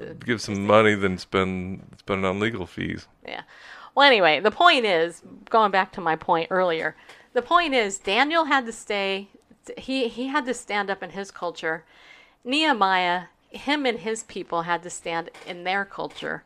uh, 0.00 0.14
give 0.24 0.40
some 0.40 0.66
money 0.66 0.94
than 0.94 1.18
spend 1.18 1.82
spend 1.98 2.24
it 2.24 2.26
on 2.26 2.40
legal 2.40 2.64
fees. 2.64 3.08
Yeah. 3.22 3.42
Well, 3.94 4.06
anyway, 4.06 4.40
the 4.40 4.50
point 4.50 4.86
is, 4.86 5.20
going 5.50 5.70
back 5.70 5.92
to 5.92 6.00
my 6.00 6.16
point 6.16 6.48
earlier, 6.50 6.96
the 7.34 7.42
point 7.42 7.74
is 7.74 7.98
Daniel 7.98 8.46
had 8.46 8.64
to 8.64 8.72
stay. 8.72 9.28
He 9.76 10.08
he 10.08 10.28
had 10.28 10.46
to 10.46 10.54
stand 10.54 10.88
up 10.88 11.02
in 11.02 11.10
his 11.10 11.30
culture. 11.30 11.84
Nehemiah, 12.44 13.24
him 13.50 13.84
and 13.84 13.98
his 13.98 14.22
people 14.22 14.62
had 14.62 14.82
to 14.84 14.90
stand 14.90 15.28
in 15.46 15.64
their 15.64 15.84
culture. 15.84 16.44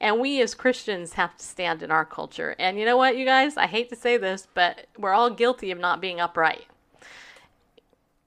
And 0.00 0.20
we 0.20 0.42
as 0.42 0.54
Christians 0.54 1.14
have 1.14 1.36
to 1.36 1.44
stand 1.44 1.82
in 1.82 1.90
our 1.90 2.04
culture. 2.04 2.54
And 2.58 2.78
you 2.78 2.84
know 2.84 2.96
what, 2.96 3.16
you 3.16 3.24
guys? 3.24 3.56
I 3.56 3.66
hate 3.66 3.88
to 3.90 3.96
say 3.96 4.16
this, 4.16 4.46
but 4.52 4.86
we're 4.98 5.14
all 5.14 5.30
guilty 5.30 5.70
of 5.70 5.78
not 5.78 6.00
being 6.00 6.20
upright. 6.20 6.66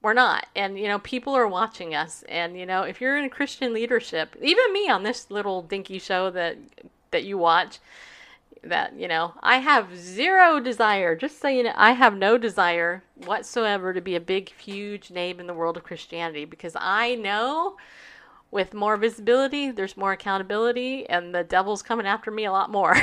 We're 0.01 0.13
not. 0.13 0.47
And, 0.55 0.80
you 0.80 0.88
know, 0.88 0.99
people 0.99 1.36
are 1.36 1.47
watching 1.47 1.93
us. 1.93 2.24
And, 2.30 2.57
you 2.57 2.65
know, 2.65 2.84
if 2.84 3.01
you're 3.01 3.17
in 3.17 3.30
Christian 3.30 3.74
leadership, 3.74 4.36
even 4.41 4.74
me 4.74 4.89
on 4.89 5.03
this 5.03 5.30
little 5.30 5.61
dinky 5.61 5.99
show 5.99 6.30
that 6.32 6.57
that 7.11 7.24
you 7.24 7.38
watch, 7.38 7.80
that, 8.63 8.97
you 8.97 9.07
know, 9.07 9.34
I 9.41 9.57
have 9.57 9.97
zero 9.97 10.59
desire, 10.59 11.15
just 11.15 11.43
you 11.43 11.63
know, 11.63 11.74
I 11.76 11.93
have 11.93 12.15
no 12.15 12.38
desire 12.38 13.03
whatsoever 13.26 13.93
to 13.93 14.01
be 14.01 14.15
a 14.15 14.22
big, 14.22 14.53
huge 14.57 15.11
name 15.11 15.39
in 15.39 15.47
the 15.47 15.53
world 15.53 15.78
of 15.78 15.84
Christianity 15.84 16.45
because 16.45 16.76
I 16.80 17.15
know 17.15 17.78
with 18.52 18.74
more 18.74 18.97
visibility, 18.97 19.70
there's 19.72 19.95
more 19.95 20.12
accountability, 20.12 21.08
and 21.08 21.34
the 21.34 21.43
devil's 21.43 21.82
coming 21.82 22.08
after 22.08 22.32
me 22.32 22.45
a 22.45 22.52
lot 22.52 22.72
more. 22.72 22.95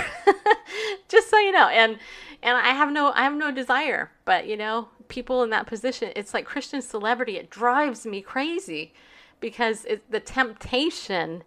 Just 1.09 1.31
so 1.31 1.39
you 1.39 1.53
know, 1.53 1.69
and 1.69 1.99
and 2.43 2.57
I 2.57 2.71
have 2.71 2.93
no 2.93 3.13
I 3.13 3.23
have 3.23 3.35
no 3.35 3.51
desire, 3.51 4.11
but 4.25 4.47
you 4.47 4.57
know, 4.57 4.89
people 5.09 5.43
in 5.43 5.51
that 5.51 5.67
position, 5.67 6.13
it's 6.17 6.35
like 6.35 6.45
Christian 6.45 6.83
celebrity. 6.83 7.37
It 7.37 7.51
drives 7.51 8.07
me 8.07 8.23
crazy 8.23 8.93
because 9.41 9.85
it, 9.85 10.11
the 10.11 10.21
temptation 10.21 11.45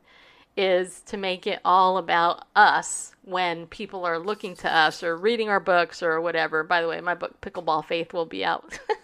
is 0.56 1.02
to 1.02 1.16
make 1.16 1.48
it 1.48 1.60
all 1.64 1.98
about 1.98 2.46
us 2.56 3.16
when 3.24 3.66
people 3.68 4.06
are 4.06 4.20
looking 4.20 4.56
to 4.56 4.74
us 4.74 5.04
or 5.04 5.16
reading 5.16 5.50
our 5.50 5.60
books 5.60 6.04
or 6.04 6.20
whatever. 6.20 6.64
By 6.64 6.82
the 6.82 6.88
way, 6.88 7.00
my 7.02 7.16
book 7.16 7.40
Pickleball 7.42 7.86
Faith 7.86 8.14
will 8.14 8.26
be 8.26 8.44
out 8.44 8.80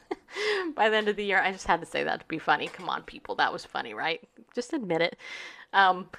by 0.76 0.89
the 0.89 0.97
end 0.97 1.07
of 1.07 1.16
the 1.16 1.26
year. 1.26 1.41
I 1.41 1.51
just 1.51 1.68
had 1.68 1.80
to 1.82 1.86
say 1.86 2.03
that 2.03 2.22
to 2.22 2.26
be 2.28 2.39
funny. 2.39 2.68
Come 2.68 2.89
on, 2.89 3.03
people, 3.03 3.36
that 3.36 3.51
was 3.51 3.66
funny, 3.66 3.93
right? 3.93 4.22
Just 4.53 4.74
admit 4.74 5.01
it. 5.01 5.18
Um, 5.74 6.09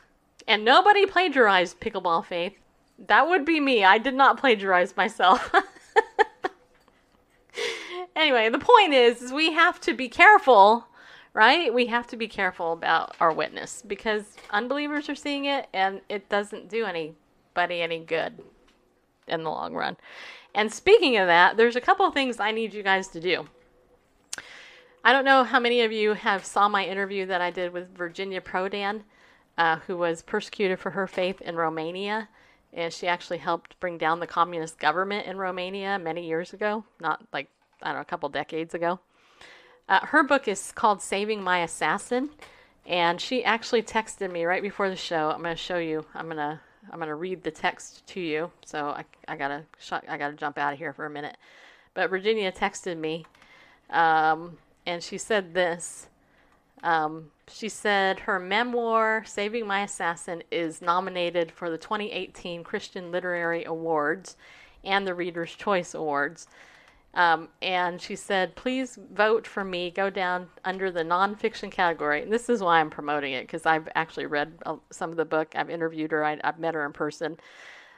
and 0.46 0.64
nobody 0.64 1.06
plagiarized 1.06 1.80
Pickleball 1.80 2.24
Faith. 2.24 2.54
That 2.98 3.28
would 3.28 3.44
be 3.44 3.60
me. 3.60 3.84
I 3.84 3.98
did 3.98 4.14
not 4.14 4.38
plagiarize 4.38 4.96
myself. 4.96 5.52
anyway, 8.16 8.48
the 8.48 8.58
point 8.58 8.94
is, 8.94 9.22
is 9.22 9.32
we 9.32 9.52
have 9.52 9.80
to 9.82 9.92
be 9.92 10.08
careful, 10.08 10.86
right? 11.34 11.72
We 11.72 11.86
have 11.86 12.06
to 12.08 12.16
be 12.16 12.28
careful 12.28 12.72
about 12.72 13.16
our 13.20 13.32
witness 13.32 13.82
because 13.86 14.24
unbelievers 14.50 15.08
are 15.08 15.14
seeing 15.14 15.44
it 15.44 15.68
and 15.72 16.00
it 16.08 16.28
doesn't 16.28 16.68
do 16.68 16.84
anybody 16.86 17.82
any 17.82 17.98
good 17.98 18.40
in 19.28 19.42
the 19.42 19.50
long 19.50 19.74
run. 19.74 19.96
And 20.54 20.72
speaking 20.72 21.18
of 21.18 21.26
that, 21.26 21.58
there's 21.58 21.76
a 21.76 21.80
couple 21.80 22.06
of 22.06 22.14
things 22.14 22.40
I 22.40 22.50
need 22.50 22.72
you 22.72 22.82
guys 22.82 23.08
to 23.08 23.20
do. 23.20 23.46
I 25.06 25.12
don't 25.12 25.24
know 25.24 25.44
how 25.44 25.60
many 25.60 25.82
of 25.82 25.92
you 25.92 26.14
have 26.14 26.44
saw 26.44 26.68
my 26.68 26.84
interview 26.84 27.26
that 27.26 27.40
I 27.40 27.52
did 27.52 27.72
with 27.72 27.96
Virginia 27.96 28.40
Prodan, 28.40 29.02
uh, 29.56 29.76
who 29.86 29.96
was 29.96 30.20
persecuted 30.20 30.80
for 30.80 30.90
her 30.90 31.06
faith 31.06 31.40
in 31.42 31.54
Romania. 31.54 32.28
and 32.72 32.92
she 32.92 33.06
actually 33.06 33.38
helped 33.38 33.78
bring 33.78 33.98
down 33.98 34.18
the 34.18 34.26
communist 34.26 34.80
government 34.80 35.28
in 35.28 35.38
Romania 35.38 35.96
many 35.96 36.26
years 36.26 36.52
ago, 36.52 36.84
not 37.00 37.24
like, 37.32 37.48
I 37.80 37.90
don't 37.90 37.98
know, 37.98 38.00
a 38.00 38.04
couple 38.04 38.28
decades 38.30 38.74
ago. 38.74 38.98
Uh, 39.88 40.00
her 40.06 40.24
book 40.24 40.48
is 40.48 40.72
called 40.72 41.00
Saving 41.00 41.40
My 41.40 41.60
Assassin, 41.60 42.30
and 42.84 43.20
she 43.20 43.44
actually 43.44 43.84
texted 43.84 44.32
me 44.32 44.44
right 44.44 44.60
before 44.60 44.90
the 44.90 44.96
show. 44.96 45.30
I'm 45.30 45.40
going 45.40 45.54
to 45.54 45.62
show 45.62 45.78
you. 45.78 46.04
I'm 46.14 46.24
going 46.24 46.38
to 46.38 46.58
I'm 46.90 46.98
going 46.98 47.10
to 47.10 47.14
read 47.14 47.44
the 47.44 47.52
text 47.52 48.04
to 48.08 48.20
you. 48.20 48.50
So 48.64 48.88
I, 48.88 49.04
I 49.28 49.36
gotta 49.36 49.62
I 50.08 50.16
gotta 50.16 50.34
jump 50.34 50.58
out 50.58 50.72
of 50.72 50.80
here 50.80 50.92
for 50.92 51.06
a 51.06 51.10
minute. 51.10 51.36
But 51.94 52.10
Virginia 52.10 52.50
texted 52.50 52.98
me, 52.98 53.24
um, 53.90 54.58
and 54.86 55.02
she 55.02 55.18
said 55.18 55.54
this. 55.54 56.08
Um, 56.82 57.30
she 57.48 57.68
said 57.68 58.20
her 58.20 58.38
memoir, 58.38 59.24
Saving 59.26 59.66
My 59.66 59.82
Assassin, 59.82 60.42
is 60.50 60.82
nominated 60.82 61.50
for 61.50 61.70
the 61.70 61.78
2018 61.78 62.64
Christian 62.64 63.10
Literary 63.10 63.64
Awards 63.64 64.36
and 64.84 65.06
the 65.06 65.14
Reader's 65.14 65.54
Choice 65.54 65.94
Awards. 65.94 66.46
Um, 67.14 67.48
and 67.62 68.00
she 68.00 68.14
said, 68.14 68.54
please 68.56 68.98
vote 69.12 69.46
for 69.46 69.64
me. 69.64 69.90
Go 69.90 70.10
down 70.10 70.48
under 70.64 70.90
the 70.90 71.02
nonfiction 71.02 71.70
category. 71.70 72.22
And 72.22 72.32
this 72.32 72.50
is 72.50 72.60
why 72.60 72.78
I'm 72.78 72.90
promoting 72.90 73.32
it 73.32 73.42
because 73.42 73.64
I've 73.64 73.88
actually 73.94 74.26
read 74.26 74.52
uh, 74.66 74.76
some 74.90 75.10
of 75.10 75.16
the 75.16 75.24
book. 75.24 75.54
I've 75.56 75.70
interviewed 75.70 76.12
her. 76.12 76.24
I, 76.24 76.38
I've 76.44 76.58
met 76.58 76.74
her 76.74 76.84
in 76.84 76.92
person. 76.92 77.38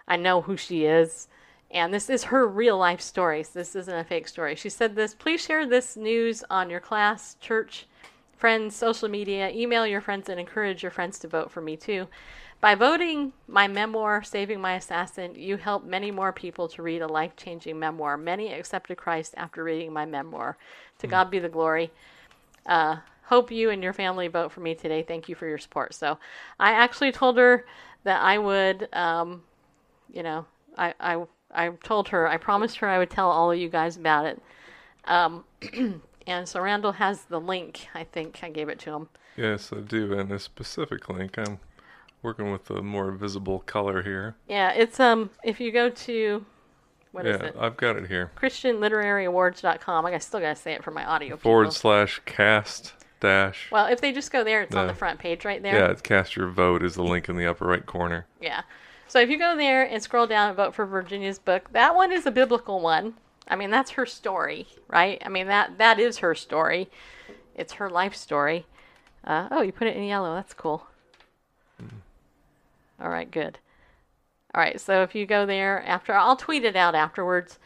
I 0.07 0.17
know 0.17 0.41
who 0.41 0.57
she 0.57 0.85
is. 0.85 1.27
And 1.71 1.93
this 1.93 2.09
is 2.09 2.25
her 2.25 2.47
real 2.47 2.79
life 2.79 3.01
story. 3.01 3.43
So 3.43 3.59
this 3.59 3.77
isn't 3.77 3.95
a 3.95 4.05
fake 4.05 4.29
story. 4.29 4.57
She 4.57 4.71
said 4.71 4.95
this 4.95 5.15
Please 5.15 5.43
share 5.43 5.67
this 5.67 5.97
news 5.97 6.43
on 6.51 6.71
your 6.71 6.81
class, 6.81 7.37
church, 7.41 7.87
friends, 8.37 8.75
social 8.75 9.09
media. 9.09 9.51
Email 9.51 9.87
your 9.87 10.01
friends 10.01 10.29
and 10.29 10.41
encourage 10.41 10.83
your 10.83 10.93
friends 10.93 11.19
to 11.21 11.29
vote 11.29 11.51
for 11.51 11.61
me 11.61 11.77
too. 11.77 12.09
By 12.61 12.75
voting 12.75 13.33
my 13.47 13.69
memoir, 13.69 14.25
Saving 14.25 14.61
My 14.61 14.75
Assassin, 14.75 15.35
you 15.37 15.57
help 15.57 15.85
many 15.85 16.11
more 16.11 16.33
people 16.33 16.67
to 16.69 16.83
read 16.83 17.03
a 17.03 17.07
life 17.07 17.37
changing 17.37 17.79
memoir. 17.79 18.17
Many 18.17 18.53
accepted 18.53 18.97
Christ 18.97 19.35
after 19.37 19.63
reading 19.63 19.93
my 19.93 20.05
memoir. 20.05 20.57
To 20.99 21.07
mm. 21.07 21.11
God 21.11 21.31
be 21.31 21.39
the 21.39 21.49
glory. 21.49 21.93
Uh, 22.67 22.97
hope 23.23 23.53
you 23.53 23.71
and 23.71 23.83
your 23.83 23.93
family 23.93 24.27
vote 24.27 24.51
for 24.51 24.61
me 24.61 24.75
today. 24.75 25.03
Thank 25.03 25.29
you 25.29 25.37
for 25.37 25.47
your 25.47 25.59
support. 25.59 25.95
So 25.95 26.19
I 26.59 26.73
actually 26.73 27.13
told 27.13 27.37
her 27.37 27.65
that 28.03 28.23
I 28.23 28.39
would, 28.39 28.89
um, 28.93 29.43
you 30.13 30.25
know, 30.25 30.45
I, 30.77 30.95
I, 30.99 31.25
I 31.51 31.69
told 31.69 32.09
her, 32.09 32.29
I 32.29 32.37
promised 32.37 32.79
her 32.79 32.89
I 32.89 32.99
would 32.99 33.11
tell 33.11 33.31
all 33.31 33.51
of 33.51 33.59
you 33.59 33.69
guys 33.69 33.97
about 33.97 34.27
it. 34.27 34.43
Um, 35.05 35.45
and 36.27 36.49
so 36.49 36.61
Randall 36.61 36.93
has 36.93 37.23
the 37.23 37.41
link. 37.41 37.89
I 37.95 38.05
think 38.05 38.41
I 38.43 38.51
gave 38.51 38.69
it 38.69 38.79
to 38.81 38.93
him. 38.93 39.09
Yes, 39.37 39.73
I 39.73 39.81
do, 39.81 40.13
and 40.19 40.31
a 40.33 40.39
specific 40.39 41.09
link. 41.09 41.39
I'm 41.39 41.61
working 42.23 42.51
with 42.51 42.69
a 42.71 42.83
more 42.83 43.13
visible 43.13 43.61
color 43.61 44.03
here. 44.03 44.35
Yeah, 44.49 44.73
it's 44.73 44.99
um 44.99 45.31
if 45.45 45.61
you 45.61 45.71
go 45.71 45.89
to 45.91 46.45
what 47.13 47.25
yeah, 47.25 47.35
is 47.35 47.41
it? 47.41 47.57
I've 47.59 47.77
got 47.77 47.97
it 47.97 48.09
here. 48.09 48.33
ChristianLiteraryAwards.com. 48.37 50.07
I 50.07 50.19
still 50.19 50.41
gotta 50.41 50.57
say 50.57 50.73
it 50.73 50.85
for 50.85 50.91
my 50.91 51.05
audio. 51.05 51.37
Forward 51.37 51.65
people. 51.65 51.75
slash 51.75 52.21
cast 52.27 52.93
dash. 53.21 53.69
Well, 53.71 53.87
if 53.87 54.01
they 54.01 54.13
just 54.13 54.31
go 54.31 54.45
there, 54.45 54.63
it's 54.63 54.75
on 54.75 54.87
the 54.87 54.95
front 54.95 55.19
page 55.19 55.45
right 55.45 55.63
there. 55.63 55.75
Yeah, 55.75 55.91
it's 55.91 56.03
cast 56.03 56.37
your 56.37 56.49
vote 56.49 56.83
is 56.83 56.95
the 56.95 57.03
link 57.03 57.29
in 57.29 57.37
the 57.37 57.47
upper 57.47 57.67
right 57.67 57.85
corner. 57.85 58.27
Yeah. 58.41 58.63
So 59.09 59.21
if 59.21 59.31
you 59.31 59.39
go 59.39 59.57
there 59.57 59.83
and 59.83 60.03
scroll 60.03 60.27
down 60.27 60.49
and 60.49 60.57
vote 60.57 60.75
for 60.75 60.85
Virginia's 60.85 61.39
book, 61.39 61.73
that 61.73 61.97
one 61.97 62.13
is 62.13 62.27
a 62.27 62.31
biblical 62.31 62.81
one. 62.81 63.15
I 63.49 63.57
mean, 63.57 63.71
that's 63.71 63.93
her 63.93 64.05
story, 64.05 64.69
right? 64.87 65.21
I 65.25 65.31
mean 65.31 65.47
that 65.47 65.79
that 65.79 65.99
is 65.99 66.19
her 66.19 66.35
story. 66.35 66.91
It's 67.55 67.75
her 67.75 67.89
life 67.89 68.15
story. 68.15 68.67
Uh, 69.25 69.49
oh, 69.51 69.63
you 69.63 69.73
put 69.73 69.89
it 69.89 69.97
in 69.97 70.05
yellow. 70.05 70.35
That's 70.35 70.53
cool. 70.53 70.87
Mm. 71.83 71.89
All 73.01 73.09
right, 73.09 73.31
good. 73.31 73.59
All 74.55 74.61
right, 74.61 74.81
so 74.81 75.03
if 75.03 75.15
you 75.15 75.27
go 75.27 75.47
there 75.47 75.83
after, 75.87 76.13
I'll 76.13 76.37
tweet 76.37 76.65
it 76.65 76.77
out 76.77 76.95
afterwards, 76.95 77.59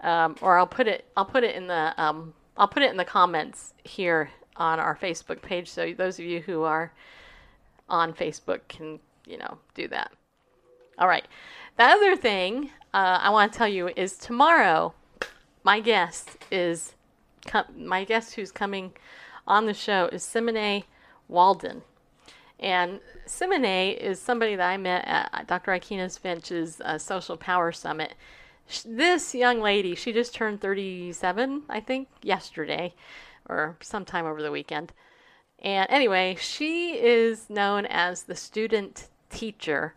um, 0.00 0.36
or 0.40 0.58
I'll 0.58 0.66
put 0.66 0.86
it. 0.86 1.04
I'll 1.16 1.24
put 1.24 1.44
it 1.44 1.54
in 1.54 1.66
the. 1.66 1.94
Um, 1.96 2.34
I'll 2.56 2.68
put 2.68 2.82
it 2.82 2.90
in 2.90 2.96
the 2.96 3.04
comments 3.04 3.74
here 3.84 4.30
on 4.56 4.80
our 4.80 4.96
Facebook 4.96 5.42
page, 5.42 5.68
so 5.68 5.92
those 5.92 6.18
of 6.18 6.24
you 6.24 6.40
who 6.40 6.62
are 6.62 6.92
on 7.88 8.14
Facebook 8.14 8.60
can, 8.68 8.98
you 9.26 9.36
know, 9.36 9.58
do 9.74 9.88
that. 9.88 10.10
All 10.98 11.08
right. 11.08 11.26
The 11.76 11.84
other 11.84 12.16
thing 12.16 12.70
uh, 12.94 13.18
I 13.22 13.30
want 13.30 13.52
to 13.52 13.58
tell 13.58 13.68
you 13.68 13.88
is 13.96 14.16
tomorrow, 14.16 14.94
my 15.62 15.80
guest 15.80 16.38
is 16.50 16.94
my 17.76 18.04
guest 18.04 18.34
who's 18.34 18.50
coming 18.50 18.92
on 19.46 19.66
the 19.66 19.74
show 19.74 20.08
is 20.12 20.22
Simone 20.22 20.82
Walden. 21.28 21.82
And 22.58 23.00
Simone 23.26 23.64
is 23.64 24.20
somebody 24.20 24.56
that 24.56 24.68
I 24.68 24.76
met 24.76 25.04
at 25.06 25.46
Dr. 25.46 25.72
Ikenas 25.72 26.18
Finch's 26.18 26.80
uh, 26.80 26.98
Social 26.98 27.36
Power 27.36 27.70
Summit. 27.72 28.14
This 28.84 29.34
young 29.34 29.60
lady, 29.60 29.94
she 29.94 30.12
just 30.12 30.34
turned 30.34 30.60
37, 30.60 31.64
I 31.68 31.80
think, 31.80 32.08
yesterday 32.22 32.94
or 33.48 33.76
sometime 33.80 34.26
over 34.26 34.42
the 34.42 34.50
weekend. 34.50 34.92
And 35.60 35.86
anyway, 35.90 36.36
she 36.40 36.94
is 36.94 37.48
known 37.48 37.86
as 37.86 38.24
the 38.24 38.34
student 38.34 39.08
teacher. 39.30 39.94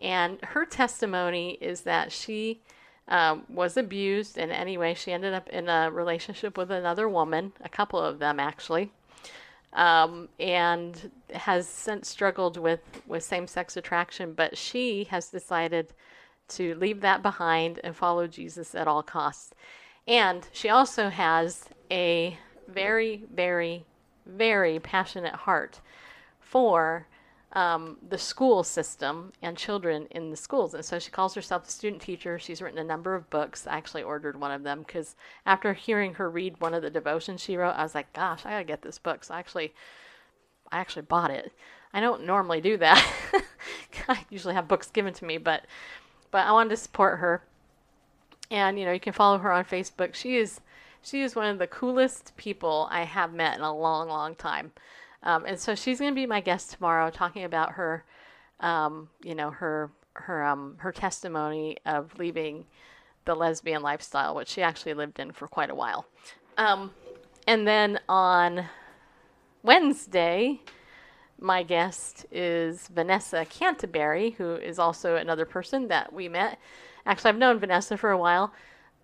And 0.00 0.38
her 0.42 0.64
testimony 0.64 1.58
is 1.60 1.82
that 1.82 2.12
she 2.12 2.60
um, 3.08 3.44
was 3.48 3.76
abused 3.76 4.36
in 4.36 4.50
any 4.50 4.76
way. 4.76 4.94
She 4.94 5.12
ended 5.12 5.32
up 5.32 5.48
in 5.48 5.68
a 5.68 5.90
relationship 5.90 6.58
with 6.58 6.70
another 6.70 7.08
woman, 7.08 7.52
a 7.62 7.68
couple 7.68 8.00
of 8.00 8.18
them 8.18 8.38
actually 8.38 8.90
um, 9.76 10.28
and 10.40 11.10
has 11.32 11.68
since 11.68 12.08
struggled 12.08 12.56
with, 12.56 12.80
with 13.06 13.22
same 13.22 13.46
sex 13.46 13.76
attraction, 13.76 14.32
but 14.32 14.56
she 14.56 15.04
has 15.04 15.28
decided 15.28 15.92
to 16.48 16.74
leave 16.76 17.02
that 17.02 17.22
behind 17.22 17.78
and 17.84 17.94
follow 17.94 18.26
Jesus 18.26 18.74
at 18.74 18.88
all 18.88 19.02
costs. 19.02 19.52
And 20.08 20.48
she 20.52 20.68
also 20.68 21.10
has 21.10 21.66
a 21.90 22.38
very, 22.68 23.24
very, 23.32 23.84
very 24.24 24.80
passionate 24.80 25.34
heart 25.34 25.80
for 26.40 27.06
um, 27.56 27.96
the 28.06 28.18
school 28.18 28.62
system 28.62 29.32
and 29.40 29.56
children 29.56 30.06
in 30.10 30.30
the 30.30 30.36
schools. 30.36 30.74
And 30.74 30.84
so 30.84 30.98
she 30.98 31.10
calls 31.10 31.34
herself 31.34 31.66
a 31.66 31.70
student 31.70 32.02
teacher. 32.02 32.38
She's 32.38 32.60
written 32.60 32.78
a 32.78 32.84
number 32.84 33.14
of 33.14 33.30
books. 33.30 33.66
I 33.66 33.78
actually 33.78 34.02
ordered 34.02 34.38
one 34.38 34.52
of 34.52 34.62
them 34.62 34.80
because 34.80 35.16
after 35.46 35.72
hearing 35.72 36.14
her 36.14 36.28
read 36.28 36.60
one 36.60 36.74
of 36.74 36.82
the 36.82 36.90
devotions 36.90 37.40
she 37.40 37.56
wrote, 37.56 37.70
I 37.70 37.82
was 37.82 37.94
like, 37.94 38.12
gosh, 38.12 38.44
I 38.44 38.50
gotta 38.50 38.64
get 38.64 38.82
this 38.82 38.98
book. 38.98 39.24
So 39.24 39.32
I 39.32 39.38
actually, 39.38 39.72
I 40.70 40.78
actually 40.78 41.06
bought 41.06 41.30
it. 41.30 41.50
I 41.94 42.00
don't 42.00 42.26
normally 42.26 42.60
do 42.60 42.76
that. 42.76 43.02
I 44.08 44.26
usually 44.28 44.52
have 44.52 44.68
books 44.68 44.90
given 44.90 45.14
to 45.14 45.24
me, 45.24 45.38
but 45.38 45.64
but 46.30 46.46
I 46.46 46.52
wanted 46.52 46.70
to 46.70 46.76
support 46.76 47.20
her. 47.20 47.42
And 48.50 48.78
you 48.78 48.84
know, 48.84 48.92
you 48.92 49.00
can 49.00 49.14
follow 49.14 49.38
her 49.38 49.50
on 49.50 49.64
Facebook. 49.64 50.14
She 50.14 50.36
is 50.36 50.60
she 51.00 51.22
is 51.22 51.34
one 51.34 51.46
of 51.46 51.58
the 51.58 51.66
coolest 51.66 52.36
people 52.36 52.86
I 52.90 53.04
have 53.04 53.32
met 53.32 53.56
in 53.56 53.64
a 53.64 53.74
long, 53.74 54.08
long 54.08 54.34
time. 54.34 54.72
Um, 55.22 55.44
and 55.46 55.58
so 55.58 55.74
she's 55.74 55.98
going 55.98 56.12
to 56.12 56.14
be 56.14 56.26
my 56.26 56.40
guest 56.40 56.72
tomorrow, 56.72 57.10
talking 57.10 57.44
about 57.44 57.72
her, 57.72 58.04
um, 58.60 59.08
you 59.22 59.34
know, 59.34 59.50
her 59.50 59.90
her 60.14 60.44
um, 60.44 60.76
her 60.78 60.92
testimony 60.92 61.76
of 61.84 62.18
leaving 62.18 62.64
the 63.24 63.34
lesbian 63.34 63.82
lifestyle, 63.82 64.34
which 64.34 64.48
she 64.48 64.62
actually 64.62 64.94
lived 64.94 65.18
in 65.18 65.32
for 65.32 65.46
quite 65.46 65.70
a 65.70 65.74
while. 65.74 66.06
Um, 66.56 66.92
and 67.46 67.66
then 67.66 67.98
on 68.08 68.66
Wednesday, 69.62 70.60
my 71.38 71.62
guest 71.62 72.24
is 72.30 72.88
Vanessa 72.88 73.44
Canterbury, 73.44 74.30
who 74.30 74.54
is 74.54 74.78
also 74.78 75.16
another 75.16 75.44
person 75.44 75.88
that 75.88 76.12
we 76.12 76.28
met. 76.28 76.58
Actually, 77.04 77.30
I've 77.30 77.38
known 77.38 77.58
Vanessa 77.58 77.96
for 77.96 78.10
a 78.10 78.18
while, 78.18 78.52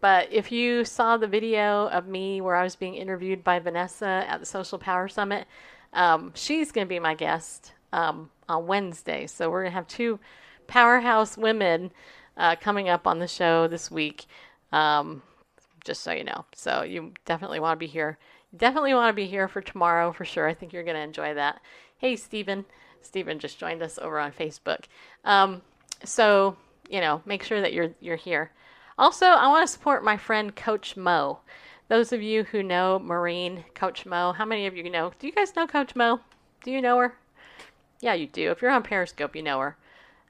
but 0.01 0.33
if 0.33 0.51
you 0.51 0.85
saw 0.85 1.17
the 1.17 1.27
video 1.27 1.89
of 1.89 2.09
me 2.09 2.41
where 2.41 2.57
I 2.57 2.65
was 2.65 2.75
being 2.75 2.95
interviewed 2.95 3.45
by 3.45 3.59
Vanessa 3.59 4.25
at 4.27 4.41
the 4.41 4.47
Social 4.47 4.79
Power 4.79 5.09
Summit, 5.09 5.47
um, 5.93 6.33
she's 6.35 6.73
going 6.73 6.87
to 6.87 6.89
be 6.89 6.99
my 6.99 7.15
guest 7.15 7.73
um, 7.93 8.31
on 8.49 8.67
Wednesday. 8.67 9.27
So 9.27 9.51
we're 9.51 9.63
going 9.63 9.73
to 9.73 9.77
have 9.77 9.89
two 9.89 10.19
powerhouse 10.67 11.37
women 11.37 11.93
uh, 12.37 12.57
coming 12.57 12.89
up 12.89 13.07
on 13.07 13.19
the 13.19 13.29
show 13.29 13.69
this 13.69 13.91
week. 13.91 14.27
Um, 14.73 15.23
just 15.85 16.03
so 16.03 16.13
you 16.13 16.25
know. 16.25 16.45
So 16.55 16.83
you 16.83 17.13
definitely 17.25 17.61
want 17.61 17.79
to 17.79 17.85
be 17.85 17.91
here. 17.91 18.19
Definitely 18.57 18.95
want 18.95 19.11
to 19.11 19.15
be 19.15 19.27
here 19.27 19.49
for 19.49 19.61
tomorrow 19.61 20.13
for 20.13 20.25
sure. 20.25 20.49
I 20.49 20.55
think 20.55 20.73
you're 20.73 20.85
going 20.85 20.97
to 20.97 21.03
enjoy 21.03 21.35
that. 21.35 21.61
Hey, 21.99 22.17
Stephen. 22.17 22.65
Stephen 23.01 23.39
just 23.39 23.59
joined 23.59 23.83
us 23.83 23.99
over 24.01 24.19
on 24.19 24.33
Facebook. 24.33 24.85
Um, 25.25 25.63
so 26.05 26.57
you 26.89 27.01
know, 27.01 27.23
make 27.25 27.43
sure 27.43 27.61
that 27.61 27.73
you're 27.73 27.91
you're 28.01 28.17
here. 28.17 28.53
Also, 28.99 29.27
I 29.27 29.49
want 29.49 29.67
to 29.67 29.73
support 29.73 30.05
my 30.05 30.17
friend 30.17 30.55
Coach 30.55 30.97
Mo. 30.97 31.41
Those 31.93 32.11
of 32.11 32.23
you 32.23 32.45
who 32.45 32.63
know 32.63 32.99
Maureen, 32.99 33.67
Coach 33.75 34.07
Mo, 34.07 34.33
how 34.33 34.47
many 34.47 34.67
of 34.67 34.75
you 34.75 34.89
know? 34.89 35.13
Do 35.19 35.27
you 35.27 35.33
guys 35.35 35.55
know 35.55 35.67
Coach 35.67 35.95
Mo? 35.95 36.21
Do 36.65 36.71
you 36.71 36.81
know 36.81 36.97
her? 36.97 37.15
Yeah, 38.01 38.15
you 38.15 38.29
do. 38.29 38.51
If 38.51 38.63
you're 38.63 38.71
on 38.71 38.83
Periscope, 38.83 39.37
you 39.37 39.43
know 39.43 39.59
her. 39.59 39.77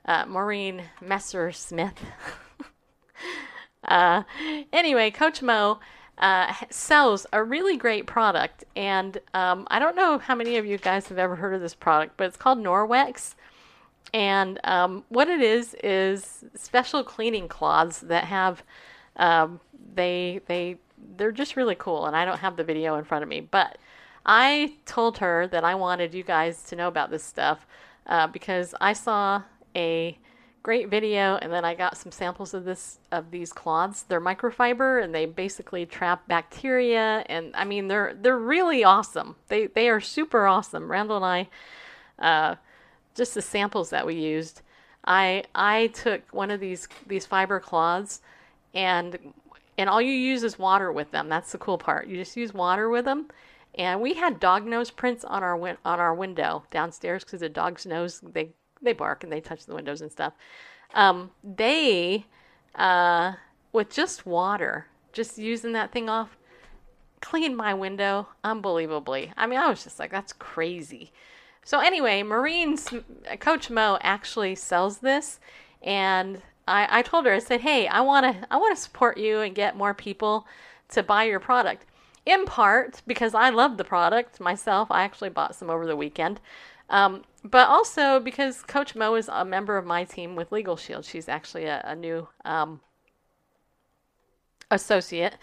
Uh, 0.04 0.26
Maureen 0.26 0.82
Messer 1.00 1.52
Smith. 1.52 1.94
uh, 3.84 4.24
anyway, 4.72 5.12
Coach 5.12 5.40
Mo 5.40 5.78
uh, 6.18 6.52
sells 6.68 7.28
a 7.32 7.44
really 7.44 7.76
great 7.76 8.08
product, 8.08 8.64
and 8.74 9.18
um, 9.32 9.68
I 9.70 9.78
don't 9.78 9.94
know 9.94 10.18
how 10.18 10.34
many 10.34 10.56
of 10.56 10.66
you 10.66 10.78
guys 10.78 11.06
have 11.10 11.18
ever 11.18 11.36
heard 11.36 11.54
of 11.54 11.60
this 11.60 11.76
product, 11.76 12.16
but 12.16 12.26
it's 12.26 12.36
called 12.36 12.58
Norwex, 12.58 13.36
and 14.12 14.58
um, 14.64 15.04
what 15.10 15.28
it 15.28 15.40
is 15.40 15.76
is 15.84 16.44
special 16.56 17.04
cleaning 17.04 17.46
cloths 17.46 18.00
that 18.00 18.24
have 18.24 18.64
um, 19.14 19.60
they 19.94 20.40
they 20.46 20.78
they're 21.16 21.32
just 21.32 21.56
really 21.56 21.74
cool. 21.74 22.06
And 22.06 22.16
I 22.16 22.24
don't 22.24 22.38
have 22.38 22.56
the 22.56 22.64
video 22.64 22.96
in 22.96 23.04
front 23.04 23.22
of 23.22 23.28
me, 23.28 23.40
but 23.40 23.78
I 24.24 24.74
told 24.86 25.18
her 25.18 25.46
that 25.48 25.64
I 25.64 25.74
wanted 25.74 26.14
you 26.14 26.22
guys 26.22 26.62
to 26.64 26.76
know 26.76 26.88
about 26.88 27.10
this 27.10 27.24
stuff 27.24 27.66
uh, 28.06 28.26
because 28.26 28.74
I 28.80 28.92
saw 28.92 29.42
a 29.74 30.18
great 30.62 30.88
video 30.88 31.36
and 31.36 31.52
then 31.52 31.64
I 31.64 31.74
got 31.74 31.96
some 31.96 32.12
samples 32.12 32.54
of 32.54 32.64
this 32.64 32.98
of 33.10 33.30
these 33.30 33.52
cloths. 33.52 34.02
They're 34.02 34.20
microfiber 34.20 35.02
and 35.02 35.14
they 35.14 35.26
basically 35.26 35.86
trap 35.86 36.28
bacteria 36.28 37.24
and 37.26 37.54
I 37.56 37.64
mean 37.64 37.88
they're 37.88 38.14
they're 38.14 38.38
really 38.38 38.84
awesome. 38.84 39.36
They 39.48 39.66
they 39.66 39.88
are 39.88 40.00
super 40.00 40.46
awesome. 40.46 40.90
Randall 40.90 41.24
and 41.24 41.48
I 42.20 42.24
uh, 42.24 42.56
just 43.14 43.34
the 43.34 43.42
samples 43.42 43.90
that 43.90 44.06
we 44.06 44.14
used. 44.14 44.62
I 45.04 45.44
I 45.54 45.88
took 45.88 46.22
one 46.32 46.50
of 46.50 46.60
these 46.60 46.86
these 47.06 47.26
fiber 47.26 47.58
cloths 47.58 48.20
and 48.72 49.18
and 49.78 49.88
all 49.88 50.00
you 50.00 50.12
use 50.12 50.42
is 50.42 50.58
water 50.58 50.92
with 50.92 51.10
them. 51.10 51.28
That's 51.28 51.52
the 51.52 51.58
cool 51.58 51.78
part. 51.78 52.06
You 52.06 52.16
just 52.16 52.36
use 52.36 52.52
water 52.52 52.88
with 52.88 53.04
them. 53.04 53.28
And 53.74 54.00
we 54.02 54.14
had 54.14 54.38
dog 54.38 54.66
nose 54.66 54.90
prints 54.90 55.24
on 55.24 55.42
our 55.42 55.56
win- 55.56 55.78
on 55.84 55.98
our 55.98 56.14
window 56.14 56.64
downstairs 56.70 57.24
because 57.24 57.40
the 57.40 57.48
dog's 57.48 57.86
nose 57.86 58.20
they 58.20 58.50
they 58.82 58.92
bark 58.92 59.24
and 59.24 59.32
they 59.32 59.40
touch 59.40 59.64
the 59.64 59.74
windows 59.74 60.00
and 60.00 60.10
stuff. 60.12 60.34
Um, 60.94 61.30
they, 61.42 62.26
uh, 62.74 63.34
with 63.72 63.90
just 63.90 64.26
water, 64.26 64.86
just 65.12 65.38
using 65.38 65.72
that 65.72 65.92
thing 65.92 66.08
off, 66.08 66.36
cleaned 67.20 67.56
my 67.56 67.72
window 67.72 68.28
unbelievably. 68.44 69.32
I 69.36 69.46
mean, 69.46 69.60
I 69.60 69.70
was 69.70 69.84
just 69.84 69.98
like, 69.98 70.10
that's 70.10 70.32
crazy. 70.32 71.12
So 71.64 71.78
anyway, 71.78 72.22
Maureen's 72.22 72.90
Coach 73.38 73.70
Mo 73.70 73.98
actually 74.02 74.56
sells 74.56 74.98
this, 74.98 75.38
and 75.80 76.42
I, 76.66 76.98
I 76.98 77.02
told 77.02 77.26
her 77.26 77.32
I 77.32 77.38
said, 77.38 77.60
hey, 77.62 77.86
I 77.88 78.00
want 78.00 78.24
to 78.24 78.46
I 78.50 78.56
want 78.56 78.76
to 78.76 78.82
support 78.82 79.18
you 79.18 79.40
and 79.40 79.54
get 79.54 79.76
more 79.76 79.94
people 79.94 80.46
to 80.90 81.02
buy 81.02 81.24
your 81.24 81.40
product. 81.40 81.86
In 82.24 82.44
part 82.44 83.02
because 83.06 83.34
I 83.34 83.50
love 83.50 83.76
the 83.76 83.84
product 83.84 84.40
myself. 84.40 84.90
I 84.90 85.02
actually 85.02 85.30
bought 85.30 85.56
some 85.56 85.70
over 85.70 85.86
the 85.86 85.96
weekend. 85.96 86.40
Um, 86.88 87.24
but 87.42 87.68
also 87.68 88.20
because 88.20 88.62
Coach 88.62 88.94
Mo 88.94 89.14
is 89.14 89.28
a 89.32 89.44
member 89.44 89.76
of 89.76 89.86
my 89.86 90.04
team 90.04 90.36
with 90.36 90.52
Legal 90.52 90.76
Shield. 90.76 91.04
She's 91.04 91.28
actually 91.28 91.64
a, 91.64 91.82
a 91.84 91.96
new 91.96 92.28
um, 92.44 92.80
associate. 94.70 95.36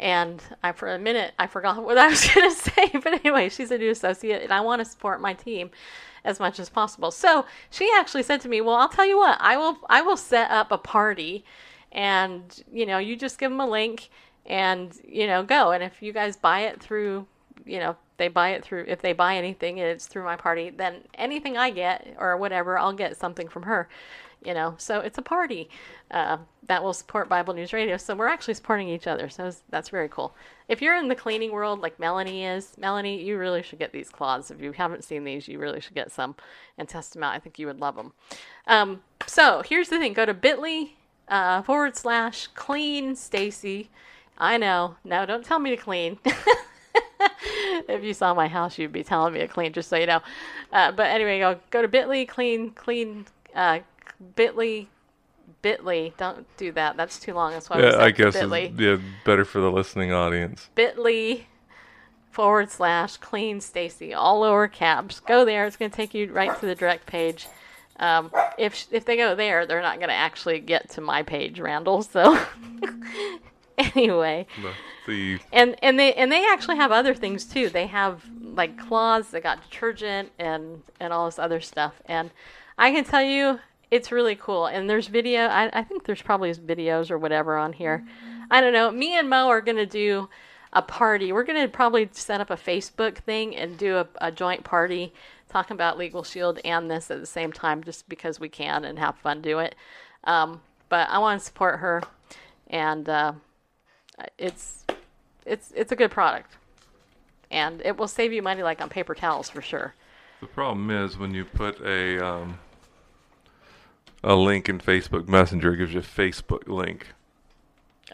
And 0.00 0.42
I, 0.62 0.72
for 0.72 0.92
a 0.92 0.98
minute, 0.98 1.34
I 1.38 1.46
forgot 1.46 1.82
what 1.84 1.98
I 1.98 2.08
was 2.08 2.26
going 2.26 2.50
to 2.50 2.56
say. 2.56 2.90
But 3.02 3.24
anyway, 3.24 3.48
she's 3.48 3.70
a 3.70 3.78
new 3.78 3.90
associate, 3.90 4.42
and 4.42 4.52
I 4.52 4.60
want 4.60 4.80
to 4.80 4.84
support 4.84 5.20
my 5.20 5.34
team 5.34 5.70
as 6.24 6.40
much 6.40 6.58
as 6.58 6.68
possible. 6.68 7.10
So 7.10 7.46
she 7.70 7.90
actually 7.96 8.24
said 8.24 8.40
to 8.42 8.48
me, 8.48 8.60
"Well, 8.60 8.74
I'll 8.74 8.88
tell 8.88 9.06
you 9.06 9.18
what. 9.18 9.38
I 9.40 9.56
will. 9.56 9.78
I 9.88 10.02
will 10.02 10.16
set 10.16 10.50
up 10.50 10.72
a 10.72 10.78
party, 10.78 11.44
and 11.92 12.42
you 12.72 12.86
know, 12.86 12.98
you 12.98 13.14
just 13.14 13.38
give 13.38 13.50
them 13.50 13.60
a 13.60 13.68
link, 13.68 14.10
and 14.46 14.92
you 15.06 15.26
know, 15.26 15.44
go. 15.44 15.70
And 15.70 15.84
if 15.84 16.02
you 16.02 16.12
guys 16.12 16.36
buy 16.36 16.60
it 16.60 16.80
through, 16.80 17.26
you 17.64 17.78
know, 17.78 17.96
they 18.20 18.28
buy 18.28 18.50
it 18.50 18.62
through 18.62 18.84
if 18.86 19.00
they 19.00 19.14
buy 19.14 19.34
anything 19.36 19.78
it's 19.78 20.06
through 20.06 20.22
my 20.22 20.36
party 20.36 20.68
then 20.68 20.96
anything 21.14 21.56
i 21.56 21.70
get 21.70 22.14
or 22.18 22.36
whatever 22.36 22.78
i'll 22.78 22.92
get 22.92 23.16
something 23.16 23.48
from 23.48 23.62
her 23.62 23.88
you 24.44 24.54
know 24.54 24.74
so 24.78 25.00
it's 25.00 25.18
a 25.18 25.22
party 25.22 25.68
uh, 26.10 26.38
that 26.66 26.82
will 26.82 26.92
support 26.92 27.28
bible 27.28 27.54
news 27.54 27.72
radio. 27.72 27.96
So 27.96 28.14
we're 28.14 28.28
actually 28.28 28.54
supporting 28.54 28.88
each 28.88 29.06
other. 29.06 29.28
So 29.28 29.52
that's 29.68 29.88
very 29.88 30.08
cool. 30.08 30.34
If 30.68 30.80
you're 30.80 30.96
in 30.96 31.08
the 31.08 31.14
cleaning 31.14 31.52
world 31.52 31.80
like 31.80 31.98
melanie 31.98 32.44
is 32.44 32.76
melanie 32.78 33.22
you 33.22 33.38
really 33.38 33.62
should 33.62 33.78
get 33.78 33.92
these 33.92 34.08
cloths. 34.08 34.50
If 34.50 34.60
you 34.60 34.72
haven't 34.72 35.04
seen 35.04 35.24
these 35.24 35.48
you 35.48 35.58
really 35.58 35.80
should 35.80 35.94
get 35.94 36.10
some 36.12 36.34
and 36.78 36.88
test 36.88 37.12
them 37.12 37.22
out. 37.22 37.34
I 37.34 37.38
think 37.38 37.58
you 37.58 37.66
would 37.66 37.80
love 37.80 37.96
them 37.96 38.12
um, 38.66 39.02
so 39.26 39.62
here's 39.64 39.88
the 39.88 39.98
thing. 39.98 40.12
Go 40.12 40.26
to 40.26 40.34
bit.ly 40.34 40.92
uh, 41.28 41.62
forward 41.62 41.96
slash 41.96 42.48
clean 42.48 43.14
stacy. 43.14 43.90
I 44.38 44.56
know. 44.56 44.96
No 45.04 45.26
don't 45.26 45.44
tell 45.44 45.58
me 45.58 45.70
to 45.70 45.76
clean. 45.76 46.18
If 47.88 48.04
you 48.04 48.14
saw 48.14 48.34
my 48.34 48.48
house, 48.48 48.78
you'd 48.78 48.92
be 48.92 49.04
telling 49.04 49.34
me 49.34 49.40
to 49.40 49.48
clean, 49.48 49.72
just 49.72 49.88
so 49.88 49.96
you 49.96 50.06
know. 50.06 50.20
Uh, 50.72 50.92
but 50.92 51.06
anyway, 51.06 51.38
go 51.38 51.58
go 51.70 51.82
to 51.82 51.88
Bitly, 51.88 52.26
clean, 52.26 52.70
clean, 52.70 53.26
uh, 53.54 53.80
Bitly, 54.34 54.86
Bitly. 55.62 56.16
Don't 56.16 56.46
do 56.56 56.72
that. 56.72 56.96
That's 56.96 57.18
too 57.18 57.34
long. 57.34 57.52
That's 57.52 57.70
why 57.70 57.80
yeah, 57.80 57.96
I 57.96 58.10
guess 58.10 58.36
Bitly. 58.36 58.78
yeah, 58.78 58.98
better 59.24 59.44
for 59.44 59.60
the 59.60 59.70
listening 59.70 60.12
audience. 60.12 60.68
Bitly 60.76 61.44
forward 62.30 62.70
slash 62.70 63.16
clean 63.16 63.60
Stacy, 63.60 64.14
all 64.14 64.40
lower 64.40 64.68
caps. 64.68 65.20
Go 65.20 65.44
there. 65.44 65.66
It's 65.66 65.76
going 65.76 65.90
to 65.90 65.96
take 65.96 66.14
you 66.14 66.32
right 66.32 66.58
to 66.60 66.66
the 66.66 66.74
direct 66.74 67.06
page. 67.06 67.46
Um, 67.98 68.32
if 68.56 68.86
if 68.90 69.04
they 69.04 69.16
go 69.16 69.34
there, 69.34 69.66
they're 69.66 69.82
not 69.82 69.98
going 69.98 70.08
to 70.08 70.14
actually 70.14 70.60
get 70.60 70.88
to 70.90 71.00
my 71.00 71.22
page, 71.22 71.60
Randall. 71.60 72.02
So 72.02 72.38
anyway. 73.78 74.46
The, 74.62 74.72
the 75.06 75.38
and 75.52 75.76
and 75.82 75.98
they 75.98 76.14
and 76.14 76.32
they 76.32 76.46
actually 76.46 76.76
have 76.76 76.92
other 76.92 77.14
things 77.14 77.44
too. 77.44 77.68
They 77.68 77.86
have 77.88 78.24
like 78.40 78.78
cloths. 78.78 79.30
They 79.30 79.40
got 79.40 79.62
detergent 79.68 80.30
and 80.38 80.82
and 80.98 81.12
all 81.12 81.26
this 81.26 81.38
other 81.38 81.60
stuff. 81.60 82.00
And 82.06 82.30
I 82.78 82.90
can 82.92 83.04
tell 83.04 83.22
you, 83.22 83.60
it's 83.90 84.12
really 84.12 84.36
cool. 84.36 84.66
And 84.66 84.88
there's 84.88 85.08
video. 85.08 85.46
I, 85.46 85.70
I 85.72 85.82
think 85.82 86.04
there's 86.04 86.22
probably 86.22 86.52
videos 86.54 87.10
or 87.10 87.18
whatever 87.18 87.56
on 87.56 87.72
here. 87.72 88.04
I 88.50 88.60
don't 88.60 88.72
know. 88.72 88.90
Me 88.90 89.18
and 89.18 89.28
Mo 89.28 89.48
are 89.48 89.60
gonna 89.60 89.86
do 89.86 90.28
a 90.72 90.82
party. 90.82 91.32
We're 91.32 91.44
gonna 91.44 91.68
probably 91.68 92.08
set 92.12 92.40
up 92.40 92.50
a 92.50 92.56
Facebook 92.56 93.18
thing 93.18 93.56
and 93.56 93.76
do 93.76 93.96
a, 93.96 94.08
a 94.20 94.32
joint 94.32 94.64
party 94.64 95.12
talking 95.48 95.74
about 95.74 95.98
Legal 95.98 96.22
Shield 96.22 96.60
and 96.64 96.90
this 96.90 97.10
at 97.10 97.20
the 97.20 97.26
same 97.26 97.52
time, 97.52 97.82
just 97.82 98.08
because 98.08 98.38
we 98.38 98.48
can 98.48 98.84
and 98.84 98.98
have 98.98 99.16
fun 99.18 99.42
do 99.42 99.58
it. 99.58 99.74
Um, 100.24 100.60
but 100.88 101.08
I 101.08 101.18
want 101.18 101.40
to 101.40 101.46
support 101.46 101.80
her, 101.80 102.02
and 102.68 103.08
uh, 103.08 103.32
it's 104.38 104.84
it's 105.44 105.72
it's 105.74 105.92
a 105.92 105.96
good 105.96 106.10
product, 106.10 106.56
and 107.50 107.82
it 107.84 107.96
will 107.96 108.08
save 108.08 108.32
you 108.32 108.42
money 108.42 108.62
like 108.62 108.80
on 108.80 108.88
paper 108.88 109.14
towels 109.14 109.50
for 109.50 109.62
sure. 109.62 109.94
the 110.40 110.46
problem 110.46 110.90
is 110.90 111.18
when 111.18 111.34
you 111.34 111.44
put 111.44 111.80
a 111.80 112.24
um, 112.24 112.58
a 114.22 114.34
link 114.34 114.68
in 114.68 114.78
Facebook 114.78 115.28
Messenger, 115.28 115.74
it 115.74 115.76
gives 115.78 115.94
you 115.94 116.00
a 116.00 116.02
Facebook 116.02 116.66
link, 116.68 117.08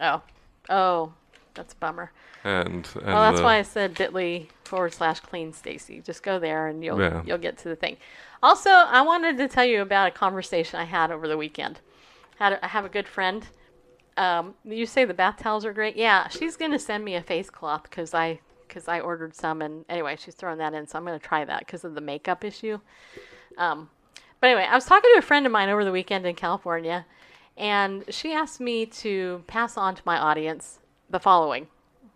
Oh, 0.01 0.21
oh, 0.69 1.13
that's 1.53 1.73
a 1.73 1.77
bummer. 1.77 2.11
and 2.43 2.87
and 2.95 3.05
Well, 3.05 3.21
that's 3.21 3.39
the- 3.39 3.43
why 3.43 3.57
I 3.57 3.61
said 3.63 3.95
Bitly 3.95 4.47
forward 4.63 4.93
slash 4.93 5.19
clean 5.21 5.53
Stacy. 5.53 6.01
Just 6.01 6.23
go 6.23 6.39
there 6.39 6.67
and 6.67 6.83
you'll 6.83 6.99
Yeah. 7.01 7.23
you'll 7.25 7.37
get 7.39 7.57
to 7.59 7.69
the 7.69 7.75
thing. 7.75 7.97
Also, 8.43 8.69
I 8.69 9.01
wanted 9.01 9.37
to 9.37 9.47
tell 9.47 9.65
you 9.65 9.81
about 9.81 10.09
a 10.09 10.11
conversation 10.11 10.79
I 10.79 10.83
had 10.83 11.11
over 11.11 11.27
the 11.27 11.37
weekend. 11.37 11.79
Had 12.37 12.53
a, 12.53 12.63
I 12.65 12.67
have 12.67 12.85
a 12.85 12.89
good 12.89 13.07
friend. 13.07 13.47
Um, 14.17 14.53
you 14.63 14.85
say 14.85 15.05
the 15.05 15.13
bath 15.13 15.37
towels 15.37 15.65
are 15.65 15.73
great. 15.73 15.95
Yeah, 15.95 16.27
she's 16.27 16.55
gonna 16.57 16.79
send 16.79 17.03
me 17.03 17.15
a 17.15 17.21
face 17.23 17.49
cloth 17.49 17.83
because 17.83 18.13
I 18.13 18.39
because 18.67 18.87
I 18.87 18.99
ordered 18.99 19.33
some 19.35 19.61
and 19.61 19.85
anyway 19.89 20.15
she's 20.17 20.35
throwing 20.35 20.57
that 20.59 20.73
in, 20.73 20.85
so 20.87 20.99
I'm 20.99 21.05
gonna 21.05 21.17
try 21.19 21.43
that 21.45 21.59
because 21.59 21.83
of 21.83 21.95
the 21.95 22.01
makeup 22.01 22.43
issue. 22.43 22.79
Um, 23.57 23.89
but 24.39 24.47
anyway, 24.47 24.67
I 24.69 24.75
was 24.75 24.85
talking 24.85 25.11
to 25.13 25.19
a 25.19 25.23
friend 25.23 25.45
of 25.45 25.51
mine 25.51 25.69
over 25.69 25.83
the 25.83 25.91
weekend 25.91 26.25
in 26.25 26.35
California, 26.35 27.05
and 27.55 28.03
she 28.09 28.33
asked 28.33 28.59
me 28.59 28.85
to 28.85 29.43
pass 29.47 29.77
on 29.77 29.95
to 29.95 30.01
my 30.05 30.17
audience 30.17 30.79
the 31.09 31.19
following. 31.19 31.67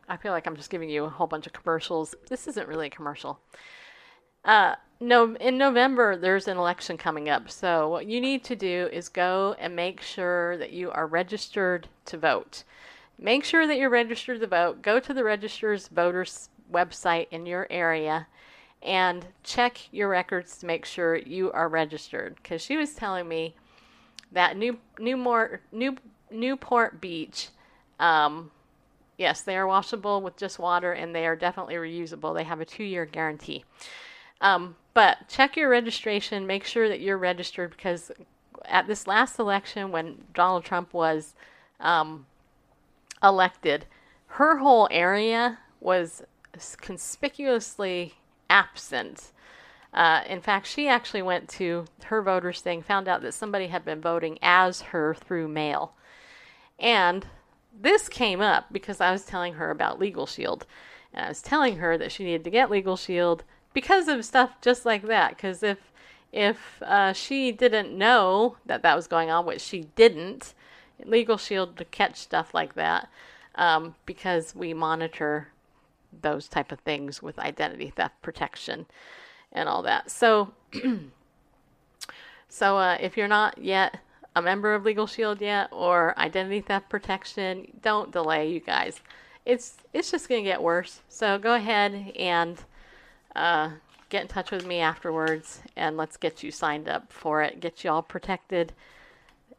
I 0.07 0.17
feel 0.17 0.31
like 0.31 0.45
I'm 0.45 0.57
just 0.57 0.69
giving 0.69 0.89
you 0.89 1.05
a 1.05 1.09
whole 1.09 1.27
bunch 1.27 1.47
of 1.47 1.53
commercials. 1.53 2.13
This 2.27 2.47
isn't 2.47 2.67
really 2.67 2.87
a 2.87 2.91
commercial. 2.91 3.39
Uh, 4.43 4.75
no, 4.99 5.35
in 5.35 5.57
November 5.57 6.17
there's 6.17 6.47
an 6.47 6.57
election 6.57 6.97
coming 6.97 7.29
up. 7.29 7.49
So 7.49 7.87
what 7.87 8.05
you 8.05 8.19
need 8.19 8.43
to 8.45 8.55
do 8.55 8.89
is 8.91 9.09
go 9.09 9.55
and 9.59 9.75
make 9.75 10.01
sure 10.01 10.57
that 10.57 10.73
you 10.73 10.91
are 10.91 11.07
registered 11.07 11.87
to 12.05 12.17
vote. 12.17 12.63
Make 13.17 13.43
sure 13.43 13.65
that 13.67 13.77
you're 13.77 13.89
registered 13.89 14.41
to 14.41 14.47
vote. 14.47 14.81
Go 14.81 14.99
to 14.99 15.13
the 15.13 15.23
register's 15.23 15.87
voters 15.87 16.49
website 16.71 17.27
in 17.31 17.45
your 17.45 17.67
area 17.69 18.27
and 18.83 19.25
check 19.43 19.77
your 19.91 20.09
records 20.09 20.57
to 20.57 20.65
make 20.65 20.85
sure 20.85 21.15
you 21.15 21.51
are 21.51 21.69
registered. 21.69 22.35
Because 22.35 22.61
she 22.61 22.77
was 22.77 22.93
telling 22.93 23.27
me 23.27 23.55
that 24.31 24.57
New 24.57 24.79
Newmort 24.99 25.61
New 25.71 25.97
Newport 26.29 27.01
Beach, 27.01 27.49
um, 27.99 28.51
yes, 29.17 29.41
they 29.41 29.57
are 29.57 29.67
washable 29.67 30.21
with 30.21 30.37
just 30.37 30.59
water, 30.59 30.93
and 30.93 31.13
they 31.13 31.25
are 31.25 31.35
definitely 31.35 31.75
reusable. 31.75 32.35
They 32.35 32.43
have 32.43 32.61
a 32.61 32.65
two-year 32.65 33.05
guarantee. 33.05 33.63
Um, 34.39 34.75
but 34.93 35.29
check 35.29 35.55
your 35.55 35.69
registration. 35.69 36.47
Make 36.47 36.65
sure 36.65 36.89
that 36.89 37.01
you're 37.01 37.17
registered 37.17 37.71
because 37.71 38.11
at 38.65 38.87
this 38.87 39.07
last 39.07 39.39
election, 39.39 39.91
when 39.91 40.23
Donald 40.33 40.63
Trump 40.63 40.93
was 40.93 41.35
um, 41.79 42.25
elected, 43.21 43.85
her 44.27 44.57
whole 44.57 44.87
area 44.91 45.59
was 45.79 46.23
conspicuously 46.77 48.15
absent. 48.51 49.31
Uh, 49.93 50.21
in 50.27 50.41
fact, 50.41 50.67
she 50.67 50.87
actually 50.87 51.21
went 51.21 51.49
to 51.49 51.85
her 52.05 52.21
voters 52.21 52.61
thing, 52.61 52.81
found 52.81 53.07
out 53.07 53.21
that 53.21 53.33
somebody 53.33 53.67
had 53.67 53.83
been 53.83 54.01
voting 54.01 54.37
as 54.41 54.81
her 54.81 55.13
through 55.13 55.47
mail. 55.47 55.93
And 56.79 57.25
this 57.77 58.09
came 58.09 58.41
up 58.41 58.65
because 58.71 58.99
I 59.01 59.11
was 59.11 59.25
telling 59.25 59.53
her 59.53 59.71
about 59.71 59.99
Legal 59.99 60.25
Shield. 60.25 60.65
And 61.13 61.25
I 61.25 61.29
was 61.29 61.41
telling 61.41 61.77
her 61.77 61.97
that 61.97 62.11
she 62.11 62.23
needed 62.23 62.43
to 62.43 62.49
get 62.49 62.69
Legal 62.69 62.97
Shield 62.97 63.43
because 63.73 64.07
of 64.07 64.25
stuff 64.25 64.59
just 64.61 64.85
like 64.85 65.03
that. 65.03 65.29
Because 65.35 65.63
if 65.63 65.91
if 66.31 66.81
uh, 66.83 67.11
she 67.11 67.51
didn't 67.51 67.97
know 67.97 68.55
that 68.65 68.83
that 68.83 68.95
was 68.95 69.07
going 69.07 69.29
on, 69.29 69.45
which 69.45 69.61
she 69.61 69.87
didn't, 69.95 70.53
Legal 71.03 71.37
Shield 71.37 71.77
to 71.77 71.85
catch 71.85 72.15
stuff 72.15 72.53
like 72.53 72.75
that 72.75 73.09
um, 73.55 73.95
because 74.05 74.55
we 74.55 74.73
monitor 74.73 75.49
those 76.21 76.47
type 76.47 76.71
of 76.71 76.79
things 76.81 77.21
with 77.21 77.39
identity 77.39 77.91
theft 77.95 78.21
protection 78.21 78.85
and 79.51 79.67
all 79.67 79.81
that. 79.83 80.11
So, 80.11 80.53
so 82.49 82.77
uh, 82.77 82.97
if 82.99 83.17
you're 83.17 83.27
not 83.27 83.57
yet 83.57 83.99
a 84.35 84.41
member 84.41 84.73
of 84.73 84.85
Legal 84.85 85.07
Shield 85.07 85.41
yet 85.41 85.69
or 85.71 86.17
identity 86.17 86.61
theft 86.61 86.89
protection, 86.89 87.67
don't 87.81 88.11
delay, 88.11 88.49
you 88.49 88.59
guys. 88.59 89.01
It's 89.45 89.77
it's 89.93 90.11
just 90.11 90.29
gonna 90.29 90.43
get 90.43 90.61
worse. 90.61 91.01
So 91.09 91.37
go 91.37 91.55
ahead 91.55 92.13
and 92.17 92.63
uh, 93.35 93.71
get 94.09 94.21
in 94.21 94.27
touch 94.27 94.51
with 94.51 94.65
me 94.65 94.79
afterwards, 94.79 95.61
and 95.75 95.97
let's 95.97 96.17
get 96.17 96.43
you 96.43 96.51
signed 96.51 96.87
up 96.87 97.11
for 97.11 97.41
it. 97.41 97.59
Get 97.59 97.83
you 97.83 97.89
all 97.89 98.03
protected, 98.03 98.73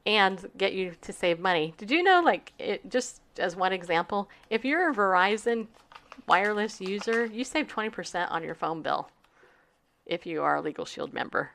and 0.07 0.49
get 0.57 0.73
you 0.73 0.93
to 1.01 1.13
save 1.13 1.41
money. 1.41 1.75
Did 1.77 1.91
you 1.91 2.03
know, 2.03 2.21
like, 2.21 2.53
it 2.59 2.89
just 2.89 3.21
as 3.39 3.57
one 3.57 3.73
example, 3.73 4.29
if 4.51 4.65
you're 4.65 4.91
a 4.91 4.95
Verizon 4.95 5.67
wireless 6.27 6.81
user, 6.81 7.27
you 7.27 7.45
save 7.45 7.69
20% 7.69 8.31
on 8.31 8.43
your 8.43 8.55
phone 8.55 8.83
bill 8.83 9.11
if 10.07 10.27
you 10.27 10.43
are 10.43 10.57
a 10.57 10.61
Legal 10.61 10.85
Shield 10.85 11.13
member, 11.13 11.51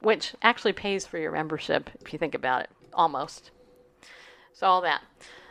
which 0.00 0.34
actually 0.42 0.72
pays 0.72 1.06
for 1.06 1.18
your 1.18 1.32
membership 1.32 1.90
if 2.00 2.12
you 2.12 2.18
think 2.18 2.34
about 2.34 2.62
it, 2.62 2.70
almost. 2.92 3.50
So, 4.52 4.66
all 4.66 4.80
that. 4.82 5.02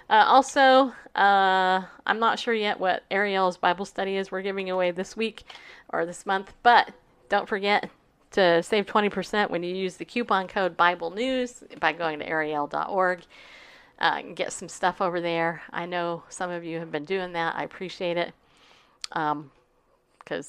Uh, 0.10 0.24
also, 0.26 0.94
uh, 1.16 1.84
I'm 2.06 2.20
not 2.20 2.40
sure 2.40 2.54
yet 2.54 2.80
what 2.80 3.04
Ariel's 3.12 3.58
Bible 3.58 3.86
study 3.86 4.16
is 4.16 4.32
we're 4.32 4.42
giving 4.42 4.70
away 4.70 4.92
this 4.92 5.18
week 5.18 5.44
or 5.90 6.06
this 6.06 6.26
month, 6.26 6.54
but 6.64 6.92
don't 7.30 7.48
forget 7.48 7.90
to 8.32 8.62
save 8.64 8.86
20% 8.86 9.50
when 9.50 9.64
you 9.64 9.76
use 9.76 9.98
the 9.98 10.06
coupon 10.06 10.48
code 10.48 10.78
Bible 10.78 11.12
News 11.12 11.64
by 11.80 11.92
going 11.94 12.20
to 12.20 12.28
ariel.org. 12.28 13.22
Uh, 14.00 14.22
get 14.36 14.54
some 14.54 14.70
stuff 14.70 15.02
over 15.02 15.20
there. 15.20 15.64
I 15.72 15.86
know 15.86 16.24
some 16.30 16.52
of 16.52 16.64
you 16.64 16.80
have 16.80 16.92
been 16.92 17.06
doing 17.06 17.34
that. 17.34 17.56
I 17.56 17.64
appreciate 17.64 18.18
it 18.18 18.34
because 19.10 19.36
um, 19.36 19.52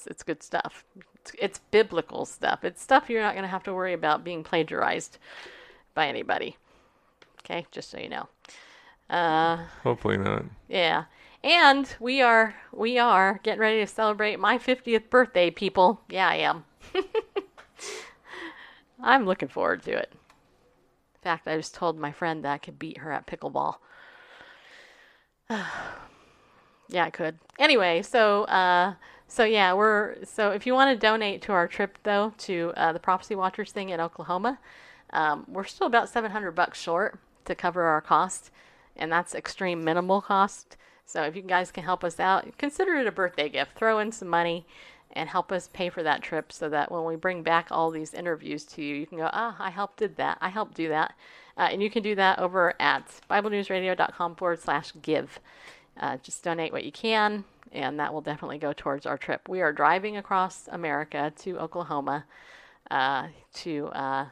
it's 0.07 0.23
good 0.23 0.43
stuff. 0.43 0.85
It's, 1.15 1.33
it's 1.39 1.59
biblical 1.71 2.27
stuff. 2.27 2.63
It's 2.63 2.83
stuff 2.83 3.09
you're 3.09 3.23
not 3.23 3.33
going 3.35 3.45
to 3.45 3.49
have 3.49 3.63
to 3.65 3.73
worry 3.73 3.95
about 3.95 4.23
being 4.25 4.45
plagiarized 4.45 5.19
by 5.95 6.09
anybody. 6.09 6.57
Okay, 7.41 7.67
just 7.71 7.91
so 7.91 7.99
you 7.99 8.11
know. 8.11 8.29
Uh, 9.09 9.65
Hopefully 9.83 10.19
not. 10.19 10.45
yeah. 10.69 11.05
And 11.43 11.89
we 12.01 12.21
are 12.21 12.55
we 12.73 12.99
are 12.99 13.41
getting 13.43 13.61
ready 13.61 13.79
to 13.81 13.87
celebrate 13.87 14.39
my 14.39 14.59
50th 14.59 15.09
birthday, 15.09 15.51
people. 15.51 16.01
Yeah, 16.11 16.29
I 16.29 16.35
am. 16.37 16.65
I'm 19.03 19.25
looking 19.25 19.49
forward 19.49 19.83
to 19.85 19.93
it. 19.93 20.13
Fact, 21.29 21.47
I 21.47 21.59
just 21.59 21.75
told 21.75 21.99
my 21.99 22.11
friend 22.11 22.43
that 22.43 22.53
I 22.53 22.57
could 22.57 22.79
beat 22.79 22.97
her 22.97 23.13
at 23.13 23.27
pickleball. 23.27 23.75
yeah, 25.51 27.05
I 27.05 27.11
could. 27.11 27.39
Anyway, 27.59 28.01
so 28.01 28.45
uh, 28.45 28.95
so 29.27 29.45
yeah, 29.45 29.75
we're 29.75 30.25
so 30.25 30.53
if 30.53 30.67
you 30.67 30.73
want 30.73 30.91
to 30.91 31.07
donate 31.07 31.43
to 31.43 31.53
our 31.53 31.69
trip 31.69 31.99
though 32.03 32.33
to 32.39 32.73
uh, 32.79 32.95
the 32.95 32.99
Prophecy 32.99 33.35
Watchers 33.35 33.73
thing 33.73 33.91
in 33.91 34.01
Oklahoma, 34.01 34.59
um, 35.11 35.45
we're 35.47 35.65
still 35.65 35.87
about 35.87 36.09
700 36.09 36.53
bucks 36.53 36.81
short 36.81 37.19
to 37.45 37.55
cover 37.55 37.83
our 37.83 38.01
cost, 38.01 38.51
and 38.97 39.13
that's 39.13 39.35
extreme 39.35 39.85
minimal 39.85 40.23
cost. 40.23 40.79
So 41.05 41.25
if 41.25 41.37
you 41.37 41.43
guys 41.43 41.71
can 41.71 41.85
help 41.85 42.05
us 42.05 42.19
out, 42.19 42.57
consider 42.57 42.95
it 42.95 43.07
a 43.07 43.13
birthday 43.13 43.51
gift. 43.51 43.77
Throw 43.77 43.99
in 43.99 44.13
some 44.13 44.29
money 44.29 44.67
and 45.19 45.29
help 45.29 45.51
us 45.51 45.69
pay 45.73 45.89
for 45.89 46.03
that 46.05 46.23
trip 46.23 46.53
so 46.53 46.69
that 46.69 46.93
when 46.93 47.05
we 47.05 47.17
bring 47.17 47.43
back 47.43 47.67
all 47.71 47.91
these 47.91 48.15
interviews 48.15 48.65
to 48.65 48.83
you, 48.83 48.95
you 48.95 49.07
can 49.07 49.19
go, 49.19 49.29
ah, 49.33 49.57
I 49.59 49.71
helped 49.71 49.99
did 49.99 50.17
that. 50.17 50.39
I 50.41 50.49
helped 50.49 50.75
do 50.75 50.89
that. 50.89 51.15
Uh, 51.57 51.69
and 51.73 51.83
you 51.83 51.91
can 51.91 52.05
do 52.05 52.15
that 52.15 52.39
over 52.39 52.75
at 52.81 53.05
BibleNewsRadio.com 53.29 54.37
forward 54.37 54.61
slash 54.61 54.93
give. 55.03 55.41
Uh, 55.99 56.19
just 56.19 56.45
donate 56.45 56.73
what 56.73 56.85
you 56.85 56.93
can, 56.93 57.45
and 57.73 57.99
that 57.99 58.15
will 58.15 58.21
definitely 58.21 58.59
go 58.59 58.73
towards 58.73 59.07
our 59.07 59.19
trip. 59.19 59.49
We 59.49 59.61
are 59.61 59.73
driving 59.73 60.17
across 60.17 60.69
America 60.69 61.33
to 61.39 61.59
Oklahoma 61.59 62.25
uh, 62.89 63.27
to 63.55 63.87
uh, 63.89 64.27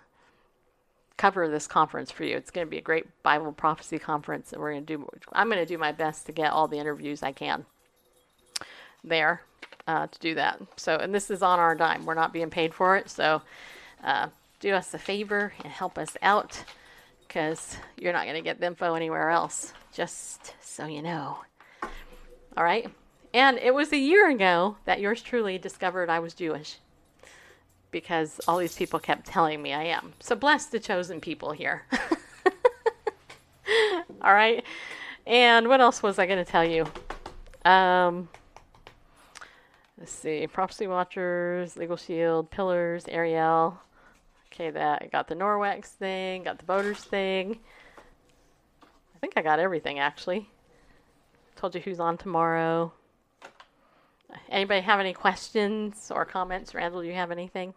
cover 1.17 1.49
this 1.49 1.67
conference 1.67 2.13
for 2.13 2.23
you. 2.23 2.37
It's 2.37 2.53
going 2.53 2.65
to 2.65 2.71
be 2.71 2.79
a 2.79 2.83
great 2.83 3.07
Bible 3.25 3.51
prophecy 3.51 3.99
conference, 3.99 4.53
and 4.53 4.63
we're 4.63 4.71
going 4.71 4.87
to 4.87 4.97
do. 4.99 5.09
I'm 5.33 5.49
going 5.49 5.59
to 5.59 5.67
do 5.67 5.79
my 5.79 5.91
best 5.91 6.27
to 6.27 6.33
get 6.33 6.53
all 6.53 6.69
the 6.69 6.79
interviews 6.79 7.25
I 7.25 7.33
can 7.33 7.67
there 9.03 9.43
uh, 9.87 10.07
to 10.07 10.19
do 10.19 10.35
that. 10.35 10.61
So, 10.77 10.97
and 10.97 11.15
this 11.15 11.31
is 11.31 11.43
on 11.43 11.59
our 11.59 11.75
dime. 11.75 12.07
We're 12.07 12.15
not 12.15 12.33
being 12.33 12.51
paid 12.51 12.75
for 12.75 12.97
it. 12.97 13.09
So, 13.09 13.43
uh, 14.03 14.29
do 14.61 14.73
us 14.73 14.95
a 14.95 14.99
favor 14.99 15.53
and 15.63 15.73
help 15.73 15.99
us 15.99 16.17
out 16.23 16.65
because 17.27 17.77
you're 17.97 18.13
not 18.13 18.25
going 18.25 18.37
to 18.37 18.43
get 18.43 18.61
the 18.61 18.67
info 18.67 18.95
anywhere 18.95 19.31
else. 19.31 19.73
Just 19.93 20.55
so 20.61 20.87
you 20.87 21.03
know. 21.03 21.39
All 22.57 22.65
right. 22.65 22.91
And 23.35 23.59
it 23.59 23.75
was 23.75 23.93
a 23.93 23.99
year 23.99 24.31
ago 24.31 24.77
that 24.85 25.01
yours 25.01 25.21
truly 25.23 25.59
discovered 25.59 26.09
I 26.09 26.21
was 26.21 26.33
Jewish 26.35 26.79
because 27.91 28.41
all 28.49 28.59
these 28.59 28.75
people 28.75 28.99
kept 28.99 29.27
telling 29.27 29.63
me 29.63 29.73
I 29.73 29.85
am. 29.85 30.15
So 30.21 30.35
bless 30.37 30.67
the 30.67 30.81
chosen 30.81 31.21
people 31.21 31.53
here. 31.53 31.85
all 34.23 34.33
right. 34.33 34.65
And 35.27 35.69
what 35.69 35.81
else 35.81 36.03
was 36.03 36.19
I 36.19 36.27
going 36.27 36.45
to 36.45 36.51
tell 36.51 36.65
you? 36.65 36.87
Um, 37.65 38.29
let's 39.99 40.13
see. 40.13 40.47
Prophecy 40.47 40.87
Watchers, 40.87 41.77
Legal 41.77 41.97
Shield, 41.97 42.51
Pillars, 42.51 43.05
Ariel. 43.09 43.81
Okay, 44.53 44.71
that 44.71 45.03
I 45.03 45.07
got 45.07 45.29
the 45.29 45.35
Norwex 45.35 45.87
thing, 45.87 46.45
got 46.45 46.59
the 46.59 46.65
Boaters 46.65 47.05
thing. 47.05 47.59
I 48.83 49.19
think 49.21 49.35
I 49.37 49.43
got 49.43 49.59
everything 49.59 49.99
actually. 49.99 50.49
Told 51.57 51.75
you 51.75 51.81
who's 51.81 52.01
on 52.01 52.19
tomorrow. 52.19 52.93
Anybody 54.51 54.81
have 54.81 55.01
any 55.01 55.13
questions 55.13 56.11
or 56.15 56.25
comments? 56.25 56.75
Randall, 56.75 57.03
do 57.03 57.09
you 57.09 57.15
have 57.15 57.31
anything 57.31 57.75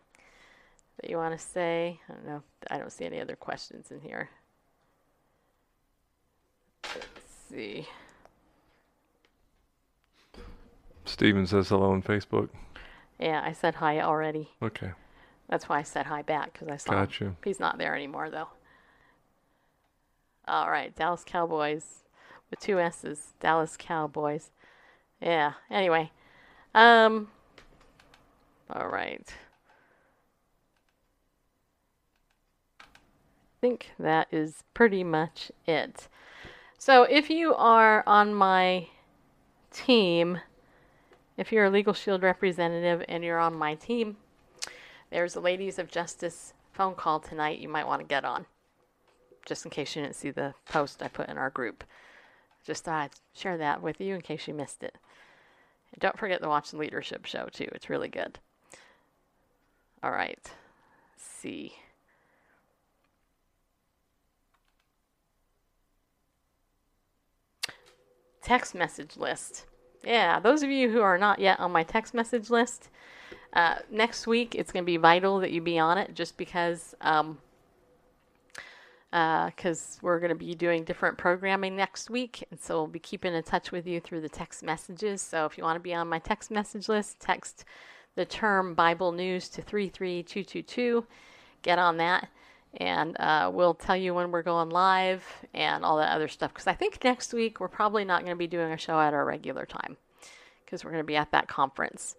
that 0.99 1.09
you 1.09 1.17
want 1.17 1.37
to 1.37 1.43
say? 1.43 1.99
I 2.09 2.13
don't 2.13 2.25
know. 2.25 2.43
I 2.69 2.77
don't 2.77 2.91
see 2.91 3.05
any 3.05 3.21
other 3.21 3.35
questions 3.35 3.91
in 3.91 4.01
here. 4.01 4.29
Let's 6.83 7.07
see. 7.49 7.87
Steven 11.09 11.47
says 11.47 11.69
hello 11.69 11.91
on 11.91 12.03
Facebook. 12.03 12.49
Yeah, 13.19 13.41
I 13.43 13.51
said 13.51 13.75
hi 13.75 13.99
already. 13.99 14.49
Okay. 14.61 14.91
That's 15.49 15.67
why 15.67 15.79
I 15.79 15.83
said 15.83 16.05
hi 16.05 16.21
back 16.21 16.53
because 16.53 16.67
I 16.67 16.77
saw 16.77 16.91
him. 16.91 16.99
Gotcha. 16.99 17.35
He's 17.43 17.59
not 17.59 17.77
there 17.77 17.95
anymore 17.95 18.29
though. 18.29 18.49
All 20.47 20.69
right, 20.69 20.95
Dallas 20.95 21.23
Cowboys 21.25 22.03
with 22.49 22.59
two 22.59 22.79
S's. 22.79 23.33
Dallas 23.39 23.75
Cowboys. 23.77 24.51
Yeah. 25.21 25.53
Anyway, 25.69 26.11
um. 26.73 27.29
All 28.69 28.87
right. 28.87 29.33
I 32.81 32.85
think 33.59 33.91
that 33.99 34.27
is 34.31 34.63
pretty 34.73 35.03
much 35.03 35.51
it. 35.65 36.07
So 36.77 37.03
if 37.03 37.29
you 37.29 37.55
are 37.55 38.03
on 38.07 38.33
my 38.33 38.87
team, 39.71 40.39
if 41.39 41.53
you're 41.53 41.63
a 41.63 41.69
Legal 41.69 41.93
Shield 41.93 42.21
representative 42.21 43.05
and 43.07 43.23
you're 43.23 43.39
on 43.39 43.55
my 43.55 43.73
team, 43.73 44.17
there's 45.09 45.37
a 45.37 45.39
Ladies 45.39 45.79
of 45.79 45.89
Justice 45.89 46.53
phone 46.73 46.95
call 46.95 47.21
tonight 47.21 47.59
you 47.59 47.69
might 47.69 47.87
want 47.87 48.01
to 48.01 48.07
get 48.07 48.25
on. 48.25 48.45
Just 49.45 49.63
in 49.63 49.71
case 49.71 49.95
you 49.95 50.01
didn't 50.01 50.17
see 50.17 50.31
the 50.31 50.53
post 50.65 51.01
I 51.01 51.07
put 51.07 51.29
in 51.29 51.37
our 51.37 51.49
group. 51.49 51.85
Just 52.65 52.83
thought 52.83 53.03
I'd 53.03 53.11
share 53.33 53.57
that 53.57 53.81
with 53.81 54.01
you 54.01 54.15
in 54.15 54.21
case 54.21 54.49
you 54.49 54.53
missed 54.53 54.83
it. 54.83 54.97
And 55.93 56.01
don't 56.01 56.19
forget 56.19 56.41
to 56.41 56.49
watch 56.49 56.71
the 56.71 56.77
leadership 56.77 57.25
show 57.25 57.47
too. 57.49 57.69
It's 57.71 57.89
really 57.89 58.09
good. 58.09 58.37
All 60.03 60.11
right. 60.11 60.39
Let's 60.43 61.23
see. 61.23 61.75
Text 68.41 68.75
message 68.75 69.15
list. 69.15 69.68
Yeah, 70.03 70.39
those 70.39 70.63
of 70.63 70.69
you 70.69 70.89
who 70.89 71.01
are 71.01 71.17
not 71.17 71.39
yet 71.39 71.59
on 71.59 71.71
my 71.71 71.83
text 71.83 72.13
message 72.13 72.49
list, 72.49 72.89
uh, 73.53 73.75
next 73.91 74.27
week 74.27 74.55
it's 74.55 74.71
going 74.71 74.83
to 74.83 74.85
be 74.85 74.97
vital 74.97 75.39
that 75.39 75.51
you 75.51 75.61
be 75.61 75.79
on 75.79 75.97
it 75.97 76.13
just 76.13 76.37
because 76.37 76.95
um, 77.01 77.37
because 79.11 79.97
uh, 79.97 79.99
we're 80.03 80.19
going 80.19 80.29
to 80.29 80.35
be 80.35 80.53
doing 80.53 80.83
different 80.83 81.17
programming 81.17 81.75
next 81.75 82.09
week. 82.09 82.45
And 82.51 82.59
so 82.59 82.75
we'll 82.75 82.87
be 82.87 82.99
keeping 82.99 83.33
in 83.33 83.41
touch 83.43 83.71
with 83.71 83.87
you 83.87 83.99
through 83.99 84.21
the 84.21 84.29
text 84.29 84.61
messages. 84.61 85.21
So 85.21 85.45
if 85.45 85.57
you 85.57 85.63
want 85.63 85.77
to 85.77 85.81
be 85.81 85.93
on 85.93 86.07
my 86.07 86.19
text 86.19 86.51
message 86.51 86.87
list, 86.87 87.19
text 87.19 87.65
the 88.15 88.25
term 88.25 88.75
Bible 88.75 89.11
News 89.11 89.49
to 89.49 89.61
33222. 89.63 91.05
Get 91.63 91.79
on 91.79 91.97
that. 91.97 92.29
And 92.77 93.19
uh, 93.19 93.49
we'll 93.53 93.73
tell 93.73 93.97
you 93.97 94.13
when 94.13 94.31
we're 94.31 94.43
going 94.43 94.69
live 94.69 95.23
and 95.53 95.83
all 95.83 95.97
that 95.97 96.13
other 96.13 96.27
stuff. 96.27 96.53
Because 96.53 96.67
I 96.67 96.73
think 96.73 97.03
next 97.03 97.33
week 97.33 97.59
we're 97.59 97.67
probably 97.67 98.05
not 98.05 98.21
going 98.21 98.35
to 98.35 98.37
be 98.37 98.47
doing 98.47 98.71
a 98.71 98.77
show 98.77 98.99
at 98.99 99.13
our 99.13 99.25
regular 99.25 99.65
time 99.65 99.97
because 100.63 100.83
we're 100.83 100.91
going 100.91 101.03
to 101.03 101.07
be 101.07 101.15
at 101.15 101.31
that 101.31 101.47
conference 101.47 102.15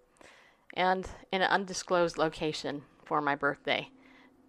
and 0.75 1.09
in 1.33 1.43
an 1.43 1.51
undisclosed 1.51 2.19
location 2.19 2.83
for 3.05 3.21
my 3.21 3.35
birthday. 3.35 3.89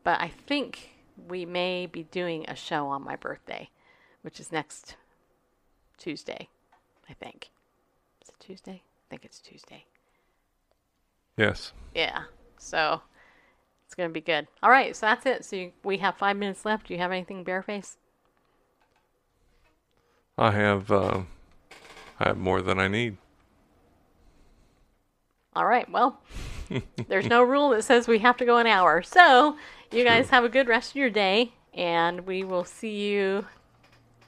But 0.04 0.22
I 0.22 0.30
think 0.30 0.90
we 1.28 1.46
may 1.46 1.86
be 1.86 2.04
doing 2.04 2.46
a 2.48 2.56
show 2.56 2.88
on 2.88 3.04
my 3.04 3.16
birthday, 3.16 3.70
which 4.24 4.40
is 4.40 4.52
next 4.52 4.96
Tuesday, 5.98 6.48
I 7.10 7.14
think. 7.14 7.52
Is 8.24 8.30
it 8.30 8.36
Tuesday? 8.40 8.82
I 8.84 9.06
think 9.10 9.26
it's 9.26 9.40
Tuesday. 9.40 9.86
Yes. 11.38 11.74
Yeah. 11.94 12.24
So 12.58 13.02
it's 13.92 13.96
going 13.98 14.10
to 14.10 14.14
be 14.14 14.22
good. 14.22 14.48
All 14.64 14.70
right. 14.70 14.96
So 14.96 15.06
that's 15.06 15.26
it. 15.26 15.44
So 15.44 15.58
you, 15.58 15.72
we 15.84 15.98
have 15.98 16.16
five 16.16 16.38
minutes 16.38 16.64
left. 16.64 16.88
Do 16.88 16.94
you 16.94 17.00
have 17.02 17.12
anything, 17.12 17.44
Bareface? 17.44 17.98
I 20.38 20.52
have 20.52 20.90
uh, 20.90 21.24
I 22.18 22.30
have 22.30 22.38
more 22.38 22.62
than 22.62 22.80
I 22.80 22.88
need. 22.88 23.18
All 25.58 25.66
right. 25.66 25.92
Well, 25.92 26.22
there's 27.10 27.28
no 27.28 27.44
rule 27.44 27.72
that 27.72 27.84
says 27.84 28.08
we 28.08 28.20
have 28.20 28.38
to 28.38 28.46
go 28.46 28.60
an 28.60 28.66
hour. 28.66 29.02
So 29.02 29.58
you 29.92 30.06
guys 30.06 30.30
have 30.30 30.46
a 30.46 30.50
good 30.50 30.70
rest 30.70 30.92
of 30.92 30.96
your 30.96 31.10
day, 31.10 31.52
and 31.74 32.26
we 32.26 32.46
will 32.46 32.64
see 32.64 33.10
you 33.10 33.46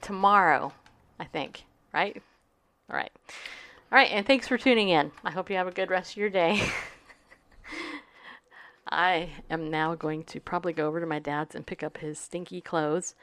tomorrow, 0.01 0.73
I 1.21 1.23
think. 1.23 1.63
Right? 1.93 2.21
All 2.89 2.97
right. 2.97 3.11
All 3.93 3.97
right. 3.97 4.11
And 4.11 4.27
thanks 4.27 4.45
for 4.45 4.57
tuning 4.57 4.89
in. 4.89 5.13
I 5.23 5.31
hope 5.31 5.49
you 5.49 5.55
have 5.55 5.67
a 5.67 5.71
good 5.71 5.89
rest 5.89 6.11
of 6.11 6.17
your 6.17 6.29
day. 6.29 6.61
I 8.93 9.29
am 9.49 9.69
now 9.69 9.95
going 9.95 10.23
to 10.25 10.39
probably 10.39 10.73
go 10.73 10.87
over 10.87 10.99
to 10.99 11.05
my 11.05 11.19
dad's 11.19 11.55
and 11.55 11.65
pick 11.65 11.83
up 11.83 11.97
his 11.97 12.19
stinky 12.19 12.61
clothes 12.61 13.15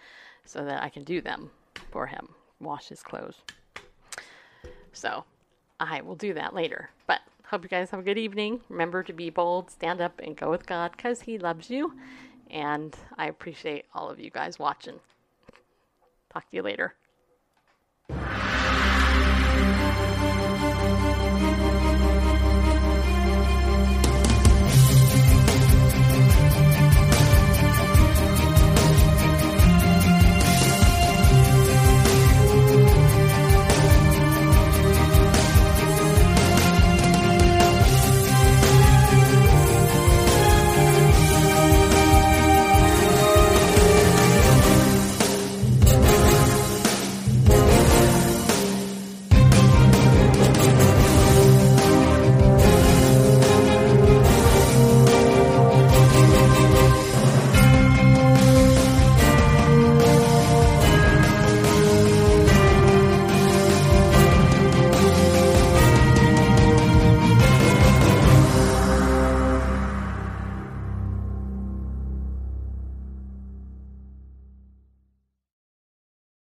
so 0.45 0.64
that 0.64 0.83
I 0.83 0.89
can 0.89 1.05
do 1.05 1.21
them 1.21 1.51
for 1.91 2.07
him, 2.07 2.31
wash 2.61 2.89
his 2.89 3.03
clothes. 3.03 3.37
So 4.93 5.25
I 5.79 6.01
will 6.03 6.16
do 6.16 6.35
that 6.35 6.55
later. 6.55 6.91
But 7.07 7.21
hope 7.47 7.62
you 7.62 7.68
guys 7.68 7.91
have 7.91 8.01
a 8.01 8.05
good 8.05 8.18
evening. 8.18 8.61
Remember 8.68 9.03
to 9.03 9.12
be 9.12 9.31
bold, 9.31 9.71
stand 9.71 10.01
up, 10.01 10.21
and 10.23 10.37
go 10.37 10.51
with 10.51 10.66
God 10.66 10.93
because 10.93 11.23
He 11.23 11.39
loves 11.39 11.71
you. 11.71 11.95
And 12.51 12.97
I 13.16 13.29
appreciate 13.29 13.87
all 13.95 14.11
of 14.11 14.18
you 14.18 14.31
guys 14.31 14.59
watching. 14.59 15.01
Talk 16.33 16.51
to 16.51 16.57
you 16.57 16.62
later. 16.62 16.95